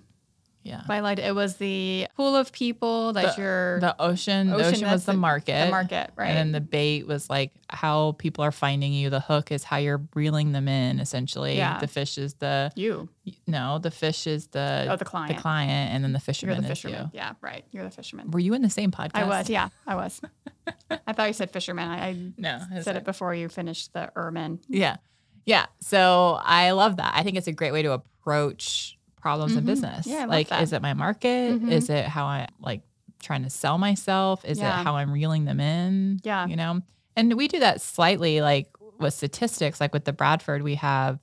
Yeah. 0.67 0.81
I 0.89 0.99
liked 0.99 1.19
it 1.19 1.33
was 1.33 1.55
the 1.57 2.07
pool 2.15 2.35
of 2.35 2.51
people 2.51 3.13
that 3.13 3.37
you're 3.37 3.79
The 3.79 3.95
ocean, 3.99 4.47
the 4.49 4.55
Ocean, 4.55 4.65
ocean 4.73 4.91
was 4.91 5.05
the 5.05 5.13
the- 5.13 5.17
market. 5.17 5.65
the 5.65 5.71
market, 5.71 6.11
right? 6.15 6.27
And 6.27 6.37
then 6.37 6.51
the 6.51 6.61
bait 6.61 7.07
was 7.07 7.29
like 7.29 7.51
how 7.69 8.13
people 8.19 8.43
are 8.43 8.51
finding 8.51 8.91
you. 8.93 9.09
The 9.09 9.19
hook 9.19 9.51
is 9.51 9.63
how 9.63 9.77
you're 9.77 10.01
reeling 10.13 10.51
them 10.51 10.67
in, 10.67 10.99
essentially. 10.99 11.57
Yeah. 11.57 11.79
The 11.79 11.87
fish 11.87 12.17
is 12.17 12.33
the, 12.35 12.71
you. 12.75 13.07
no, 13.47 13.79
the 13.79 13.91
fish 13.91 14.27
is 14.27 14.47
the, 14.47 14.87
Oh, 14.89 14.95
the 14.97 15.05
client. 15.05 15.35
the 15.35 15.41
client, 15.41 15.93
and 15.93 16.03
then 16.03 16.13
the 16.13 16.19
fisherman. 16.19 16.55
You're 16.55 16.61
the 16.61 16.71
is 16.71 16.79
fisherman. 16.81 17.05
you. 17.13 17.17
Yeah, 17.19 17.33
right. 17.41 17.63
You're 17.71 17.83
the 17.85 17.91
fisherman. 17.91 18.31
Were 18.31 18.39
you 18.39 18.53
in 18.53 18.61
the 18.61 18.69
same 18.69 18.91
podcast? 18.91 19.15
I 19.15 19.23
was. 19.25 19.49
Yeah, 19.49 19.69
I 19.87 19.95
was. 19.95 20.21
I 21.07 21.13
thought 21.13 21.27
you 21.27 21.33
said 21.33 21.51
fisherman. 21.51 21.87
I, 21.89 22.07
I 22.09 22.31
No, 22.37 22.59
said 22.81 22.95
it 22.97 23.05
before 23.05 23.33
you 23.33 23.47
finished 23.49 23.93
the 23.93 24.11
ermine. 24.15 24.59
Yeah. 24.67 24.97
Yeah. 25.45 25.67
So 25.79 26.39
I 26.43 26.71
love 26.71 26.97
that. 26.97 27.13
I 27.15 27.23
think 27.23 27.37
it's 27.37 27.47
a 27.47 27.53
great 27.53 27.71
way 27.71 27.81
to 27.83 27.93
approach 27.93 28.96
problems 29.19 29.55
in 29.55 29.63
Mhm. 29.63 29.67
business. 29.67 30.07
Yeah, 30.07 30.25
like, 30.25 30.49
that. 30.49 30.61
is 30.63 30.73
it 30.73 30.81
my 30.81 30.93
market? 30.93 31.61
Mhm. 31.61 31.71
Is 31.71 31.89
it 31.89 32.05
how 32.05 32.25
I 32.25 32.47
like 32.59 32.81
trying 33.21 33.43
to 33.43 33.49
sell 33.49 33.77
myself? 33.77 34.45
Is 34.45 34.59
Yeah. 34.59 34.79
it 34.79 34.83
how 34.83 34.95
I'm 34.95 35.11
reeling 35.11 35.45
them 35.45 35.59
in? 35.59 36.19
Yeah. 36.23 36.45
You 36.47 36.55
know? 36.55 36.81
And 37.15 37.33
we 37.33 37.47
do 37.47 37.59
that 37.59 37.81
slightly 37.81 38.41
like 38.41 38.69
with 38.99 39.13
statistics, 39.13 39.81
like 39.81 39.93
with 39.93 40.05
the 40.05 40.13
Bradford, 40.13 40.61
we 40.61 40.75
have 40.75 41.19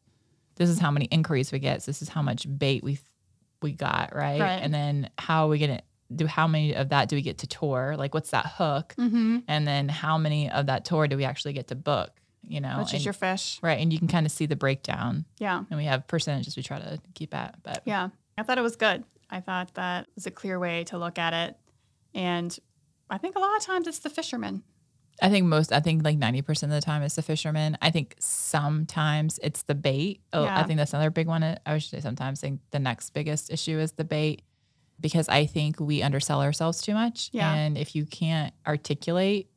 this 0.57 0.69
is 0.71 0.79
how 0.79 0.91
many 0.91 1.07
inquiries 1.07 1.51
we 1.51 1.59
get. 1.59 1.83
So 1.83 1.91
this 1.91 2.01
is 2.03 2.09
how 2.09 2.23
much 2.23 2.47
bait 2.59 2.83
we 2.85 2.99
we 3.63 3.73
got, 3.73 4.15
right? 4.15 4.41
Right. 4.41 4.61
And 4.63 4.75
then 4.75 5.09
how 5.19 5.47
are 5.47 5.49
we 5.49 5.59
gonna 5.59 5.81
do 6.15 6.27
how 6.27 6.47
many 6.47 6.75
of 6.75 6.91
that 6.91 7.09
do 7.09 7.17
we 7.17 7.23
get 7.23 7.39
to 7.39 7.47
tour? 7.47 7.95
Like 7.97 8.13
what's 8.13 8.31
that 8.31 8.47
hook? 8.47 8.95
Mm-hmm. 8.99 9.39
And 9.49 9.67
then 9.67 9.89
how 9.89 10.19
many 10.19 10.51
of 10.51 10.67
that 10.67 10.85
tour 10.85 11.09
do 11.09 11.17
we 11.17 11.25
actually 11.25 11.55
get 11.55 11.69
to 11.69 11.75
book? 11.75 12.11
You 12.49 12.61
know, 12.61 12.79
Which 12.79 12.95
is 12.95 13.05
your 13.05 13.15
fish. 13.15 13.59
Right. 13.63 13.81
And 13.81 13.93
you 13.93 13.99
can 13.99 14.09
kind 14.09 14.27
of 14.27 14.33
see 14.33 14.47
the 14.47 14.57
breakdown. 14.57 15.25
Yeah. 15.39 15.65
And 15.71 15.79
we 15.79 15.85
have 15.85 16.07
percentages 16.07 16.57
we 16.57 16.63
try 16.63 16.79
to 16.79 17.01
keep 17.15 17.35
at. 17.35 17.57
But 17.63 17.83
Yeah. 17.85 18.09
I 18.37 18.43
thought 18.43 18.59
it 18.59 18.63
was 18.63 18.77
good. 18.77 19.05
I 19.31 19.41
thought 19.41 19.75
that 19.75 20.07
was 20.15 20.27
a 20.27 20.31
clear 20.31 20.59
way 20.59 20.85
to 20.85 20.99
look 20.99 21.19
at 21.19 21.33
it. 21.33 21.57
And 22.15 22.57
I 23.11 23.19
think 23.19 23.37
a 23.37 23.39
lot 23.39 23.57
of 23.57 23.63
times 23.63 23.87
it's 23.87 24.01
the 24.01 24.11
fishermen. 24.11 24.63
I 25.23 25.29
think 25.29 25.47
most, 25.47 25.73
I 25.73 25.81
think 25.81 26.05
like 26.05 26.19
90% 26.19 26.65
of 26.65 26.71
the 26.71 26.81
time 26.81 27.03
it's 27.03 27.15
the 27.15 27.23
fishermen. 27.23 27.79
I 27.81 27.91
think 27.91 28.17
sometimes 28.19 29.39
it's 29.43 29.63
the 29.63 29.75
bait. 29.75 30.21
Oh, 30.33 30.45
I 30.45 30.65
think 30.65 30.79
that's 30.79 30.93
another 30.93 31.11
big 31.11 31.29
one. 31.29 31.43
I 31.45 31.59
would 31.73 31.83
say 31.83 32.01
sometimes 32.01 32.43
I 32.43 32.49
think 32.49 32.61
the 32.73 32.81
next 32.81 33.11
biggest 33.11 33.53
issue 33.53 33.79
is 33.79 33.93
the 33.93 34.05
bait 34.05 34.43
because 35.01 35.29
I 35.29 35.47
think 35.47 35.79
we 35.79 36.03
undersell 36.03 36.43
ourselves 36.43 36.83
too 36.83 36.95
much. 36.95 37.31
Yeah. 37.33 37.53
And 37.53 37.79
if 37.79 37.95
you 37.95 38.07
can't 38.07 38.53
articulate 38.67 39.51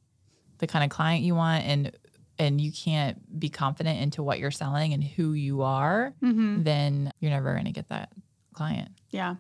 the 0.60 0.68
kind 0.68 0.84
of 0.84 0.90
client 0.90 1.24
you 1.24 1.36
want 1.36 1.64
and 1.66 1.92
and 2.40 2.60
you 2.62 2.72
can't 2.72 3.40
be 3.40 3.50
confident 3.50 4.00
into 4.02 4.22
what 4.24 4.40
you're 4.40 4.52
selling 4.52 4.94
and 4.94 5.04
who 5.04 5.34
you 5.34 5.62
are, 5.64 6.14
Mm-hmm. 6.22 6.64
then 6.64 7.12
you're 7.20 7.32
never 7.32 7.54
going 7.54 7.66
to 7.66 7.72
get 7.72 7.90
that 7.90 8.12
client. 8.54 8.90
Yeah. 9.12 9.36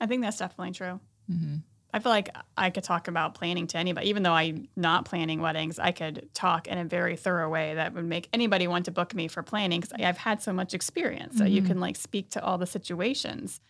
I 0.00 0.06
think 0.06 0.22
that's 0.22 0.38
definitely 0.38 0.72
true. 0.72 1.00
hmm 1.28 1.56
I 1.94 1.98
feel 1.98 2.10
like 2.10 2.30
I 2.56 2.70
could 2.70 2.84
talk 2.84 3.06
about 3.06 3.34
planning 3.34 3.66
to 3.66 3.76
anybody, 3.76 4.08
even 4.08 4.22
though 4.22 4.32
I'm 4.32 4.66
not 4.76 5.04
planning 5.04 5.42
weddings. 5.42 5.78
I 5.78 5.92
could 5.92 6.30
talk 6.32 6.66
in 6.66 6.78
a 6.78 6.84
very 6.86 7.16
thorough 7.16 7.50
way 7.50 7.74
that 7.74 7.92
would 7.92 8.06
make 8.06 8.30
anybody 8.32 8.66
want 8.66 8.86
to 8.86 8.90
book 8.90 9.14
me 9.14 9.28
for 9.28 9.42
planning 9.42 9.78
because 9.78 9.92
I've 10.02 10.16
had 10.16 10.40
so 10.40 10.54
much 10.54 10.72
experience. 10.72 11.36
So 11.36 11.44
you 11.44 11.60
Mhm. 11.60 11.66
can 11.66 11.80
like 11.80 11.96
speak 11.96 12.30
to 12.30 12.42
all 12.42 12.56
the 12.56 12.66
situations, 12.66 13.60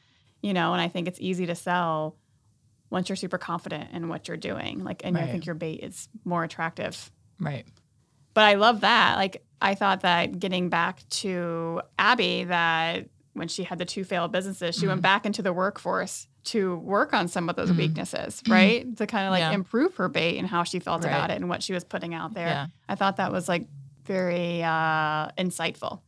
you 0.40 0.52
know. 0.54 0.72
And 0.72 0.80
I 0.80 0.86
think 0.86 1.08
it's 1.08 1.20
easy 1.20 1.46
to 1.46 1.56
sell 1.56 2.16
once 2.90 3.08
you're 3.08 3.16
super 3.16 3.38
confident 3.38 3.90
in 3.90 4.08
what 4.08 4.28
you're 4.28 4.36
doing. 4.36 4.84
Like, 4.84 5.04
and 5.04 5.18
I 5.18 5.22
Right. 5.22 5.30
think 5.32 5.44
your 5.46 5.56
bait 5.56 5.80
is 5.82 6.08
more 6.24 6.44
attractive. 6.44 7.10
Right. 7.40 7.66
But 8.34 8.44
I 8.44 8.54
love 8.54 8.80
that. 8.80 9.16
Like, 9.16 9.44
I 9.60 9.74
thought 9.74 10.00
that 10.00 10.38
getting 10.38 10.68
back 10.68 11.06
to 11.10 11.82
Abby, 11.98 12.44
that 12.44 13.08
when 13.34 13.48
she 13.48 13.62
had 13.64 13.78
the 13.78 13.84
two 13.84 14.04
failed 14.04 14.32
businesses, 14.32 14.74
she 14.74 14.82
Mhm. 14.84 14.88
went 14.88 15.02
back 15.02 15.24
into 15.26 15.40
the 15.42 15.52
workforce 15.52 16.26
to 16.44 16.76
work 16.78 17.14
on 17.14 17.28
some 17.28 17.48
of 17.48 17.56
those 17.56 17.70
Mhm. 17.70 17.76
weaknesses, 17.76 18.42
right? 18.48 18.96
to 18.96 19.06
kind 19.06 19.26
of 19.26 19.30
like 19.30 19.40
Yeah. 19.40 19.52
improve 19.52 19.94
her 19.96 20.08
bait 20.08 20.38
and 20.38 20.48
how 20.48 20.64
she 20.64 20.80
felt 20.80 21.04
Right. 21.04 21.10
about 21.10 21.30
it 21.30 21.36
and 21.36 21.48
what 21.48 21.62
she 21.62 21.72
was 21.72 21.84
putting 21.84 22.14
out 22.14 22.34
there. 22.34 22.46
Yeah. 22.48 22.66
I 22.88 22.94
thought 22.96 23.16
that 23.16 23.30
was 23.32 23.48
like 23.48 23.66
very 24.04 24.62
uh, 24.62 25.28
insightful. 25.38 26.00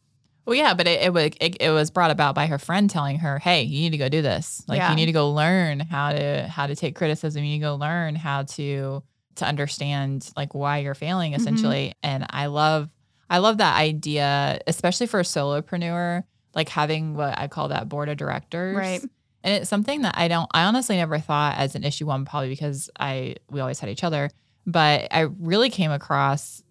Well, 0.47 0.57
yeah, 0.57 0.75
but 0.75 0.87
it, 0.87 1.01
it 1.03 1.13
was 1.15 1.31
it, 1.41 1.57
it 1.61 1.71
was 1.71 1.91
brought 1.91 2.11
about 2.11 2.35
by 2.35 2.47
her 2.47 2.59
friend 2.59 2.91
telling 2.91 3.19
her, 3.21 3.39
"Hey, 3.39 3.63
you 3.63 3.81
need 3.81 3.91
to 3.91 3.97
go 3.99 4.09
do 4.11 4.21
this. 4.21 4.63
Like, 4.69 4.79
Yeah. 4.79 4.91
you 4.91 4.97
need 4.97 5.07
to 5.07 5.13
go 5.13 5.31
learn 5.33 5.81
how 5.81 6.13
to 6.13 6.49
how 6.49 6.67
to 6.67 6.75
take 6.77 6.95
criticism. 6.97 7.43
You 7.45 7.51
need 7.53 7.59
to 7.61 7.65
go 7.65 7.77
learn 7.77 8.15
how 8.17 8.43
to 8.43 9.03
to 9.37 9.45
understand 9.47 10.31
like 10.37 10.55
why 10.55 10.79
you're 10.79 10.95
failing, 10.95 11.33
Mm-hmm. 11.33 11.41
essentially." 11.41 11.95
And 12.03 12.27
I 12.31 12.47
love 12.47 12.89
I 13.31 13.39
love 13.39 13.59
that 13.59 13.77
idea, 13.79 14.61
especially 14.67 15.07
for 15.07 15.21
a 15.21 15.25
solopreneur, 15.25 16.23
like 16.55 16.69
having 16.69 17.15
what 17.15 17.39
I 17.39 17.49
call 17.49 17.69
that 17.69 17.89
board 17.89 18.09
of 18.09 18.17
directors, 18.17 18.77
Right. 18.77 19.03
And 19.43 19.55
it's 19.61 19.69
something 19.69 20.03
that 20.03 20.15
I 20.17 20.29
don't. 20.29 20.49
I 20.55 20.65
honestly 20.65 20.97
never 20.97 21.19
thought 21.19 21.57
as 21.59 21.75
an 21.75 21.85
issue 21.85 22.07
one, 22.07 22.25
probably 22.25 22.49
because 22.49 22.89
I 22.99 23.37
we 23.51 23.61
always 23.61 23.79
had 23.81 23.91
each 23.91 24.03
other, 24.05 24.31
but 24.67 25.09
I 25.11 25.21
really 25.21 25.69
came 25.71 25.91
across 25.91 26.63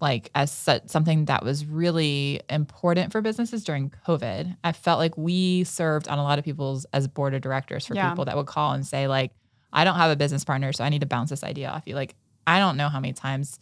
like 0.00 0.30
as 0.34 0.50
su- 0.50 0.80
something 0.86 1.26
that 1.26 1.44
was 1.44 1.66
really 1.66 2.40
important 2.48 3.12
for 3.12 3.20
businesses 3.20 3.62
during 3.64 3.90
COVID. 4.06 4.56
I 4.64 4.72
felt 4.72 4.98
like 4.98 5.18
we 5.18 5.64
served 5.64 6.08
on 6.08 6.18
a 6.18 6.22
lot 6.22 6.38
of 6.38 6.44
people's 6.46 6.86
as 6.94 7.06
board 7.06 7.34
of 7.34 7.42
directors 7.42 7.84
for 7.86 7.94
Yeah. 7.94 8.08
people 8.08 8.24
that 8.24 8.36
would 8.36 8.46
call 8.46 8.72
and 8.72 8.86
say 8.86 9.06
like, 9.08 9.32
I 9.74 9.84
don't 9.84 9.96
have 9.96 10.10
a 10.10 10.16
business 10.16 10.44
partner, 10.44 10.72
so 10.72 10.84
I 10.84 10.88
need 10.88 11.00
to 11.00 11.06
bounce 11.06 11.30
this 11.30 11.44
idea 11.44 11.68
off 11.68 11.82
you. 11.86 11.94
Like, 11.94 12.14
I 12.46 12.58
don't 12.60 12.76
know 12.76 12.88
how 12.88 13.00
many 13.00 13.12
times 13.12 13.58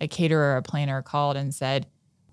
a 0.00 0.06
caterer 0.06 0.54
or 0.54 0.56
a 0.58 0.62
planner 0.62 1.00
called 1.02 1.36
and 1.36 1.54
said, 1.54 1.86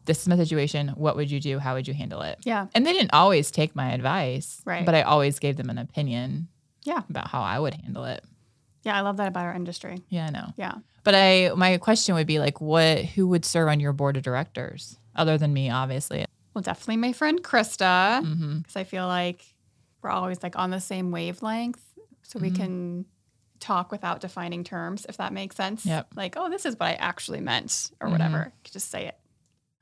"This 0.06 0.22
is 0.22 0.28
my 0.28 0.36
situation. 0.36 0.90
What 0.90 1.16
would 1.16 1.32
you 1.32 1.40
do? 1.40 1.58
How 1.60 1.74
would 1.76 1.88
you 1.88 1.94
handle 1.94 2.22
it?" 2.22 2.40
Yeah. 2.44 2.68
And 2.76 2.86
they 2.86 2.92
didn't 2.94 3.14
always 3.14 3.50
take 3.52 3.76
my 3.76 3.92
advice, 3.94 4.62
Right. 4.66 4.86
But 4.86 4.94
I 4.96 5.02
always 5.04 5.40
gave 5.40 5.56
them 5.56 5.70
an 5.70 5.78
opinion, 5.78 6.50
Yeah. 6.84 7.02
about 7.10 7.30
how 7.30 7.42
I 7.42 7.58
would 7.60 7.74
handle 7.76 8.04
it. 8.06 8.24
Yeah. 8.84 8.98
I 8.98 9.02
love 9.02 9.16
that 9.18 9.30
about 9.30 9.46
our 9.46 9.54
industry. 9.54 10.02
Yeah, 10.10 10.28
I 10.28 10.30
know. 10.32 10.54
Yeah. 10.58 10.74
But 11.06 11.16
I 11.16 11.52
my 11.56 11.78
question 11.78 12.16
would 12.16 12.28
be 12.28 12.40
like 12.40 12.60
what 12.60 13.06
who 13.06 13.28
would 13.30 13.46
serve 13.46 13.70
on 13.70 13.80
your 13.80 13.94
board 13.94 14.18
of 14.18 14.24
directors 14.24 14.98
other 15.16 15.38
than 15.38 15.54
me 15.54 15.70
obviously. 15.70 16.26
Well, 16.54 16.62
definitely 16.62 16.98
my 16.98 17.14
friend 17.14 17.42
Krista. 17.42 18.22
Because 18.62 18.76
I 18.76 18.84
feel 18.84 19.08
like 19.08 19.54
we're 20.02 20.10
always 20.10 20.44
like 20.44 20.58
on 20.58 20.70
the 20.72 20.82
same 20.82 21.12
wavelength, 21.12 21.82
so 22.24 22.40
we 22.40 22.52
Mhm. 22.52 22.56
can 22.56 23.06
talk 23.64 23.92
without 23.92 24.20
defining 24.20 24.64
terms, 24.64 25.06
if 25.08 25.18
that 25.18 25.32
makes 25.34 25.56
sense. 25.56 25.86
Yep. 25.86 26.08
Like, 26.16 26.36
oh, 26.38 26.50
this 26.50 26.66
is 26.66 26.76
what 26.80 26.88
I 26.90 26.94
actually 26.94 27.40
meant, 27.42 27.92
or 28.00 28.08
Mhm. 28.08 28.12
whatever. 28.12 28.54
Could 28.64 28.74
just 28.74 28.92
say 28.92 29.08
it. 29.08 29.18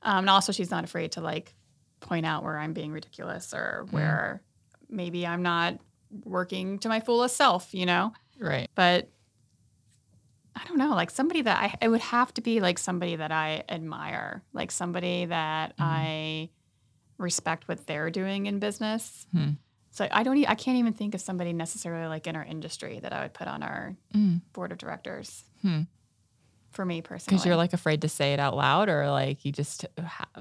Um, 0.02 0.18
and 0.20 0.30
also, 0.30 0.52
she's 0.52 0.70
not 0.70 0.84
afraid 0.84 1.12
to 1.12 1.20
like 1.20 1.54
point 2.00 2.24
out 2.26 2.42
where 2.44 2.58
I'm 2.58 2.72
being 2.72 2.92
ridiculous 2.92 3.52
or 3.54 3.86
where 3.90 4.42
maybe 4.88 5.26
I'm 5.26 5.42
not 5.42 5.78
working 6.24 6.78
to 6.80 6.88
my 6.88 7.00
fullest 7.00 7.36
self, 7.36 7.72
you 7.74 7.86
know. 7.86 8.12
Right. 8.38 8.68
But 8.74 9.08
I 10.54 10.64
don't 10.66 10.76
know, 10.78 10.90
like 10.94 11.10
somebody 11.10 11.42
that 11.42 11.58
I 11.62 11.74
it 11.84 11.88
would 11.88 12.00
have 12.02 12.32
to 12.34 12.40
be 12.42 12.60
like 12.60 12.78
somebody 12.78 13.16
that 13.16 13.32
I 13.32 13.64
admire, 13.68 14.42
like 14.52 14.70
somebody 14.70 15.24
that 15.26 15.76
Mhm. 15.76 15.84
I 15.84 16.50
respect 17.18 17.68
what 17.68 17.86
they're 17.86 18.10
doing 18.10 18.46
in 18.46 18.58
business. 18.58 19.26
Hmm. 19.32 19.52
So 19.94 20.08
I 20.10 20.22
don't, 20.22 20.36
e- 20.38 20.46
I 20.46 20.54
can't 20.54 20.78
even 20.78 20.94
think 20.94 21.14
of 21.14 21.20
somebody 21.20 21.52
necessarily 21.52 22.06
like 22.08 22.26
in 22.26 22.34
our 22.34 22.42
industry 22.44 22.98
that 23.00 23.12
I 23.12 23.22
would 23.22 23.34
put 23.34 23.46
on 23.46 23.62
our 23.62 23.94
Mm. 24.14 24.40
board 24.52 24.72
of 24.72 24.78
directors. 24.78 25.44
Hmm. 25.62 25.82
For 26.70 26.86
me 26.86 27.02
personally, 27.02 27.36
Because 27.36 27.44
you're 27.44 27.56
like 27.56 27.74
afraid 27.74 28.00
to 28.00 28.08
say 28.08 28.32
it 28.32 28.40
out 28.40 28.56
loud, 28.56 28.88
or 28.88 29.10
like 29.10 29.44
you 29.44 29.52
just 29.52 29.84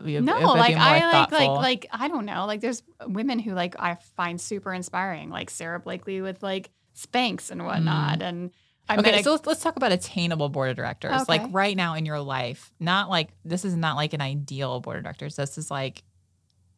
you, 0.05 0.21
no, 0.21 0.39
like 0.53 0.73
I 0.77 1.11
like 1.11 1.31
like 1.33 1.49
like 1.49 1.87
I 1.91 2.07
don't 2.07 2.23
know, 2.23 2.45
like 2.45 2.61
there's 2.61 2.81
women 3.05 3.37
who 3.37 3.51
like 3.53 3.75
I 3.77 3.95
find 4.15 4.39
super 4.39 4.73
inspiring, 4.73 5.29
like 5.29 5.49
Sara 5.49 5.77
Blakely 5.77 6.21
with 6.21 6.41
like 6.41 6.69
Spanx 6.97 7.51
and 7.51 7.65
whatnot, 7.65 8.19
Mm. 8.19 8.23
and 8.23 8.51
I 8.87 8.95
okay, 8.97 9.11
mean, 9.15 9.23
so 9.23 9.31
let's, 9.31 9.45
let's 9.45 9.61
talk 9.61 9.75
about 9.75 9.91
attainable 9.91 10.47
board 10.47 10.69
of 10.69 10.77
directors. 10.77 11.27
Like 11.27 11.41
right 11.51 11.75
now 11.75 11.95
in 11.95 12.05
your 12.05 12.21
life, 12.21 12.71
not 12.79 13.09
like 13.09 13.27
this 13.43 13.65
is 13.65 13.75
not 13.75 13.97
like 13.97 14.13
an 14.13 14.21
ideal 14.21 14.79
board 14.79 14.95
of 14.99 15.03
directors. 15.03 15.35
This 15.35 15.57
is 15.57 15.69
like 15.69 16.01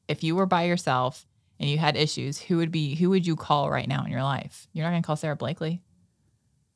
if 0.07 0.23
you 0.23 0.35
were 0.35 0.47
by 0.47 0.63
yourself 0.63 1.27
and 1.63 1.69
you 1.71 1.77
had 1.79 1.95
issues, 1.97 2.39
who 2.39 2.57
would 2.57 2.71
be 2.71 2.95
who 2.95 3.09
would 3.09 3.25
you 3.25 3.35
call 3.35 3.69
right 3.71 3.87
now 3.87 4.03
in 4.05 4.11
your 4.11 4.23
life? 4.23 4.67
You're 4.73 4.83
not 4.85 4.91
gonna 4.91 5.01
call 5.01 5.15
Sara 5.15 5.35
Blakely. 5.35 5.81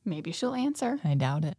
maybe 0.04 0.32
she'll 0.32 0.54
answer. 0.54 0.98
I 1.04 1.14
doubt 1.14 1.44
it. 1.44 1.56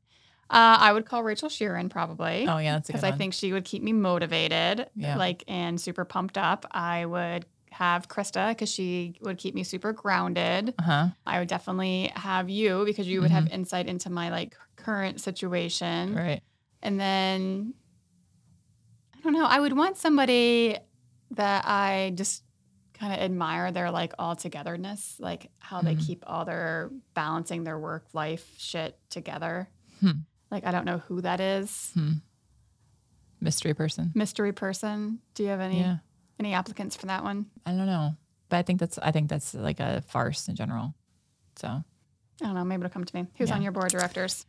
Uh, 0.50 0.78
I 0.80 0.92
would 0.94 1.06
call 1.06 1.24
Rachel 1.24 1.48
Sheerin 1.50 1.90
probably. 1.92 2.48
Oh 2.48 2.58
yeah, 2.58 2.74
that's 2.74 2.88
because 2.88 3.04
I 3.04 3.12
think 3.12 3.34
she 3.36 3.54
would 3.54 3.64
keep 3.66 3.84
me 3.84 3.94
motivated, 3.94 4.88
Yeah. 4.96 5.16
like 5.18 5.44
and 5.48 5.80
super 5.80 6.06
pumped 6.06 6.38
up. 6.40 6.66
I 6.72 7.06
would 7.06 7.46
have 7.72 8.08
Krista 8.08 8.50
because 8.50 8.70
she 8.72 9.16
would 9.22 9.38
keep 9.38 9.54
me 9.54 9.64
super 9.64 9.94
grounded. 9.94 10.74
uh 10.80 10.84
huh. 10.84 11.08
I 11.28 11.38
would 11.40 11.48
definitely 11.48 12.12
have 12.16 12.50
you 12.50 12.84
because 12.84 13.08
you 13.08 13.22
would 13.22 13.30
have 13.30 13.48
insight 13.50 13.86
into 13.88 14.10
my 14.10 14.32
like 14.32 14.56
current 14.76 15.22
situation. 15.22 16.16
Right. 16.16 16.42
And 16.82 17.00
then 17.00 17.76
I 19.16 19.22
don't 19.22 19.34
know, 19.34 19.46
I 19.46 19.60
would 19.60 19.74
want 19.78 19.98
somebody 19.98 20.78
that 21.32 21.64
I 21.68 22.14
just 22.16 22.42
kind 23.00 23.14
of 23.14 23.20
admire 23.20 23.72
their 23.72 23.92
like 23.92 24.14
all 24.20 24.36
togetherness, 24.36 25.16
like 25.20 25.52
how 25.60 25.82
they 25.82 25.96
Mhm. 25.96 26.06
keep 26.06 26.24
all 26.28 26.44
their 26.46 26.92
balancing 27.14 27.64
their 27.64 27.80
work 27.80 28.06
life 28.14 28.54
shit 28.58 29.00
together. 29.10 29.70
Hmm. 30.02 30.22
Like 30.52 30.66
I 30.66 30.72
don't 30.72 30.86
know 30.86 30.98
who 31.00 31.22
that 31.22 31.40
is. 31.40 31.92
Hmm. 31.94 32.14
Mystery 33.42 33.74
person. 33.74 34.12
Mystery 34.16 34.52
person. 34.52 35.20
Do 35.34 35.44
you 35.44 35.50
have 35.50 35.62
any 35.62 35.80
Yeah. 35.80 35.98
any 36.40 36.54
applicants 36.54 36.96
for 36.96 37.06
that 37.06 37.24
one? 37.24 37.46
I 37.66 37.72
don't 37.72 37.86
know, 37.86 38.16
but 38.50 38.58
I 38.58 38.64
think 38.64 38.80
that's 38.80 38.98
I 39.00 39.12
think 39.12 39.30
that's 39.30 39.54
like 39.54 39.80
a 39.80 40.02
farce 40.02 40.48
in 40.50 40.56
general. 40.56 40.94
So 41.56 41.68
I 41.68 41.84
don't 42.40 42.54
know. 42.54 42.66
Maybe 42.66 42.82
it'll 42.82 42.94
come 42.94 43.06
to 43.06 43.16
me. 43.16 43.28
Who's 43.38 43.50
Yeah. 43.50 43.56
on 43.56 43.62
your 43.62 43.72
board 43.72 43.86
of 43.86 43.92
directors? 44.00 44.46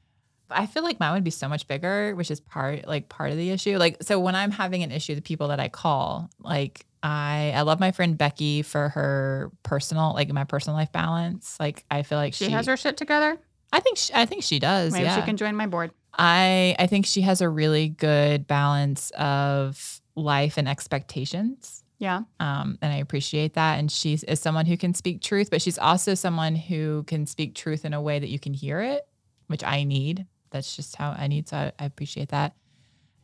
I 0.50 0.66
feel 0.66 0.82
like 0.82 1.00
mine 1.00 1.12
would 1.14 1.24
be 1.24 1.30
so 1.30 1.48
much 1.48 1.66
bigger, 1.66 2.14
which 2.14 2.30
is 2.30 2.40
part 2.40 2.86
like 2.86 3.08
part 3.08 3.30
of 3.30 3.36
the 3.36 3.50
issue. 3.50 3.78
Like 3.78 3.98
so 4.02 4.18
when 4.18 4.34
I'm 4.34 4.50
having 4.50 4.82
an 4.82 4.92
issue, 4.92 5.14
the 5.14 5.22
people 5.22 5.48
that 5.48 5.60
I 5.60 5.68
call, 5.68 6.30
like 6.40 6.86
I 7.02 7.52
I 7.54 7.62
love 7.62 7.80
my 7.80 7.92
friend 7.92 8.16
Becky 8.16 8.62
for 8.62 8.90
her 8.90 9.50
personal 9.62 10.14
like 10.14 10.32
my 10.32 10.44
personal 10.44 10.76
life 10.76 10.92
balance. 10.92 11.56
Like 11.58 11.84
I 11.90 12.02
feel 12.02 12.18
like 12.18 12.34
she, 12.34 12.46
She, 12.46 12.50
has 12.50 12.66
her 12.66 12.76
shit 12.76 12.96
together. 12.96 13.38
I 13.72 13.80
think 13.80 13.98
she, 13.98 14.12
I 14.14 14.26
think 14.26 14.42
she 14.42 14.58
does. 14.58 14.92
Maybe 14.92 15.04
yeah. 15.04 15.16
she 15.16 15.22
can 15.22 15.36
join 15.36 15.56
my 15.56 15.66
board. 15.66 15.92
I 16.14 16.74
I 16.78 16.86
think 16.86 17.06
she 17.06 17.22
has 17.22 17.40
a 17.40 17.48
really 17.48 17.88
good 17.88 18.46
balance 18.46 19.10
of 19.12 20.00
life 20.16 20.56
and 20.56 20.68
expectations. 20.68 21.84
Yeah. 22.00 22.22
Um, 22.40 22.78
and 22.80 22.92
I 22.92 22.96
appreciate 22.96 23.54
that. 23.54 23.78
And 23.78 23.92
she 23.92 24.14
is 24.14 24.40
someone 24.40 24.64
who 24.64 24.78
can 24.78 24.94
speak 24.94 25.20
truth, 25.20 25.50
but 25.50 25.60
she's 25.60 25.78
also 25.78 26.14
someone 26.14 26.56
who 26.56 27.04
can 27.06 27.26
speak 27.26 27.54
truth 27.54 27.84
in 27.84 27.92
a 27.92 28.00
way 28.00 28.18
that 28.18 28.28
you 28.28 28.38
can 28.38 28.54
hear 28.54 28.80
it, 28.80 29.06
which 29.48 29.62
I 29.62 29.84
need. 29.84 30.26
That's 30.50 30.74
just 30.76 30.96
how 30.96 31.10
I 31.16 31.26
need. 31.26 31.48
So 31.48 31.56
I, 31.56 31.72
I 31.78 31.84
appreciate 31.84 32.30
that. 32.30 32.54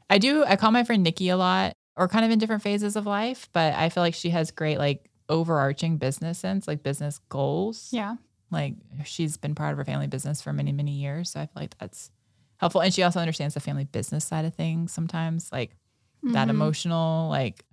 I 0.09 0.19
do. 0.19 0.45
I 0.45 0.57
call 0.57 0.71
my 0.71 0.85
friend 0.85 1.03
Nikki 1.03 1.29
a 1.29 1.37
lot, 1.37 1.73
or 1.97 2.09
kind 2.09 2.25
of 2.25 2.31
in 2.31 2.39
different 2.39 2.63
phases 2.63 2.95
of 2.97 3.07
life, 3.07 3.49
but 3.53 3.75
I 3.75 3.89
feel 3.89 4.03
like 4.03 4.15
she 4.15 4.31
has 4.31 4.51
great 4.51 4.79
like 4.79 5.11
overarching 5.29 5.97
business 5.99 6.39
sense, 6.39 6.69
like 6.69 6.83
business 6.83 7.19
goals. 7.29 7.89
Yeah. 7.91 8.17
Like 8.51 8.75
she's 9.05 9.37
been 9.37 9.55
part 9.57 9.73
of 9.73 9.79
her 9.79 9.85
family 9.85 10.07
business 10.07 10.41
for 10.41 10.53
many, 10.53 10.71
many 10.73 10.93
years. 10.93 11.31
So 11.31 11.41
I 11.41 11.47
feel 11.47 11.63
like 11.63 11.77
that's 11.79 12.11
helpful. 12.59 12.81
And 12.81 12.95
she 12.95 13.03
also 13.03 13.19
understands 13.19 13.55
the 13.55 13.61
family 13.61 13.85
business 13.85 14.25
side 14.25 14.45
of 14.45 14.55
things 14.55 14.93
sometimes, 14.93 15.51
like 15.51 15.77
that 16.23 16.47
Mhm. 16.47 16.51
emotional, 16.51 17.29
like 17.29 17.65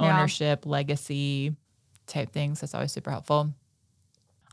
Yeah. 0.00 0.14
ownership, 0.18 0.66
legacy 0.66 1.56
type 2.06 2.30
things. 2.32 2.60
That's 2.60 2.74
always 2.74 2.92
super 2.92 3.10
helpful. 3.10 3.54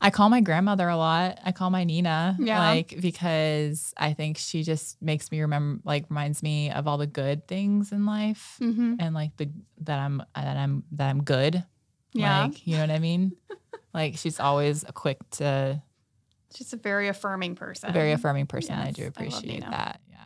I 0.00 0.10
call 0.10 0.28
my 0.28 0.40
grandmother 0.42 0.88
a 0.88 0.96
lot. 0.96 1.38
I 1.44 1.52
call 1.52 1.70
my 1.70 1.84
Nina, 1.84 2.36
Yeah. 2.38 2.58
like 2.60 2.98
because 3.00 3.94
I 3.96 4.12
think 4.12 4.36
she 4.36 4.62
just 4.62 5.00
makes 5.00 5.30
me 5.32 5.40
remember, 5.40 5.80
like 5.84 6.04
reminds 6.10 6.42
me 6.42 6.70
of 6.70 6.86
all 6.86 6.98
the 6.98 7.06
good 7.06 7.48
things 7.48 7.92
in 7.92 8.04
life, 8.04 8.58
Mhm. 8.60 8.96
and 9.00 9.14
like 9.14 9.36
the 9.38 9.50
that 9.80 9.98
I'm 9.98 10.22
that 10.34 10.56
I'm 10.56 10.84
that 10.92 11.08
I'm 11.08 11.22
good. 11.24 11.64
Yeah. 12.12 12.44
like, 12.44 12.66
you 12.66 12.74
know 12.74 12.80
what 12.82 12.90
I 12.90 12.98
mean. 12.98 13.32
like 13.94 14.16
she's 14.18 14.38
always 14.40 14.84
quick 14.94 15.18
to 15.32 15.82
She's 16.54 16.72
a 16.72 16.76
very 16.76 17.08
affirming 17.08 17.54
person. 17.54 17.90
a 17.90 17.92
very 17.92 18.12
affirming 18.12 18.46
person. 18.46 18.74
I 18.78 18.86
Yes, 18.86 18.94
do 18.94 19.02
I 19.02 19.04
love 19.06 19.12
appreciate 19.16 19.46
Nina. 19.46 19.70
that. 19.70 20.00
Yeah. 20.08 20.16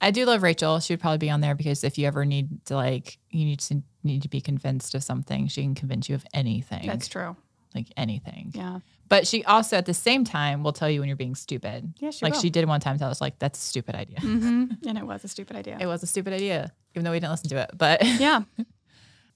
I 0.00 0.10
do 0.10 0.24
love 0.26 0.42
Rachel. 0.42 0.80
She 0.80 0.92
would 0.94 1.00
probably 1.00 1.18
be 1.18 1.30
on 1.30 1.40
there 1.40 1.54
because 1.54 1.84
if 1.84 1.96
you 1.98 2.06
ever 2.06 2.24
need 2.24 2.64
to 2.66 2.74
like 2.76 3.18
you 3.30 3.44
need 3.44 3.60
to 3.60 3.82
need 4.02 4.22
to 4.22 4.28
be 4.28 4.40
convinced 4.40 4.94
of 4.94 5.04
something, 5.04 5.48
she 5.48 5.62
can 5.62 5.74
convince 5.74 6.08
you 6.08 6.14
of 6.14 6.24
anything. 6.32 6.86
That's 6.86 7.08
true. 7.08 7.36
like 7.74 7.86
anything. 7.96 8.52
Yeah. 8.54 8.80
But 9.12 9.26
she 9.26 9.44
also 9.44 9.76
at 9.76 9.84
the 9.84 9.92
same 9.92 10.24
time 10.24 10.62
will 10.64 10.72
tell 10.72 10.88
you 10.88 11.00
when 11.00 11.08
you're 11.10 11.18
being 11.26 11.34
stupid. 11.34 11.92
Yeah, 11.98 12.10
she 12.12 12.24
like 12.24 12.32
will. 12.32 12.40
she 12.40 12.48
did 12.48 12.64
one 12.66 12.80
time 12.80 12.98
tell 12.98 13.10
us 13.10 13.20
like 13.20 13.38
that's 13.38 13.58
a 13.58 13.62
stupid 13.72 13.94
idea. 13.94 14.18
hmm 14.20 14.64
And 14.88 14.96
it 14.96 15.06
was 15.06 15.22
a 15.22 15.28
stupid 15.28 15.54
idea. 15.54 15.76
It 15.78 15.84
was 15.86 16.02
a 16.02 16.06
stupid 16.06 16.32
idea, 16.32 16.72
even 16.94 17.04
though 17.04 17.10
we 17.12 17.20
didn't 17.20 17.32
listen 17.32 17.50
to 17.50 17.56
it. 17.58 17.70
But 17.76 18.02
yeah. 18.26 18.44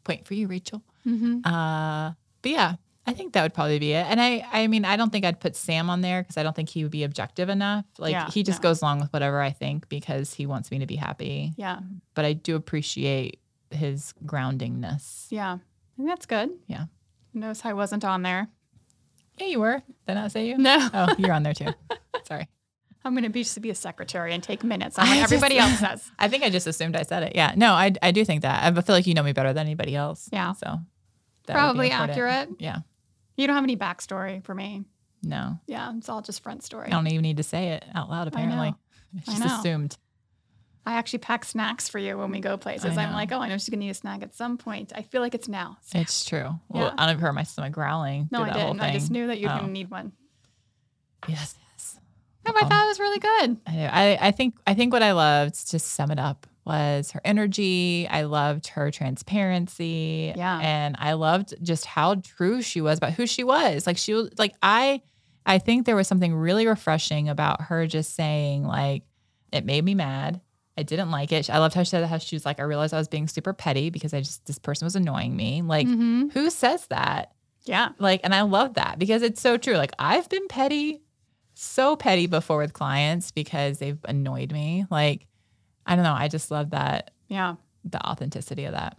point 0.05 0.27
for 0.27 0.33
you, 0.33 0.47
Rachel. 0.47 0.83
hmm 1.05 1.41
Uh, 1.45 2.13
but 2.41 2.51
yeah, 2.53 2.77
I 3.07 3.13
think 3.13 3.35
that 3.35 3.43
would 3.43 3.53
probably 3.53 3.79
be 3.79 3.93
it. 3.93 4.07
And 4.09 4.19
I, 4.19 4.47
I 4.51 4.67
mean, 4.67 4.85
I 4.87 4.97
don't 4.97 5.11
think 5.13 5.27
I'd 5.27 5.41
put 5.41 5.55
Sam 5.55 5.91
on 5.91 6.01
there 6.01 6.23
because 6.23 6.39
I 6.39 6.43
don't 6.43 6.57
think 6.57 6.71
he 6.71 6.83
would 6.83 6.91
be 6.93 7.05
objective 7.05 7.51
enough. 7.51 7.85
Like 7.99 8.13
Yeah, 8.13 8.31
he 8.31 8.43
just 8.43 8.63
no. 8.63 8.71
goes 8.71 8.81
along 8.81 9.01
with 9.01 9.13
whatever 9.13 9.43
I 9.43 9.51
think 9.51 9.89
because 9.91 10.33
he 10.33 10.47
wants 10.47 10.71
me 10.71 10.79
to 10.79 10.87
be 10.87 10.97
happy. 10.97 11.53
Yeah. 11.57 11.81
But 12.15 12.25
I 12.25 12.33
do 12.33 12.57
appreciate 12.57 13.41
his 13.71 14.15
groundingness. 14.25 15.27
Yeah. 15.31 15.59
I 15.59 15.97
think 15.97 16.09
that's 16.09 16.27
good. 16.27 16.51
Yeah. 16.67 16.87
Notice 17.35 17.65
I 17.67 17.75
wasn't 17.75 18.05
on 18.05 18.23
there. 18.23 18.49
Yeah, 19.39 19.47
you 19.47 19.61
were. 19.61 19.83
Did 20.07 20.17
I 20.17 20.21
not 20.23 20.33
say 20.33 20.49
you? 20.49 20.59
No. 20.59 20.89
Oh, 20.95 21.15
you're 21.19 21.33
on 21.33 21.43
there 21.43 21.55
too. 21.55 21.67
Sorry. 22.27 22.49
I'm 23.05 23.13
going 23.13 23.23
to 23.25 23.31
be 23.31 23.43
just 23.45 23.61
be 23.61 23.71
a 23.71 23.75
secretary 23.75 24.33
and 24.35 24.43
take 24.43 24.65
minutes 24.65 24.99
on 24.99 25.07
I 25.07 25.11
what 25.11 25.15
just- 25.21 25.33
everybody 25.33 25.59
else 25.59 25.79
says. 25.79 26.11
I 26.19 26.29
think 26.29 26.43
I 26.43 26.51
just 26.51 26.67
assumed 26.67 26.97
I 26.97 27.03
said 27.03 27.23
it. 27.23 27.33
Yeah. 27.37 27.53
No, 27.57 27.73
I, 27.73 27.93
I 28.03 28.11
do 28.11 28.25
think 28.25 28.43
that. 28.43 28.65
I 28.65 28.81
feel 28.83 28.95
like 28.97 29.07
you 29.07 29.15
know 29.15 29.23
me 29.23 29.33
better 29.33 29.53
than 29.53 29.67
anybody 29.67 29.95
else. 29.95 30.29
Yeah. 30.33 30.53
So 30.55 30.67
that 30.67 30.73
would 30.75 31.47
be 31.47 31.53
Probably 31.53 31.91
accurate. 31.93 32.49
Yeah. 32.59 32.79
You 33.37 33.47
don't 33.47 33.55
have 33.55 33.65
any 33.65 33.77
backstory 33.77 34.43
for 34.43 34.55
me. 34.55 34.85
No, 35.23 35.59
Yeah. 35.67 35.93
It's 35.97 36.09
all 36.09 36.23
just 36.23 36.43
front 36.43 36.63
story. 36.63 36.87
I 36.89 36.91
don't 36.91 37.07
even 37.09 37.23
need 37.23 37.37
to 37.39 37.43
say 37.43 37.69
it 37.69 37.85
out 37.95 38.09
loud, 38.11 38.29
I 38.35 38.45
know. 38.45 38.47
apparently. 38.47 38.75
It's 39.19 39.29
I 39.29 39.33
just 39.33 39.45
know. 39.47 39.59
assumed. 39.61 39.97
I 40.87 40.95
actually 40.95 41.19
pack 41.19 41.45
snacks 41.45 41.89
for 41.89 41.99
you 41.99 42.17
when 42.17 42.31
we 42.31 42.39
go 42.41 42.57
places. 42.57 42.97
I'm 42.97 43.13
like, 43.13 43.33
oh, 43.33 43.41
I 43.41 43.49
know 43.49 43.59
she's 43.59 43.69
going 43.69 43.81
to 43.81 43.85
need 43.87 43.91
a 43.91 43.95
snack 43.95 44.23
at 44.23 44.35
some 44.35 44.57
point. 44.57 44.93
I 44.95 45.03
feel 45.03 45.21
like 45.21 45.35
it's 45.35 45.49
now. 45.49 45.79
It's 45.93 46.25
true. 46.25 46.51
Well, 46.69 46.95
I 46.97 47.07
don't 47.07 47.19
hear 47.19 47.33
my 47.33 47.43
stomach 47.43 47.73
growling. 47.73 48.29
no, 48.31 48.43
I 48.43 48.53
didn't. 48.53 48.81
I 48.81 48.93
just 48.93 49.11
knew 49.11 49.27
that 49.27 49.39
you 49.39 49.49
were 49.49 49.55
Oh. 49.55 49.61
to 49.63 49.67
need 49.69 49.91
one. 49.91 50.13
Yes, 51.29 51.57
yes. 51.73 51.99
No, 52.47 52.53
I 52.57 52.63
Um, 52.63 52.69
thought 52.69 52.85
it 52.85 52.89
was 52.89 53.01
really 53.01 53.19
good. 53.19 53.57
I. 53.67 53.87
I 53.89 54.19
I 54.29 54.31
think 54.31 54.55
I 54.67 54.75
think 54.75 54.93
what 54.93 55.03
I 55.03 55.13
loved 55.13 55.71
to 55.71 55.79
sum 55.81 56.11
it 56.13 56.19
up 56.21 56.47
was 56.65 57.11
her 57.13 57.21
energy. 57.25 58.07
I 58.09 58.23
loved 58.23 58.69
her 58.69 58.91
transparency. 58.93 60.33
Yeah. 60.37 60.59
and 60.63 60.97
I 60.99 61.15
loved 61.15 61.55
just 61.63 61.85
how 61.87 62.17
true 62.17 62.63
she 62.63 62.81
was 62.81 62.99
about 62.99 63.13
who 63.15 63.27
she 63.27 63.43
was. 63.45 63.87
Like 63.87 63.97
she 63.99 64.15
was 64.15 64.31
like 64.39 64.55
I 64.63 65.01
I 65.45 65.59
think 65.59 65.87
there 65.87 65.97
was 65.97 66.07
something 66.09 66.35
really 66.35 66.67
refreshing 66.67 67.29
about 67.29 67.63
her 67.63 67.87
just 67.87 68.15
saying 68.15 68.65
like 68.65 69.03
it 69.53 69.65
made 69.65 69.85
me 69.85 69.95
mad. 69.95 70.41
I 70.79 70.83
didn't 70.83 71.11
like 71.11 71.33
it. 71.33 71.49
I 71.51 71.59
loved 71.59 71.75
how 71.75 71.83
she 71.83 71.91
said 71.91 72.05
how 72.05 72.19
she 72.19 72.37
was 72.37 72.45
like 72.45 72.61
I 72.61 72.65
realized 72.65 72.93
I 72.95 72.99
was 72.99 73.09
being 73.09 73.29
super 73.29 73.53
petty 73.53 73.91
because 73.91 74.13
I 74.13 74.21
just 74.21 74.45
this 74.47 74.59
person 74.59 74.85
was 74.87 74.97
annoying 74.97 75.35
me. 75.37 75.63
Like 75.63 75.87
Mhm. 75.87 76.33
who 76.33 76.51
says 76.51 76.87
that? 76.89 77.33
Yeah. 77.65 77.91
Like, 77.99 78.21
and 78.23 78.35
I 78.35 78.43
love 78.43 78.75
that 78.75 78.99
because 78.99 79.23
it's 79.23 79.41
so 79.41 79.57
true. 79.57 79.75
Like, 79.77 79.91
I've 79.99 80.29
been 80.29 80.47
petty, 80.49 81.03
so 81.55 81.97
petty 81.97 82.27
before 82.29 82.59
with 82.59 82.73
clients 82.73 83.33
because 83.33 83.79
they've 83.79 83.99
annoyed 84.05 84.53
me. 84.53 84.85
Like, 84.91 85.27
I 85.85 85.97
don't 85.97 86.05
know. 86.05 86.13
I 86.15 86.29
just 86.29 86.51
love 86.53 86.71
that, 86.71 87.11
Yeah. 87.29 87.57
the 87.85 88.01
authenticity 88.07 88.67
of 88.67 88.73
that. 88.75 88.97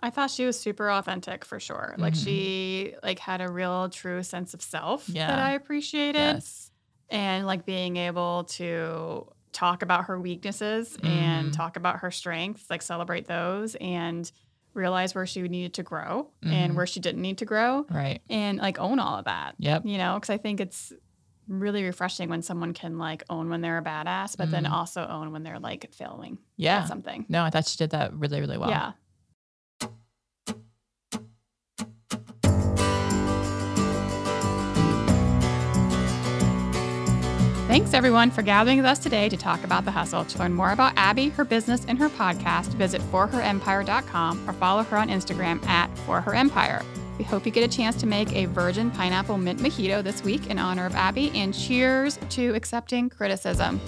I 0.00 0.10
thought 0.10 0.30
she 0.30 0.44
was 0.44 0.58
super 0.60 0.90
authentic 0.90 1.44
for 1.44 1.60
sure. 1.60 1.94
Like 1.96 2.14
she 2.16 2.94
like 3.04 3.20
had 3.20 3.40
a 3.40 3.48
real 3.50 3.88
true 3.88 4.22
sense 4.24 4.52
of 4.52 4.60
self 4.60 5.06
that 5.06 5.38
I 5.38 5.52
appreciated. 5.52 6.18
Yes. 6.18 6.70
And 7.08 7.46
like 7.46 7.64
being 7.64 7.96
able 7.98 8.44
to 8.44 9.26
talk 9.52 9.82
about 9.82 10.06
her 10.06 10.18
weaknesses 10.20 10.96
and 11.02 11.50
Mhm. 11.50 11.52
talk 11.56 11.76
about 11.76 11.98
her 12.00 12.10
strengths, 12.10 12.68
like 12.70 12.82
celebrate 12.82 13.26
those 13.26 13.74
and 13.76 14.30
realize 14.74 15.14
where 15.14 15.26
she 15.26 15.42
needed 15.42 15.74
to 15.74 15.82
grow 15.82 16.30
and 16.42 16.72
Mhm. 16.72 16.76
where 16.76 16.86
she 16.86 16.98
didn't 17.00 17.20
need 17.20 17.36
to 17.38 17.44
grow 17.44 17.84
Right. 17.90 18.22
and 18.30 18.58
like 18.58 18.78
own 18.78 18.98
all 18.98 19.18
of 19.18 19.26
that. 19.26 19.54
Yep. 19.58 19.84
You 19.84 19.98
know, 19.98 20.14
because 20.14 20.30
I 20.30 20.38
think 20.38 20.60
it's 20.60 20.92
really 21.48 21.82
refreshing 21.84 22.30
when 22.30 22.40
someone 22.40 22.72
can 22.72 22.96
like 22.96 23.22
own 23.28 23.50
when 23.50 23.60
they're 23.60 23.76
a 23.76 23.82
badass, 23.82 24.36
but 24.36 24.50
then 24.50 24.64
Mhm. 24.64 24.70
also 24.72 25.06
own 25.06 25.32
when 25.32 25.42
they're 25.42 25.58
like 25.58 25.92
failing 25.92 26.38
Yeah. 26.56 26.84
something. 26.86 27.26
No, 27.28 27.44
I 27.44 27.50
thought 27.50 27.66
she 27.66 27.76
did 27.76 27.90
that 27.90 28.14
really, 28.14 28.40
really 28.40 28.56
well. 28.56 28.70
Yeah. 28.70 28.92
Thanks 37.72 37.94
everyone 37.94 38.30
for 38.30 38.42
gathering 38.42 38.76
with 38.76 38.84
us 38.84 38.98
today 38.98 39.30
to 39.30 39.36
talk 39.38 39.64
about 39.64 39.86
the 39.86 39.90
hustle. 39.90 40.26
To 40.26 40.38
learn 40.38 40.52
more 40.52 40.72
about 40.72 40.92
Abby, 40.94 41.30
her 41.30 41.42
business, 41.42 41.86
and 41.88 41.98
her 41.98 42.10
podcast, 42.10 42.66
visit 42.74 43.00
forherempire.com 43.00 44.46
or 44.46 44.52
follow 44.52 44.82
her 44.82 44.98
on 44.98 45.08
Instagram 45.08 45.66
at 45.66 45.88
forherempire. 46.06 46.84
We 47.16 47.24
hope 47.24 47.46
you 47.46 47.50
get 47.50 47.64
a 47.64 47.74
chance 47.74 47.96
to 48.02 48.06
make 48.06 48.30
a 48.34 48.44
virgin 48.44 48.90
pineapple 48.90 49.38
mint 49.38 49.60
mojito 49.60 50.04
this 50.04 50.22
week 50.22 50.48
in 50.48 50.58
honor 50.58 50.84
of 50.84 50.94
Abby, 50.94 51.30
and 51.34 51.54
cheers 51.54 52.18
to 52.28 52.54
accepting 52.54 53.08
criticism. 53.08 53.80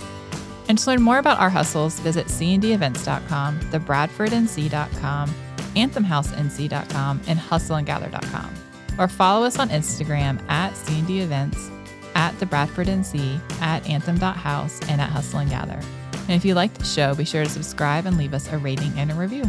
And 0.66 0.78
to 0.78 0.86
learn 0.88 1.02
more 1.02 1.18
about 1.18 1.38
our 1.38 1.50
hustles, 1.50 2.00
visit 2.00 2.28
cndevents.com, 2.28 3.60
thebradfordnc.com, 3.60 5.34
anthemhousenc.com, 5.76 7.20
and 7.26 7.38
hustleandgather.com. 7.38 8.54
Or 8.98 9.08
follow 9.08 9.44
us 9.44 9.58
on 9.58 9.68
Instagram 9.68 10.40
at 10.48 10.72
CND 10.72 11.20
Events, 11.20 11.68
at 12.14 12.38
the 12.40 12.46
Bradford 12.46 12.86
NC, 12.86 13.40
at 13.60 13.88
anthem.house, 13.88 14.80
and 14.88 15.00
at 15.00 15.10
Hustle 15.10 15.40
and 15.40 15.50
Gather. 15.50 15.80
And 16.12 16.30
if 16.30 16.44
you 16.44 16.54
like 16.54 16.72
the 16.74 16.84
show, 16.84 17.14
be 17.14 17.24
sure 17.24 17.44
to 17.44 17.50
subscribe 17.50 18.06
and 18.06 18.16
leave 18.16 18.32
us 18.34 18.50
a 18.52 18.58
rating 18.58 18.92
and 18.98 19.10
a 19.10 19.14
review. 19.14 19.44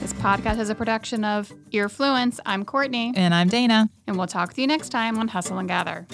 This 0.00 0.12
podcast 0.12 0.58
is 0.60 0.70
a 0.70 0.74
production 0.74 1.24
of 1.24 1.52
Earfluence. 1.72 2.38
I'm 2.46 2.64
Courtney, 2.64 3.12
And 3.16 3.34
I'm 3.34 3.48
Dana. 3.48 3.90
and 4.06 4.16
we'll 4.16 4.28
talk 4.28 4.54
to 4.54 4.60
you 4.60 4.66
next 4.66 4.90
time 4.90 5.18
on 5.18 5.28
Hustle 5.28 5.58
and 5.58 5.66
Gather. 5.68 6.06